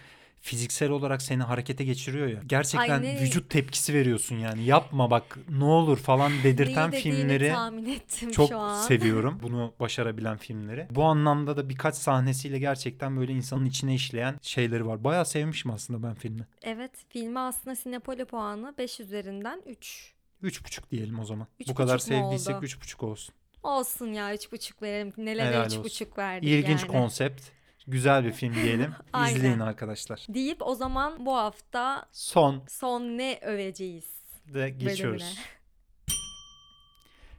fiziksel 0.44 0.90
olarak 0.90 1.22
seni 1.22 1.42
harekete 1.42 1.84
geçiriyor 1.84 2.26
ya. 2.26 2.40
Gerçekten 2.46 3.02
Ay 3.02 3.02
ne- 3.02 3.20
vücut 3.20 3.50
tepkisi 3.50 3.94
veriyorsun 3.94 4.36
yani. 4.36 4.64
Yapma 4.64 5.10
bak 5.10 5.38
ne 5.48 5.64
olur 5.64 5.98
falan 5.98 6.32
dedirten 6.44 6.90
Neyi 6.90 7.02
filmleri 7.02 7.48
tahmin 7.48 7.86
ettim 7.86 8.30
çok 8.30 8.48
şu 8.48 8.58
an. 8.58 8.82
seviyorum. 8.82 9.38
Bunu 9.42 9.74
başarabilen 9.80 10.36
filmleri. 10.36 10.86
Bu 10.90 11.04
anlamda 11.04 11.56
da 11.56 11.68
birkaç 11.68 11.94
sahnesiyle 11.94 12.58
gerçekten 12.58 13.16
böyle 13.16 13.32
insanın 13.32 13.64
içine 13.64 13.94
işleyen 13.94 14.38
şeyleri 14.42 14.86
var. 14.86 15.04
Bayağı 15.04 15.26
sevmişim 15.26 15.70
aslında 15.70 16.08
ben 16.08 16.14
filmi. 16.14 16.46
Evet 16.62 16.90
filmi 17.08 17.38
aslında 17.38 17.76
Sinepoli 17.76 18.24
puanı 18.24 18.74
5 18.78 19.00
üzerinden 19.00 19.62
3. 19.66 20.12
3,5 20.42 20.90
diyelim 20.90 21.18
o 21.18 21.24
zaman. 21.24 21.46
Üç 21.60 21.68
Bu 21.68 21.74
kadar 21.74 21.94
buçuk 21.96 22.08
sevdiysek 22.08 22.56
oldu? 22.56 22.64
3,5 22.66 23.04
olsun. 23.06 23.34
Olsun 23.62 24.06
ya 24.12 24.34
3,5 24.34 24.82
verelim. 24.82 25.12
Nelere 25.16 25.48
Helal 25.48 25.66
3,5 25.66 26.18
verdik 26.18 26.48
İlginç 26.48 26.80
yani. 26.80 26.92
konsept. 26.92 27.42
Güzel 27.86 28.24
bir 28.24 28.32
film 28.32 28.54
diyelim. 28.54 28.94
Aynen. 29.12 29.36
İzleyin 29.36 29.58
arkadaşlar. 29.58 30.26
Deyip 30.28 30.62
o 30.62 30.74
zaman 30.74 31.26
bu 31.26 31.36
hafta 31.36 32.06
Son 32.12 32.62
son 32.68 33.02
ne 33.02 33.38
öveceğiz? 33.42 34.14
de 34.54 34.70
geçiyoruz. 34.70 35.22
Bölümüne. 35.22 35.38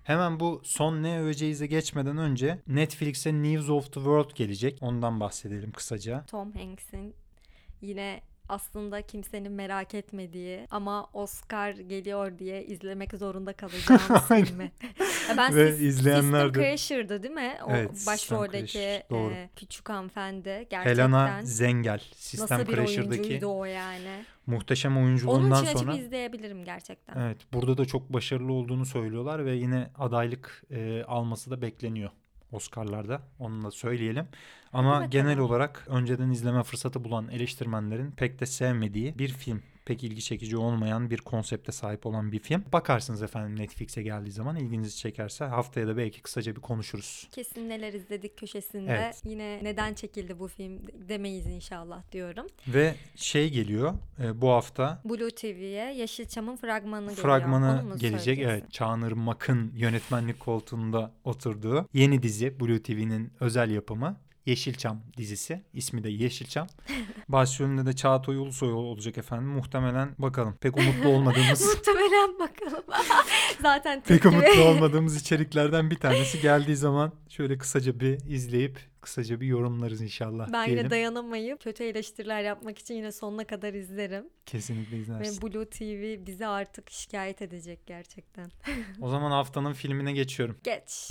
Hemen 0.03 0.39
bu 0.39 0.62
son 0.63 1.03
ne 1.03 1.19
öveceğize 1.19 1.67
geçmeden 1.67 2.17
önce 2.17 2.60
Netflix'e 2.67 3.34
News 3.34 3.69
of 3.69 3.86
the 3.86 3.93
World 3.93 4.31
gelecek. 4.36 4.77
Ondan 4.81 5.19
bahsedelim 5.19 5.71
kısaca. 5.71 6.25
Tom 6.25 6.53
Hanks'in 6.53 7.15
yine 7.81 8.21
aslında 8.49 9.01
kimsenin 9.01 9.51
merak 9.51 9.93
etmediği 9.93 10.67
ama 10.71 11.10
Oscar 11.13 11.71
geliyor 11.71 12.39
diye 12.39 12.65
izlemek 12.65 13.13
zorunda 13.13 13.53
kalacağımız 13.53 14.27
filmi. 14.27 14.71
Ben 15.38 15.55
Ve 15.55 15.69
Sys- 15.69 15.81
izleyenler 15.84 16.45
System 16.45 16.63
Crasher'dı 16.63 17.23
değil 17.23 17.34
mi? 17.34 17.58
O 17.67 17.71
Evet, 17.71 18.03
başroldeki 18.08 18.79
e, 18.79 19.49
küçük 19.55 19.89
hanımefendi 19.89 20.67
gerçekten 20.69 20.84
Helena 20.84 21.41
Zengel. 21.43 21.99
System 22.15 22.60
nasıl 22.60 22.71
bir 22.71 22.75
Crasher'daki 22.77 23.21
oyuncuydu 23.21 23.60
o 23.60 23.65
yani. 23.65 24.23
muhteşem 24.47 24.97
Onun 24.97 25.05
oyunculuğundan 25.05 25.63
için 25.63 25.77
sonra. 25.77 25.91
açıp 25.91 26.03
izleyebilirim 26.05 26.65
gerçekten. 26.65 27.21
Evet, 27.21 27.38
burada 27.53 27.77
da 27.77 27.86
çok 27.86 28.13
başarılı 28.13 28.53
olduğunu 28.53 28.86
söylüyorlar 28.86 29.45
ve 29.45 29.55
yine 29.55 29.89
adaylık 29.97 30.63
e, 30.71 31.03
alması 31.03 31.51
da 31.51 31.62
bekleniyor 31.62 32.10
Oscar'larda. 32.56 33.22
Onu 33.39 33.63
da 33.63 33.72
söyleyelim. 33.72 34.28
Ama 34.74 35.06
genel 35.06 35.39
olarak 35.39 35.86
önceden 35.88 36.30
izleme 36.30 36.63
fırsatı 36.63 37.04
bulan 37.04 37.28
eleştirmenlerin 37.30 38.12
pek 38.12 38.39
de 38.39 38.46
sevmediği 38.46 39.20
bir 39.20 39.30
film. 39.30 39.63
Pek 39.86 40.04
ilgi 40.04 40.21
çekici 40.21 40.58
olmayan 40.58 41.10
bir 41.10 41.17
konsepte 41.17 41.71
sahip 41.71 42.06
olan 42.06 42.32
bir 42.32 42.39
film. 42.39 42.63
Bakarsınız 42.74 43.24
efendim 43.24 43.60
Netflix'e 43.60 44.04
geldiği 44.04 44.32
zaman 44.32 44.56
ilginizi 44.56 44.98
çekerse 44.98 45.45
haftaya 45.45 45.88
da 45.88 45.98
belki 45.98 46.21
kısaca 46.21 46.56
bir 46.56 46.62
konuşuruz. 46.62 47.28
Kesin 47.32 47.69
neler 47.69 47.93
izledik 47.93 48.38
köşesinde. 48.38 48.91
Evet. 48.91 49.21
Yine 49.26 49.60
neden 49.63 49.93
çekildi 49.93 50.39
bu 50.39 50.48
film 50.48 50.82
demeyiz 51.10 51.45
inşallah 51.45 52.12
diyorum. 52.12 52.48
Ve 52.67 52.95
şey 53.15 53.50
geliyor 53.50 53.93
e, 54.24 54.41
bu 54.41 54.50
hafta 54.50 55.02
Blue 55.06 55.30
TV'ye 55.30 55.93
Yeşilçam'ın 55.93 56.56
fragmanı 56.56 57.10
geliyor. 57.10 57.24
Fragmanı 57.24 57.98
gelecek. 57.98 58.39
Evet, 58.39 58.71
Çağnır 58.71 59.12
Mak'ın 59.12 59.71
yönetmenlik 59.76 60.39
koltuğunda 60.39 61.12
oturduğu 61.24 61.89
yeni 61.93 62.24
dizi 62.24 62.60
Blue 62.60 62.82
TV'nin 62.82 63.32
özel 63.39 63.71
yapımı 63.71 64.17
Yeşilçam 64.45 65.01
dizisi. 65.17 65.62
İsmi 65.73 66.03
de 66.03 66.10
Yeşilçam. 66.10 66.67
Başrolünde 67.29 67.86
de 67.86 67.93
Çağatay 67.93 68.36
Ulusoy 68.38 68.73
olacak 68.73 69.17
efendim. 69.17 69.47
Muhtemelen 69.47 70.15
bakalım. 70.17 70.58
Pek 70.62 70.77
umutlu 70.77 71.10
olmadığımız 71.10 71.65
Muhtemelen 71.75 72.39
bakalım. 72.39 72.84
Zaten 73.62 74.03
pek 74.03 74.25
umutlu 74.25 74.63
olmadığımız 74.63 75.21
içeriklerden 75.21 75.91
bir 75.91 75.95
tanesi 75.95 76.41
geldiği 76.41 76.75
zaman 76.75 77.12
şöyle 77.29 77.58
kısaca 77.58 77.99
bir 77.99 78.19
izleyip 78.29 78.79
kısaca 79.01 79.41
bir 79.41 79.47
yorumlarız 79.47 80.01
inşallah 80.01 80.53
Ben 80.53 80.65
diyelim. 80.65 80.77
yine 80.84 80.89
dayanamayıp 80.89 81.62
kötü 81.63 81.84
eleştiriler 81.84 82.41
yapmak 82.41 82.79
için 82.79 82.95
yine 82.95 83.12
sonuna 83.12 83.43
kadar 83.47 83.73
izlerim. 83.73 84.25
Kesinlikle 84.45 84.97
Ve 84.97 85.01
izlersin. 85.01 85.41
Blue 85.41 85.65
TV 85.69 86.25
bizi 86.25 86.47
artık 86.47 86.91
şikayet 86.91 87.41
edecek 87.41 87.79
gerçekten. 87.86 88.51
O 89.01 89.10
zaman 89.10 89.31
haftanın 89.31 89.73
filmine 89.73 90.12
geçiyorum. 90.12 90.58
Geç. 90.63 91.10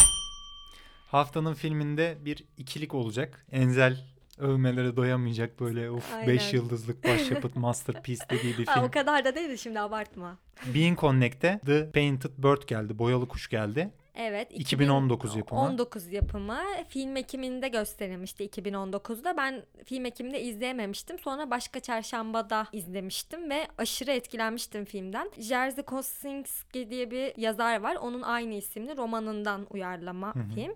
Haftanın 1.15 1.55
filminde 1.55 2.17
bir 2.25 2.45
ikilik 2.57 2.95
olacak. 2.95 3.47
Enzel 3.53 3.97
övmelere 4.39 4.97
doyamayacak 4.97 5.61
böyle 5.61 5.91
of 5.91 6.15
Aynen. 6.15 6.29
5 6.29 6.53
yıldızlık 6.53 7.05
başyapıt 7.05 7.57
masterpiece 7.57 8.25
dediği 8.31 8.59
bir 8.59 8.67
Ha, 8.67 8.75
film. 8.75 8.85
o 8.85 8.91
kadar 8.91 9.25
da 9.25 9.35
değildi 9.35 9.59
şimdi 9.59 9.81
abartma. 9.81 10.39
Being 10.75 11.01
Connect'te 11.01 11.61
The 11.67 11.91
Painted 11.91 12.31
Bird 12.39 12.63
geldi. 12.69 12.99
Boyalı 12.99 13.29
Kuş 13.29 13.49
geldi. 13.49 13.91
Evet. 14.15 14.49
2019 14.51 15.37
yapımı. 15.37 15.61
19 15.61 16.13
yapımı. 16.13 16.61
Film 16.89 17.17
ekiminde 17.17 17.69
gösterilmişti 17.69 18.47
2019'da. 18.47 19.37
Ben 19.37 19.63
film 19.85 20.05
ekiminde 20.05 20.43
izleyememiştim. 20.43 21.19
Sonra 21.19 21.51
başka 21.51 21.81
çarşambada 21.81 22.67
izlemiştim 22.73 23.51
ve 23.51 23.67
aşırı 23.79 24.11
etkilenmiştim 24.11 24.85
filmden. 24.85 25.31
Jerzy 25.39 25.83
Kosinski 25.83 26.91
diye 26.91 27.11
bir 27.11 27.33
yazar 27.37 27.81
var. 27.81 27.97
Onun 27.97 28.23
aynı 28.23 28.55
isimli 28.55 28.97
romanından 28.97 29.67
uyarlama 29.71 30.35
Hı 30.35 30.39
hı. 30.39 30.49
film. 30.55 30.75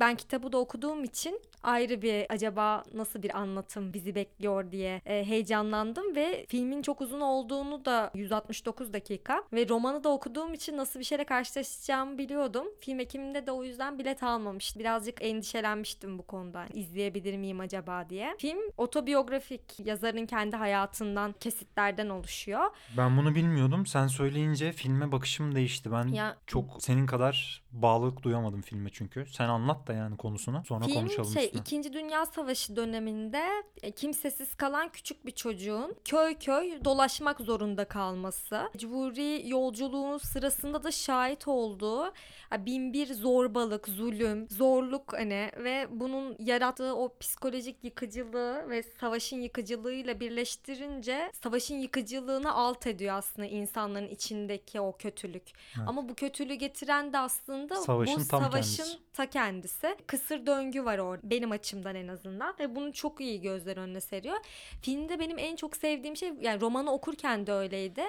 Ben 0.00 0.16
kitabı 0.16 0.52
da 0.52 0.58
okuduğum 0.58 1.04
için 1.04 1.40
ayrı 1.62 2.02
bir 2.02 2.26
acaba 2.28 2.84
nasıl 2.94 3.22
bir 3.22 3.38
anlatım 3.38 3.92
bizi 3.92 4.14
bekliyor 4.14 4.70
diye 4.72 5.00
e, 5.06 5.24
heyecanlandım 5.24 6.16
ve 6.16 6.46
filmin 6.48 6.82
çok 6.82 7.00
uzun 7.00 7.20
olduğunu 7.20 7.84
da 7.84 8.10
169 8.14 8.92
dakika 8.92 9.42
ve 9.52 9.68
romanı 9.68 10.04
da 10.04 10.08
okuduğum 10.08 10.54
için 10.54 10.76
nasıl 10.76 11.00
bir 11.00 11.04
şeyle 11.04 11.24
karşılaşacağımı 11.24 12.18
biliyordum. 12.18 12.66
Film 12.80 13.00
ekiminde 13.00 13.46
de 13.46 13.52
o 13.52 13.64
yüzden 13.64 13.98
bilet 13.98 14.22
almamıştım. 14.22 14.80
Birazcık 14.80 15.22
endişelenmiştim 15.22 16.18
bu 16.18 16.22
konuda. 16.22 16.66
İzleyebilir 16.74 17.36
miyim 17.36 17.60
acaba 17.60 18.08
diye. 18.10 18.36
Film 18.38 18.58
otobiyografik 18.76 19.62
yazarın 19.86 20.26
kendi 20.26 20.56
hayatından 20.56 21.34
kesitlerden 21.40 22.08
oluşuyor. 22.08 22.64
Ben 22.96 23.16
bunu 23.16 23.34
bilmiyordum. 23.34 23.86
Sen 23.86 24.06
söyleyince 24.06 24.72
filme 24.72 25.12
bakışım 25.12 25.54
değişti. 25.54 25.92
Ben 25.92 26.08
Ya 26.08 26.36
çok 26.46 26.82
senin 26.82 27.06
kadar 27.06 27.62
bağlılık 27.72 28.22
duyamadım 28.22 28.62
filme 28.62 28.90
çünkü. 28.92 29.26
Sen 29.26 29.48
anlat 29.48 29.86
da 29.86 29.92
yani 29.92 30.16
konusunu. 30.16 30.64
Sonra 30.64 30.84
Film 30.84 30.94
konuşalım 30.94 31.32
şey 31.32 31.47
2. 31.52 31.92
Dünya 31.92 32.26
Savaşı 32.26 32.76
döneminde 32.76 33.42
e, 33.82 33.90
kimsesiz 33.90 34.54
kalan 34.54 34.88
küçük 34.88 35.26
bir 35.26 35.30
çocuğun 35.30 35.96
köy 36.04 36.34
köy 36.34 36.84
dolaşmak 36.84 37.40
zorunda 37.40 37.84
kalması. 37.84 38.68
Mecburi 38.74 39.48
yolculuğun 39.48 40.18
sırasında 40.18 40.82
da 40.82 40.90
şahit 40.90 41.48
olduğu 41.48 42.12
bin 42.58 42.92
bir 42.92 43.14
zorbalık, 43.14 43.88
zulüm, 43.88 44.48
zorluk 44.50 45.12
hani 45.12 45.50
ve 45.56 45.86
bunun 45.90 46.36
yarattığı 46.38 46.96
o 46.96 47.16
psikolojik 47.20 47.84
yıkıcılığı 47.84 48.70
ve 48.70 48.82
savaşın 48.82 49.36
yıkıcılığıyla 49.36 50.20
birleştirince 50.20 51.30
savaşın 51.42 51.74
yıkıcılığını 51.74 52.52
alt 52.52 52.86
ediyor 52.86 53.14
aslında 53.16 53.48
insanların 53.48 54.08
içindeki 54.08 54.80
o 54.80 54.96
kötülük. 54.96 55.52
Evet. 55.78 55.88
Ama 55.88 56.08
bu 56.08 56.14
kötülüğü 56.14 56.54
getiren 56.54 57.12
de 57.12 57.18
aslında 57.18 57.76
Savaşın 57.76 58.16
bu 58.16 58.24
savaşın 58.24 58.76
kendisi. 58.76 59.12
ta 59.12 59.26
kendisi. 59.30 59.96
Kısır 60.06 60.46
döngü 60.46 60.84
var 60.84 60.98
orada 60.98 61.30
benim 61.38 61.52
açımdan 61.52 61.94
en 61.94 62.08
azından 62.08 62.54
ve 62.60 62.76
bunu 62.76 62.92
çok 62.92 63.20
iyi 63.20 63.40
gözler 63.40 63.76
önüne 63.76 64.00
seriyor. 64.00 64.36
Filmde 64.82 65.18
benim 65.18 65.38
en 65.38 65.56
çok 65.56 65.76
sevdiğim 65.76 66.16
şey 66.16 66.32
yani 66.40 66.60
romanı 66.60 66.92
okurken 66.92 67.46
de 67.46 67.52
öyleydi. 67.52 68.02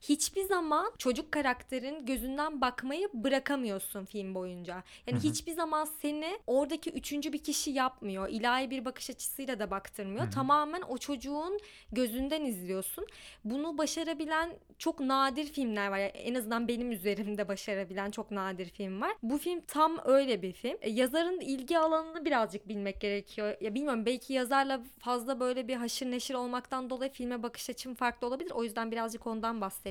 Hiçbir 0.00 0.44
zaman 0.44 0.92
çocuk 0.98 1.32
karakterin 1.32 2.06
gözünden 2.06 2.60
bakmayı 2.60 3.08
bırakamıyorsun 3.14 4.04
film 4.04 4.34
boyunca. 4.34 4.82
Yani 5.06 5.18
Hı 5.18 5.22
hı. 5.22 5.30
hiçbir 5.30 5.52
zaman 5.52 5.84
seni 5.84 6.38
oradaki 6.46 6.90
üçüncü 6.90 7.32
bir 7.32 7.38
kişi 7.38 7.70
yapmıyor. 7.70 8.28
İlahi 8.28 8.70
bir 8.70 8.84
bakış 8.84 9.10
açısıyla 9.10 9.58
da 9.58 9.70
baktırmıyor. 9.70 10.24
Hı 10.24 10.26
hı. 10.26 10.30
Tamamen 10.30 10.82
o 10.88 10.98
çocuğun 10.98 11.58
gözünden 11.92 12.44
izliyorsun. 12.44 13.06
Bunu 13.44 13.78
başarabilen 13.78 14.50
çok 14.78 15.00
nadir 15.00 15.44
filmler 15.44 15.88
var. 15.88 15.98
Yani 15.98 16.10
en 16.10 16.34
azından 16.34 16.68
benim 16.68 16.92
üzerimde 16.92 17.48
başarabilen 17.48 18.10
çok 18.10 18.30
nadir 18.30 18.66
film 18.70 19.00
var. 19.00 19.12
Bu 19.22 19.38
film 19.38 19.60
tam 19.60 19.98
öyle 20.04 20.42
bir 20.42 20.52
film. 20.52 20.76
E, 20.80 20.90
yazarın 20.90 21.40
ilgi 21.40 21.78
alanını 21.78 22.24
birazcık 22.24 22.68
bilmek 22.68 23.00
gerekiyor. 23.00 23.56
Ya 23.60 23.74
bilmiyorum 23.74 24.06
belki 24.06 24.32
yazarla 24.32 24.80
fazla 24.98 25.40
böyle 25.40 25.68
bir 25.68 25.76
haşır 25.76 26.10
neşir 26.10 26.34
olmaktan 26.34 26.90
dolayı 26.90 27.10
filme 27.12 27.42
bakış 27.42 27.70
açım 27.70 27.94
farklı 27.94 28.26
olabilir. 28.26 28.50
O 28.50 28.64
yüzden 28.64 28.90
birazcık 28.90 29.26
ondan 29.26 29.60
bahsedeyim. 29.60 29.89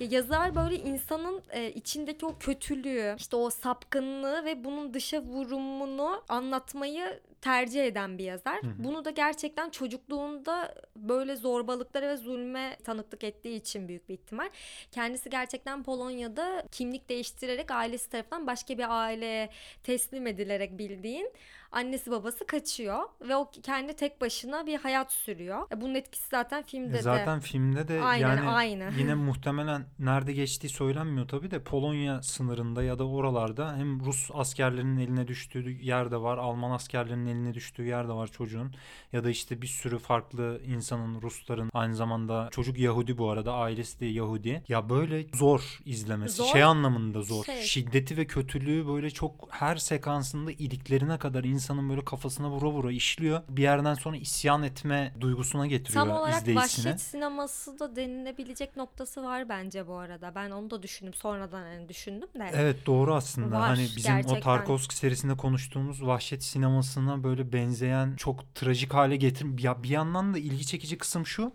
Ya 0.00 0.06
yazar 0.10 0.54
böyle 0.54 0.76
insanın 0.76 1.42
e, 1.50 1.70
içindeki 1.70 2.26
o 2.26 2.38
kötülüğü, 2.38 3.14
işte 3.18 3.36
o 3.36 3.50
sapkınlığı 3.50 4.44
ve 4.44 4.64
bunun 4.64 4.94
dışa 4.94 5.22
vurumunu 5.22 6.22
anlatmayı 6.28 7.20
tercih 7.40 7.84
eden 7.84 8.18
bir 8.18 8.24
yazar. 8.24 8.62
Hı 8.62 8.66
hı. 8.66 8.72
Bunu 8.78 9.04
da 9.04 9.10
gerçekten 9.10 9.70
çocukluğunda 9.70 10.74
böyle 10.96 11.36
zorbalıklara 11.36 12.08
ve 12.08 12.16
zulme 12.16 12.76
tanıklık 12.84 13.24
ettiği 13.24 13.56
için 13.56 13.88
büyük 13.88 14.08
bir 14.08 14.14
ihtimal. 14.14 14.50
Kendisi 14.92 15.30
gerçekten 15.30 15.82
Polonya'da 15.82 16.62
kimlik 16.72 17.08
değiştirerek 17.08 17.70
ailesi 17.70 18.10
tarafından 18.10 18.46
başka 18.46 18.78
bir 18.78 19.02
aileye 19.02 19.50
teslim 19.82 20.26
edilerek 20.26 20.78
bildiğin 20.78 21.32
annesi 21.72 22.10
babası 22.10 22.46
kaçıyor 22.46 23.02
ve 23.28 23.36
o 23.36 23.50
kendi 23.62 23.92
tek 23.96 24.20
başına 24.20 24.66
bir 24.66 24.78
hayat 24.78 25.12
sürüyor. 25.12 25.66
E, 25.72 25.80
Bunun 25.80 25.94
etkisi 25.94 26.28
zaten 26.28 26.62
filmde 26.62 26.92
de. 26.92 26.98
E 26.98 27.02
Zaten 27.02 27.40
filmde 27.40 27.88
de 27.88 28.00
Aynen, 28.02 28.28
yani 28.28 28.48
aynı. 28.48 28.90
yine 28.98 29.14
muhtemelen 29.26 29.84
nerede 29.98 30.32
geçtiği 30.32 30.68
söylenmiyor 30.68 31.28
tabii 31.28 31.50
de 31.50 31.62
Polonya 31.62 32.22
sınırında 32.22 32.82
ya 32.82 32.98
da 32.98 33.08
oralarda 33.08 33.76
hem 33.76 34.04
Rus 34.04 34.30
askerlerinin 34.34 34.98
eline 34.98 35.28
düştüğü 35.28 35.70
yer 35.70 36.10
de 36.10 36.16
var, 36.16 36.38
Alman 36.38 36.70
askerlerinin 36.70 37.25
eline 37.26 37.54
düştüğü 37.54 37.84
yer 37.84 38.08
de 38.08 38.12
var 38.12 38.26
çocuğun 38.32 38.74
ya 39.12 39.24
da 39.24 39.30
işte 39.30 39.62
bir 39.62 39.66
sürü 39.66 39.98
farklı 39.98 40.60
insanın 40.66 41.22
Rusların 41.22 41.70
aynı 41.74 41.96
zamanda 41.96 42.48
çocuk 42.50 42.78
Yahudi 42.78 43.18
bu 43.18 43.30
arada 43.30 43.52
ailesi 43.52 44.00
de 44.00 44.06
Yahudi. 44.06 44.62
Ya 44.68 44.88
böyle 44.90 45.26
zor 45.34 45.78
izlemesi. 45.84 46.36
Zor. 46.36 46.46
Şey 46.46 46.62
anlamında 46.62 47.22
zor. 47.22 47.44
Şey. 47.44 47.62
Şiddeti 47.62 48.16
ve 48.16 48.26
kötülüğü 48.26 48.86
böyle 48.86 49.10
çok 49.10 49.48
her 49.50 49.76
sekansında 49.76 50.52
iliklerine 50.52 51.18
kadar 51.18 51.44
insanın 51.44 51.88
böyle 51.90 52.04
kafasına 52.04 52.50
vura 52.50 52.70
vura 52.70 52.92
işliyor. 52.92 53.42
Bir 53.48 53.62
yerden 53.62 53.94
sonra 53.94 54.16
isyan 54.16 54.62
etme 54.62 55.14
duygusuna 55.20 55.66
getiriyor 55.66 56.06
Tam 56.06 56.16
olarak 56.16 56.40
izleyicisine. 56.42 56.84
vahşet 56.90 57.00
sineması 57.00 57.78
da 57.78 57.96
denilebilecek 57.96 58.76
noktası 58.76 59.22
var 59.22 59.48
bence 59.48 59.86
bu 59.88 59.94
arada. 59.94 60.34
Ben 60.34 60.50
onu 60.50 60.70
da 60.70 60.82
düşündüm. 60.82 61.14
Sonradan 61.14 61.62
hani 61.62 61.88
düşündüm 61.88 62.28
de. 62.38 62.50
Evet 62.54 62.86
doğru 62.86 63.14
aslında. 63.14 63.56
Var, 63.56 63.68
hani 63.68 63.88
bizim 63.96 64.12
o 64.12 64.16
gerçekten. 64.16 64.40
Tarkovski 64.40 64.96
serisinde 64.96 65.36
konuştuğumuz 65.36 66.06
vahşet 66.06 66.44
sinemasına 66.44 67.15
böyle 67.24 67.52
benzeyen 67.52 68.16
çok 68.16 68.54
trajik 68.54 68.94
hale 68.94 69.16
getir 69.16 69.62
ya 69.62 69.82
bir 69.82 69.88
yandan 69.88 70.34
da 70.34 70.38
ilgi 70.38 70.66
çekici 70.66 70.98
kısım 70.98 71.26
şu. 71.26 71.52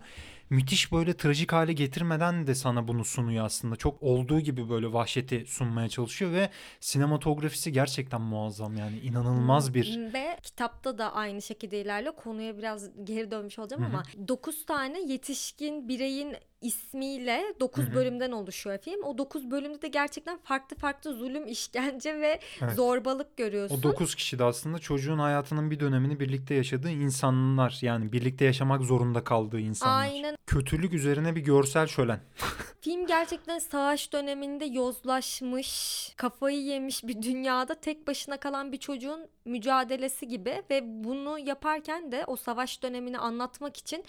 Müthiş 0.50 0.92
böyle 0.92 1.16
trajik 1.16 1.52
hale 1.52 1.72
getirmeden 1.72 2.46
de 2.46 2.54
sana 2.54 2.88
bunu 2.88 3.04
sunuyor 3.04 3.44
aslında. 3.44 3.76
Çok 3.76 4.02
olduğu 4.02 4.40
gibi 4.40 4.70
böyle 4.70 4.92
vahşeti 4.92 5.44
sunmaya 5.46 5.88
çalışıyor 5.88 6.32
ve 6.32 6.50
sinematografisi 6.80 7.72
gerçekten 7.72 8.20
muazzam 8.20 8.76
yani 8.76 8.98
inanılmaz 8.98 9.74
bir 9.74 9.96
Hmm, 9.96 10.12
Ve 10.14 10.38
kitapta 10.42 10.98
da 10.98 11.12
aynı 11.14 11.42
şekilde 11.42 11.80
ilerliyor. 11.80 12.16
Konuya 12.16 12.58
biraz 12.58 12.90
geri 13.04 13.30
dönmüş 13.30 13.58
olacağım 13.58 13.82
Hı 13.82 13.86
hı. 13.86 13.90
ama 13.90 14.02
9 14.28 14.66
tane 14.66 15.00
yetişkin 15.12 15.88
bireyin 15.88 16.36
ismiyle 16.62 17.42
9 17.60 17.84
Hı 17.84 17.90
hı. 17.90 17.94
bölümden 17.94 18.32
oluşuyor 18.32 18.78
film. 18.78 19.02
O 19.02 19.18
9 19.18 19.50
bölümde 19.50 19.82
de 19.82 19.88
gerçekten 19.88 20.38
farklı 20.38 20.76
farklı 20.76 21.14
zulüm, 21.14 21.46
işkence 21.46 22.20
ve 22.20 22.40
Evet. 22.62 22.76
zorbalık 22.76 23.36
görüyorsun. 23.36 23.78
O 23.78 23.82
9 23.82 24.14
kişi 24.14 24.38
de 24.38 24.44
aslında 24.44 24.78
çocuğun 24.78 25.18
hayatının 25.18 25.70
bir 25.70 25.80
dönemini 25.80 26.20
birlikte 26.20 26.54
yaşadığı 26.54 26.90
insanlar. 26.90 27.78
Yani 27.82 28.12
birlikte 28.12 28.44
yaşamak 28.44 28.82
zorunda 28.82 29.24
kaldığı 29.24 29.60
insanlar. 29.60 30.02
Aynen. 30.02 30.36
Kötülük 30.46 30.92
üzerine 30.92 31.36
bir 31.36 31.40
görsel 31.40 31.86
şölen. 31.86 32.20
Film 32.82 33.06
gerçekten 33.06 33.58
savaş 33.58 34.12
döneminde 34.12 34.64
yozlaşmış, 34.64 36.12
kafayı 36.16 36.62
yemiş 36.62 37.04
bir 37.04 37.22
dünyada 37.22 37.74
tek 37.74 38.06
başına 38.06 38.40
kalan 38.40 38.72
bir 38.72 38.76
çocuğun 38.76 39.28
mücadelesi 39.44 40.28
gibi 40.28 40.62
ve 40.70 40.82
bunu 41.04 41.38
yaparken 41.38 42.12
de 42.12 42.24
o 42.26 42.36
savaş 42.36 42.82
dönemini 42.82 43.18
anlatmak 43.18 43.76
için 43.76 44.04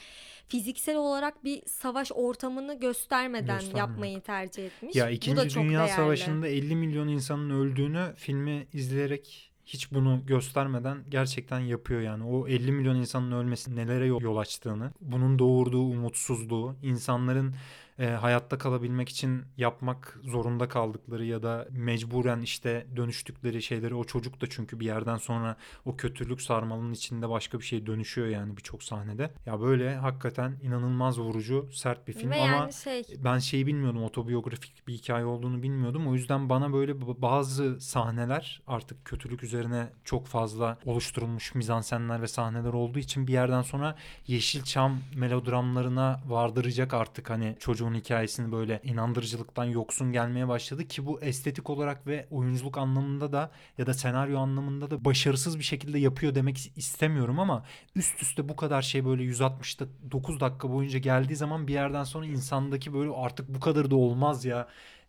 fiziksel 0.47 0.95
olarak 0.95 1.43
bir 1.43 1.61
savaş 1.65 2.11
ortamını 2.15 2.79
göstermeden 2.79 3.59
Göstermemek. 3.59 3.77
yapmayı 3.77 4.21
tercih 4.21 4.65
etmiş. 4.65 4.95
Ya 4.95 5.05
Bu 5.05 5.09
da 5.09 5.11
2. 5.11 5.49
çok 5.49 5.63
Dünya 5.63 5.79
değerli. 5.79 5.91
Savaşı'nda 5.91 6.47
50 6.47 6.75
milyon 6.75 7.07
insanın 7.07 7.49
öldüğünü 7.49 8.13
filmi 8.17 8.67
izleyerek 8.73 9.53
hiç 9.65 9.91
bunu 9.91 10.25
göstermeden 10.25 10.97
gerçekten 11.09 11.59
yapıyor 11.59 12.01
yani. 12.01 12.23
O 12.23 12.47
50 12.47 12.71
milyon 12.71 12.95
insanın 12.95 13.31
ölmesi 13.31 13.75
nelere 13.75 14.05
yol 14.05 14.37
açtığını, 14.37 14.91
bunun 15.01 15.39
doğurduğu 15.39 15.83
umutsuzluğu, 15.83 16.75
insanların 16.83 17.55
e, 17.99 18.07
hayatta 18.07 18.57
kalabilmek 18.57 19.09
için 19.09 19.45
yapmak 19.57 20.19
zorunda 20.23 20.69
kaldıkları 20.69 21.25
ya 21.25 21.43
da 21.43 21.67
mecburen 21.71 22.41
işte 22.41 22.87
dönüştükleri 22.95 23.61
şeyleri 23.61 23.95
o 23.95 24.03
çocuk 24.03 24.41
da 24.41 24.49
çünkü 24.49 24.79
bir 24.79 24.85
yerden 24.85 25.17
sonra 25.17 25.57
o 25.85 25.97
kötülük 25.97 26.41
sarmalının 26.41 26.93
içinde 26.93 27.29
başka 27.29 27.59
bir 27.59 27.63
şey 27.63 27.85
dönüşüyor 27.85 28.27
yani 28.27 28.57
birçok 28.57 28.83
sahnede. 28.83 29.31
Ya 29.45 29.61
böyle 29.61 29.95
hakikaten 29.95 30.59
inanılmaz 30.61 31.19
vurucu, 31.19 31.69
sert 31.73 32.07
bir 32.07 32.13
film 32.13 32.31
Ve 32.31 32.41
ama 32.41 32.51
yani 32.51 32.73
şey 32.73 33.03
ben 33.23 33.37
şeyi 33.37 33.67
bilmiyordum 33.67 34.03
otobiyografik 34.03 34.87
bir 34.87 34.93
hikaye 34.93 35.25
olduğunu 35.25 35.63
bilmiyordum. 35.63 36.07
O 36.07 36.13
yüzden 36.13 36.49
bana 36.49 36.73
böyle 36.73 37.21
bazı 37.21 37.81
sahneler 37.81 38.61
artık 38.67 39.05
kötülük 39.05 39.43
üzerine 39.43 39.89
çok 40.03 40.27
fazla 40.27 40.77
oluşturulmuş 40.85 41.55
mizansenler 41.55 42.21
ve 42.21 42.27
sahneler 42.27 42.73
olduğu 42.73 42.99
için 42.99 43.27
bir 43.27 43.33
yerden 43.33 43.61
sonra 43.61 43.95
Yeşilçam 44.27 44.97
melodramlarına 45.15 46.21
vardıracak 46.27 46.93
artık 46.93 47.29
hani 47.29 47.55
çocuğun 47.83 47.99
hikayesini 47.99 48.51
böyle 48.51 48.79
inandırıcılıktan 48.83 49.65
yoksun 49.65 50.11
gelmeye 50.11 50.47
başladı 50.47 50.87
ki 50.87 51.05
bu 51.05 51.21
estetik 51.21 51.69
olarak 51.69 52.07
ve 52.07 52.27
oyunculuk 52.31 52.77
anlamında 52.77 53.31
da 53.31 53.51
ya 53.77 53.85
da 53.85 53.93
senaryo 53.93 54.39
anlamında 54.39 54.91
da 54.91 55.05
başarısız 55.05 55.59
bir 55.59 55.63
şekilde 55.63 55.99
yapıyor 55.99 56.35
demek 56.35 56.71
istemiyorum 56.75 57.39
ama 57.39 57.63
üst 57.95 58.21
üste 58.21 58.49
bu 58.49 58.55
kadar 58.55 58.81
şey 58.81 59.05
böyle 59.05 59.23
160'da 59.23 59.87
9 60.11 60.39
dakika 60.39 60.71
boyunca 60.71 60.99
geldiği 60.99 61.35
zaman 61.35 61.67
bir 61.67 61.73
yerden 61.73 62.03
sonra 62.03 62.25
insandaki 62.25 62.93
böyle 62.93 63.11
artık 63.11 63.49
bu 63.49 63.59
kadar 63.59 63.91
da 63.91 63.95
olmaz 63.95 64.45
ya 64.45 64.67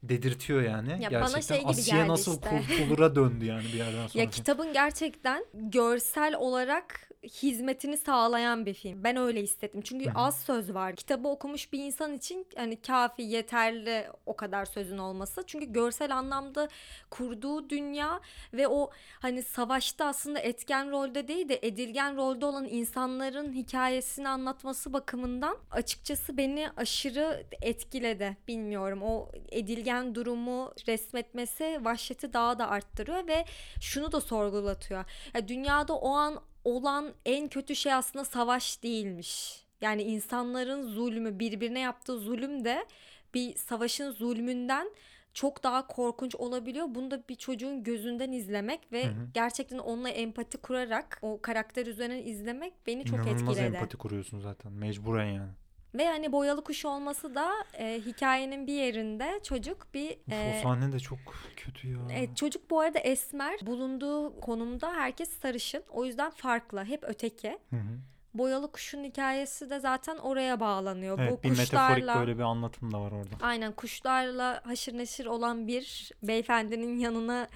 dedirtiyor 0.08 0.62
yani. 0.62 0.90
bana 0.90 1.08
gerçekten 1.08 1.40
şey 1.40 1.58
gibi 1.58 1.68
Asiye 1.68 1.96
geldi 1.96 2.08
nasıl 2.08 2.32
işte. 2.34 2.62
kultura 2.78 3.14
döndü 3.14 3.44
yani 3.44 3.64
bir 3.64 3.78
yerden 3.78 4.06
sonra. 4.06 4.22
Ya 4.22 4.30
kitabın 4.30 4.72
gerçekten 4.72 5.44
görsel 5.54 6.34
olarak 6.34 7.08
hizmetini 7.28 7.96
sağlayan 7.96 8.66
bir 8.66 8.74
film. 8.74 9.04
Ben 9.04 9.16
öyle 9.16 9.42
hissettim. 9.42 9.80
Çünkü 9.84 10.06
Hı 10.06 10.10
hı. 10.10 10.18
az 10.18 10.40
söz 10.40 10.74
var. 10.74 10.96
Kitabı 10.96 11.28
okumuş 11.28 11.72
bir 11.72 11.78
insan 11.78 12.14
için 12.14 12.46
hani 12.56 12.76
kafi, 12.76 13.22
yeterli 13.22 14.06
o 14.26 14.36
kadar 14.36 14.64
sözün 14.64 14.98
olması. 14.98 15.42
Çünkü 15.46 15.72
görsel 15.72 16.16
anlamda 16.16 16.68
kurduğu 17.10 17.70
dünya 17.70 18.20
ve 18.52 18.68
o 18.68 18.90
hani 19.20 19.42
savaşta 19.42 20.06
aslında 20.06 20.38
etken 20.38 20.90
rolde 20.90 21.28
değil 21.28 21.48
de 21.48 21.58
edilgen 21.62 22.16
rolde 22.16 22.46
olan 22.46 22.64
insanların 22.64 23.52
hikayesini 23.52 24.28
anlatması 24.28 24.92
bakımından 24.92 25.56
açıkçası 25.70 26.36
beni 26.36 26.68
aşırı 26.76 27.44
etkiledi. 27.62 28.36
Bilmiyorum 28.48 29.02
o 29.02 29.28
edilgen 29.50 29.93
durumu 30.14 30.72
resmetmesi 30.88 31.80
vahşeti 31.82 32.32
daha 32.32 32.58
da 32.58 32.68
arttırıyor 32.70 33.26
ve 33.26 33.44
şunu 33.80 34.12
da 34.12 34.20
sorgulatıyor. 34.20 35.04
Ya 35.34 35.48
dünyada 35.48 35.94
o 35.96 36.10
an 36.14 36.40
olan 36.64 37.12
en 37.26 37.48
kötü 37.48 37.76
şey 37.76 37.92
aslında 37.94 38.24
savaş 38.24 38.82
değilmiş. 38.82 39.64
Yani 39.80 40.02
insanların 40.02 40.82
zulmü, 40.82 41.38
birbirine 41.38 41.80
yaptığı 41.80 42.18
zulüm 42.18 42.64
de 42.64 42.86
bir 43.34 43.56
savaşın 43.56 44.10
zulmünden 44.10 44.90
çok 45.34 45.62
daha 45.64 45.86
korkunç 45.86 46.34
olabiliyor. 46.34 46.86
Bunu 46.88 47.10
da 47.10 47.22
bir 47.28 47.34
çocuğun 47.34 47.82
gözünden 47.82 48.32
izlemek 48.32 48.92
ve 48.92 49.04
Hı 49.04 49.08
hı. 49.08 49.26
gerçekten 49.34 49.78
onunla 49.78 50.08
empati 50.08 50.58
kurarak 50.58 51.18
o 51.22 51.38
karakter 51.42 51.86
üzerinden 51.86 52.26
izlemek 52.26 52.72
beni 52.86 53.04
çok 53.04 53.18
İnanılmaz 53.18 53.58
etkiledi. 53.58 53.74
empati 53.76 53.96
kuruyorsun 53.96 54.40
zaten 54.40 54.72
mecburen 54.72 55.26
yani. 55.26 55.50
Ve 55.94 56.08
hani 56.08 56.32
boyalı 56.32 56.64
kuş 56.64 56.84
olması 56.84 57.34
da 57.34 57.50
e, 57.78 58.00
hikayenin 58.06 58.66
bir 58.66 58.72
yerinde 58.72 59.40
çocuk 59.42 59.94
bir 59.94 60.10
e, 60.30 60.58
o 60.58 60.62
sahne 60.62 60.92
de 60.92 61.00
çok 61.00 61.18
kötü 61.56 61.88
ya. 61.88 61.98
Evet, 62.12 62.36
çocuk 62.36 62.70
bu 62.70 62.80
arada 62.80 62.98
esmer. 62.98 63.58
Bulunduğu 63.66 64.40
konumda 64.40 64.94
herkes 64.94 65.30
sarışın. 65.30 65.82
O 65.90 66.04
yüzden 66.04 66.30
farklı. 66.30 66.84
Hep 66.84 67.04
öteki. 67.06 67.58
Hı 67.70 67.76
hı. 67.76 67.98
Boyalı 68.34 68.72
kuşun 68.72 69.04
hikayesi 69.04 69.70
de 69.70 69.80
zaten 69.80 70.16
oraya 70.16 70.60
bağlanıyor. 70.60 71.18
Evet, 71.18 71.32
bu 71.32 71.42
bir 71.42 71.48
metaforik 71.48 72.02
kuşlarla 72.02 72.20
böyle 72.20 72.38
bir 72.38 72.42
anlatım 72.42 72.92
da 72.92 73.00
var 73.00 73.12
orada. 73.12 73.34
aynen 73.42 73.72
kuşlarla 73.72 74.60
haşır 74.64 74.98
neşir 74.98 75.26
olan 75.26 75.66
bir 75.66 76.10
beyefendinin 76.22 76.98
yanına 76.98 77.48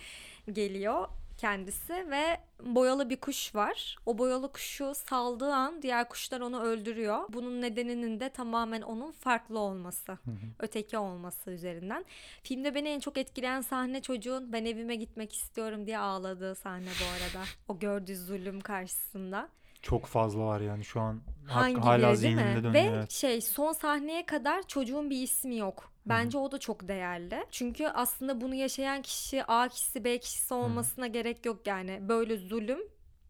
geliyor 0.52 1.08
kendisi 1.38 2.10
ve 2.10 2.40
boyalı 2.62 3.10
bir 3.10 3.16
kuş 3.16 3.54
var. 3.54 3.96
O 4.06 4.18
boyalı 4.18 4.52
kuşu 4.52 4.92
saldığı 4.94 5.52
an 5.54 5.82
diğer 5.82 6.08
kuşlar 6.08 6.40
onu 6.40 6.60
öldürüyor. 6.62 7.20
Bunun 7.28 7.62
nedeninin 7.62 8.20
de 8.20 8.28
tamamen 8.28 8.82
onun 8.82 9.12
farklı 9.12 9.58
olması, 9.58 10.12
Hı 10.12 10.30
hı. 10.30 10.36
öteki 10.58 10.98
olması 10.98 11.50
üzerinden. 11.50 12.04
Filmde 12.42 12.74
beni 12.74 12.88
en 12.88 13.00
çok 13.00 13.18
etkileyen 13.18 13.60
sahne 13.60 14.02
çocuğun 14.02 14.52
ben 14.52 14.64
evime 14.64 14.94
gitmek 14.94 15.32
istiyorum 15.32 15.86
diye 15.86 15.98
ağladığı 15.98 16.54
sahne 16.54 16.88
bu 16.88 17.04
arada. 17.06 17.46
O 17.68 17.78
gördüğü 17.78 18.16
zulüm 18.16 18.60
karşısında. 18.60 19.48
Çok 19.88 20.06
fazla 20.06 20.40
var 20.40 20.60
yani 20.60 20.84
şu 20.84 21.00
an 21.00 21.20
Hangileri 21.46 21.84
hala 21.84 22.14
zihnimde 22.14 22.56
dönüyor. 22.56 22.74
Ve 22.74 22.78
evet. 22.78 23.10
şey 23.10 23.40
son 23.40 23.72
sahneye 23.72 24.26
kadar 24.26 24.66
çocuğun 24.66 25.10
bir 25.10 25.22
ismi 25.22 25.56
yok. 25.56 25.92
Bence 26.06 26.38
o 26.38 26.52
da 26.52 26.58
çok 26.58 26.88
değerli. 26.88 27.44
Çünkü 27.50 27.86
aslında 27.86 28.40
bunu 28.40 28.54
yaşayan 28.54 29.02
kişi 29.02 29.44
A 29.44 29.68
kişisi 29.68 30.04
B 30.04 30.18
kişisi 30.18 30.54
olmasına 30.54 31.06
gerek 31.06 31.46
yok 31.46 31.66
yani. 31.66 31.98
Böyle 32.08 32.36
zulüm, 32.36 32.78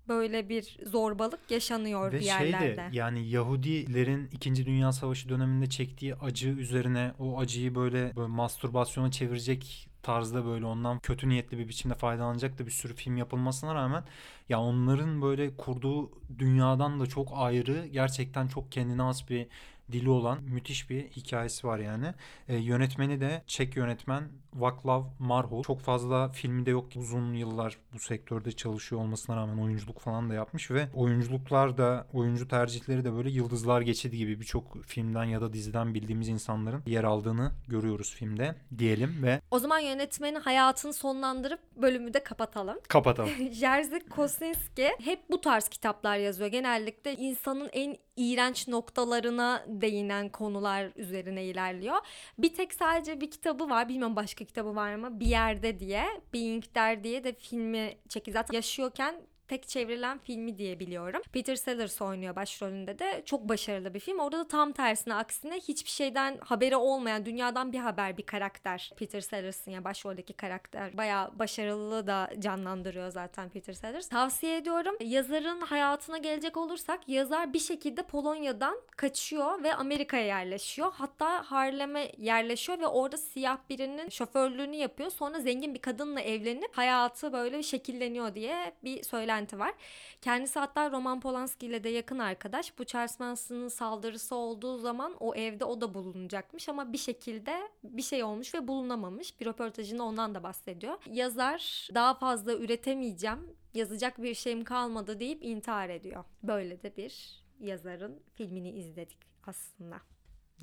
böyle 0.09 0.49
bir 0.49 0.79
zorbalık 0.87 1.51
yaşanıyor 1.51 2.13
Ve 2.13 2.17
bir 2.17 2.25
şey 2.25 2.51
yerlerde. 2.51 2.77
de 2.77 2.89
yani 2.93 3.29
Yahudilerin 3.29 4.29
2. 4.33 4.67
Dünya 4.67 4.93
Savaşı 4.93 5.29
döneminde 5.29 5.67
çektiği 5.67 6.15
acı 6.15 6.49
üzerine 6.49 7.13
o 7.19 7.41
acıyı 7.41 7.75
böyle, 7.75 8.17
böyle 8.17 8.29
mastürbasyona 8.29 9.11
çevirecek 9.11 9.88
tarzda 10.03 10.45
böyle 10.45 10.65
ondan 10.67 10.99
kötü 10.99 11.29
niyetli 11.29 11.59
bir 11.59 11.69
biçimde 11.69 11.95
faydalanacak 11.95 12.59
da 12.59 12.67
bir 12.67 12.71
sürü 12.71 12.95
film 12.95 13.17
yapılmasına 13.17 13.75
rağmen 13.75 14.05
ya 14.49 14.61
onların 14.61 15.23
böyle 15.23 15.57
kurduğu 15.57 16.11
dünyadan 16.39 17.01
da 17.01 17.07
çok 17.07 17.29
ayrı 17.35 17.87
gerçekten 17.87 18.49
çok 18.49 18.73
kendine 18.73 19.03
has 19.03 19.29
bir 19.31 19.47
dili 19.93 20.11
olan 20.11 20.43
müthiş 20.43 20.91
bir 20.91 21.09
hikayesi 21.09 21.67
var 21.67 21.79
yani. 21.79 22.15
E, 22.49 22.57
yönetmeni 22.57 23.21
de 23.21 23.43
Çek 23.47 23.77
yönetmen 23.77 24.29
Vaclav 24.55 25.03
Marhul. 25.19 25.63
Çok 25.63 25.81
fazla 25.81 26.29
filmi 26.29 26.67
de 26.67 26.71
yok. 26.71 26.87
Uzun 26.97 27.35
yıllar 27.35 27.79
bu 27.95 27.99
sektörde 27.99 28.53
çalışıyor 28.53 29.03
olmasına 29.03 29.37
rağmen 29.37 29.63
oyunculuk 29.63 30.01
falan 30.01 30.31
da 30.31 30.35
yapmış 30.35 30.71
ve 30.71 30.89
oyunculuklar 30.95 31.79
da 31.79 32.07
oyuncu 32.13 32.49
tercihleri 32.49 33.05
de 33.05 33.13
böyle 33.13 33.31
yıldızlar 33.31 33.81
geçidi 33.81 34.17
gibi 34.17 34.41
birçok 34.41 34.85
filmden 34.85 35.25
ya 35.25 35.41
da 35.41 35.53
diziden 35.53 35.95
bildiğimiz 35.95 36.29
insanların 36.29 36.83
yer 36.87 37.05
aldığını 37.05 37.53
görüyoruz 37.69 38.15
filmde 38.15 38.55
diyelim 38.79 39.23
ve 39.23 39.41
O 39.51 39.59
zaman 39.59 39.79
yönetmenin 39.79 40.41
hayatını 40.41 40.93
sonlandırıp 40.93 41.61
bölümü 41.77 42.15
de 42.15 42.25
kapatalım. 42.25 42.77
kapatalım. 42.89 43.31
Jerzy 43.53 44.09
Kosinski 44.11 44.89
hep 45.05 45.31
bu 45.31 45.41
tarz 45.41 45.69
kitaplar 45.69 46.17
yazıyor. 46.17 46.51
Genellikle 46.51 47.15
insanın 47.15 47.69
en 47.73 47.97
iğrenç 48.17 48.69
noktalarına 48.69 49.65
değinen 49.67 50.29
konular 50.29 50.91
üzerine 50.97 51.45
ilerliyor. 51.45 51.97
Bir 52.39 52.55
tek 52.55 52.75
sadece 52.75 53.21
bir 53.21 53.31
kitabı 53.31 53.71
var. 53.71 53.89
Bilmiyorum 53.89 54.17
başka 54.17 54.38
kitabı 54.45 54.75
var 54.77 54.95
mı? 54.95 55.21
Bir 55.21 55.27
yerde 55.27 55.81
diye. 55.81 56.05
Being 56.35 56.65
There 56.75 57.05
diye 57.05 57.25
de 57.25 57.33
filmi 57.33 57.99
çekildi. 58.09 58.35
Zaten 58.35 58.55
yaşıyorken 58.55 59.15
tek 59.49 59.69
çevrilen 59.69 60.19
filmi 60.19 60.59
diye 60.59 60.81
biliyorum. 60.81 61.23
Peter 61.33 61.57
Sellers 61.57 62.03
oynuyor 62.03 62.37
başrolünde 62.37 62.99
de. 62.99 63.23
Çok 63.25 63.49
başarılı 63.49 63.95
bir 63.95 64.01
film. 64.01 64.19
Orada 64.19 64.39
da 64.39 64.49
tam 64.49 64.73
tersine 64.73 65.15
aksine 65.15 65.57
hiçbir 65.57 65.91
şeyden 65.91 66.39
haberi 66.41 66.77
olmayan, 66.77 67.27
dünyadan 67.27 67.73
bir 67.73 67.79
haber 67.79 68.17
bir 68.19 68.23
karakter. 68.23 68.91
Peter 68.97 69.21
Sellers'ın 69.21 69.71
ya 69.71 69.85
başroldeki 69.85 70.33
karakter. 70.33 70.97
Bayağı 70.97 71.39
başarılı 71.39 72.07
da 72.07 72.31
canlandırıyor 72.39 73.11
zaten 73.11 73.49
Peter 73.49 73.73
Sellers. 73.73 74.09
Tavsiye 74.09 74.57
ediyorum. 74.57 74.97
Yazarın 75.01 75.61
hayatına 75.61 76.19
gelecek 76.19 76.57
olursak 76.57 77.09
yazar 77.09 77.53
bir 77.53 77.59
şekilde 77.59 78.03
Polonya'dan 78.03 78.77
kaçıyor 78.97 79.63
ve 79.63 79.75
Amerika'ya 79.75 80.27
yerleşiyor. 80.27 80.93
Hatta 80.93 81.43
Harlem'e 81.43 82.13
yerleşiyor 82.19 82.79
ve 82.79 82.87
orada 82.87 83.17
siyah 83.17 83.59
birinin 83.71 84.09
şoförlüğünü 84.09 84.77
yapıyor. 84.77 85.11
Sonra 85.11 85.41
zengin 85.41 85.75
bir 85.75 85.81
kadınla 85.81 86.21
evlenip 86.21 86.79
hayatı 86.79 87.33
böyle 87.33 87.63
şekilleniyor 87.63 88.35
diye 88.35 88.73
bir 88.85 89.03
söylenti 89.39 89.59
var. 89.59 89.75
Kendisi 90.23 90.59
hatta 90.59 90.91
Roman 90.91 91.21
Polanski 91.21 91.67
ile 91.67 91.85
de 91.85 91.89
yakın 91.89 92.19
arkadaş. 92.19 92.79
Bu 92.79 92.85
Charles 92.85 93.21
Manson'ın 93.21 93.69
saldırısı 93.69 94.35
olduğu 94.35 94.79
zaman 94.79 95.15
o 95.21 95.35
evde 95.35 95.65
o 95.65 95.81
da 95.81 95.95
bulunacakmış 95.95 96.69
ama 96.69 96.93
bir 96.93 96.99
şekilde 96.99 97.69
bir 97.85 98.03
şey 98.03 98.25
olmuş 98.25 98.55
ve 98.55 98.69
bulunamamış. 98.69 99.41
Bir 99.41 99.47
röportajında 99.47 100.03
ondan 100.03 100.35
da 100.35 100.43
bahsediyor. 100.43 100.99
Yazar 101.07 101.89
daha 101.95 102.15
fazla 102.15 102.55
üretemeyeceğim, 102.55 103.57
yazacak 103.75 104.23
bir 104.23 104.35
şeyim 104.35 104.65
kalmadı 104.65 105.21
deyip 105.21 105.45
intihar 105.45 105.89
ediyor. 105.89 106.25
Böyle 106.43 106.83
de 106.83 106.97
bir 106.97 107.45
yazarın 107.61 108.21
filmini 108.35 108.71
izledik 108.71 109.19
aslında. 109.47 110.01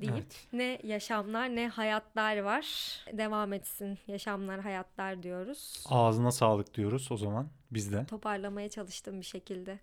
Deyip 0.00 0.12
Evet. 0.14 0.46
ne 0.52 0.78
yaşamlar 0.82 1.48
ne 1.56 1.68
hayatlar 1.68 2.36
var. 2.38 2.66
Devam 3.12 3.52
etsin 3.52 3.98
yaşamlar 4.06 4.60
hayatlar 4.60 5.22
diyoruz. 5.22 5.84
Ağzına 5.90 6.30
sağlık 6.32 6.74
diyoruz 6.74 7.12
o 7.12 7.16
zaman 7.16 7.48
biz 7.70 7.92
de. 7.92 8.04
Toparlamaya 8.06 8.68
çalıştım 8.68 9.20
bir 9.20 9.26
şekilde. 9.26 9.78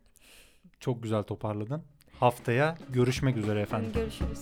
Çok 0.79 1.03
güzel 1.03 1.23
toparladın. 1.23 1.83
Haftaya 2.19 2.77
görüşmek 2.89 3.37
üzere 3.37 3.61
efendim. 3.61 3.91
Görüşürüz. 3.93 4.39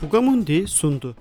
Fugamundi 0.00 0.66
sundu. 0.66 1.16